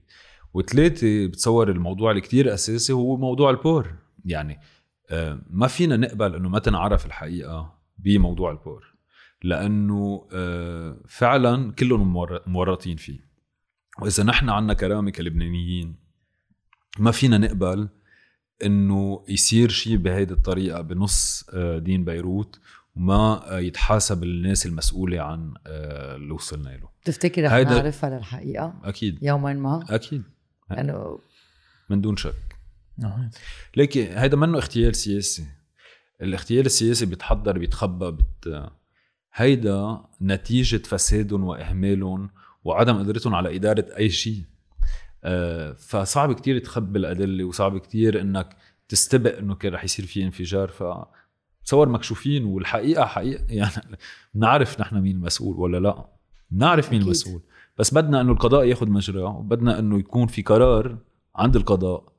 [0.54, 3.96] وثلاثة بتصور الموضوع اللي كتير أساسي هو موضوع ال port.
[4.26, 4.60] يعني
[5.50, 8.96] ما فينا نقبل إنه ما تنعرف الحقيقة بموضوع ال port
[9.44, 13.20] لأنه آه، فعلا كلهم مور- مورطين فيه.
[14.02, 15.96] وإذا نحن عنا كرامة كلبنانيين
[17.00, 17.90] ما فينا نقبل
[18.66, 22.60] إنه يصير شيء بهيدي الطريقة بنص آه، دين بيروت
[22.96, 26.90] وما آه، يتحاسب الناس المسؤولة عن آه، اللي وصلنا له.
[27.04, 29.20] بتفتكر رح هيدا- نعرفها للحقيقة؟ أكيد.
[29.24, 30.24] يوما ما؟ أكيد.
[30.72, 31.20] لأنه
[31.90, 32.55] من دون شك.
[33.04, 33.30] آه.
[33.78, 35.46] ليكي هيدا منه اغتيال سياسي؟
[36.22, 38.70] الاغتيال السياسي بيتحضر بيتخبى بت...
[39.34, 42.30] هيدا نتيجة فسادهم وإهمالهم
[42.64, 44.44] وعدم قدرتهم على إدارة أي شيء.
[45.24, 48.56] آه، فصعب كتير تخبي الأدلة وصعب كتير إنك
[48.90, 50.68] تستبق إنه كان رح يصير في انفجار.
[50.68, 50.84] ف
[51.66, 53.98] تصور مكشوفين والحقيقة حقيقة يعني
[54.34, 56.06] بنعرف نحن مين المسؤول ولا لا.
[56.52, 57.08] بنعرف مين أكيد.
[57.08, 57.42] المسؤول
[57.78, 60.98] بس بدنا إنه القضاء ياخد مجراه وبدنا إنه يكون في قرار
[61.36, 62.15] عند القضاء.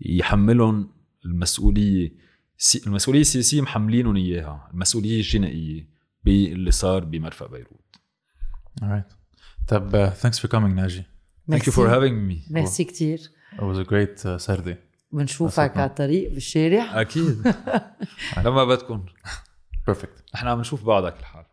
[0.00, 0.90] يحملهم
[1.24, 2.12] المسؤولية
[2.58, 5.88] سي- المسؤولية السياسية محملينهم إياها المسؤولية الجنائية
[6.24, 7.96] باللي صار بمرفأ بيروت.
[8.82, 9.14] Alright
[9.68, 11.02] طب uh, thanks for coming ناجي.
[11.52, 12.52] Thank you for having me.
[12.52, 13.18] ميرسي كتير.
[13.52, 14.76] It was a great uh, Saturday.
[15.12, 15.76] بنشوفك.
[15.76, 17.00] على الطريق بالشارع.
[17.00, 17.54] أكيد.
[18.44, 19.04] لما بدكم.
[19.90, 20.34] Perfect.
[20.34, 21.44] نحن عم نشوف بعض على كل حال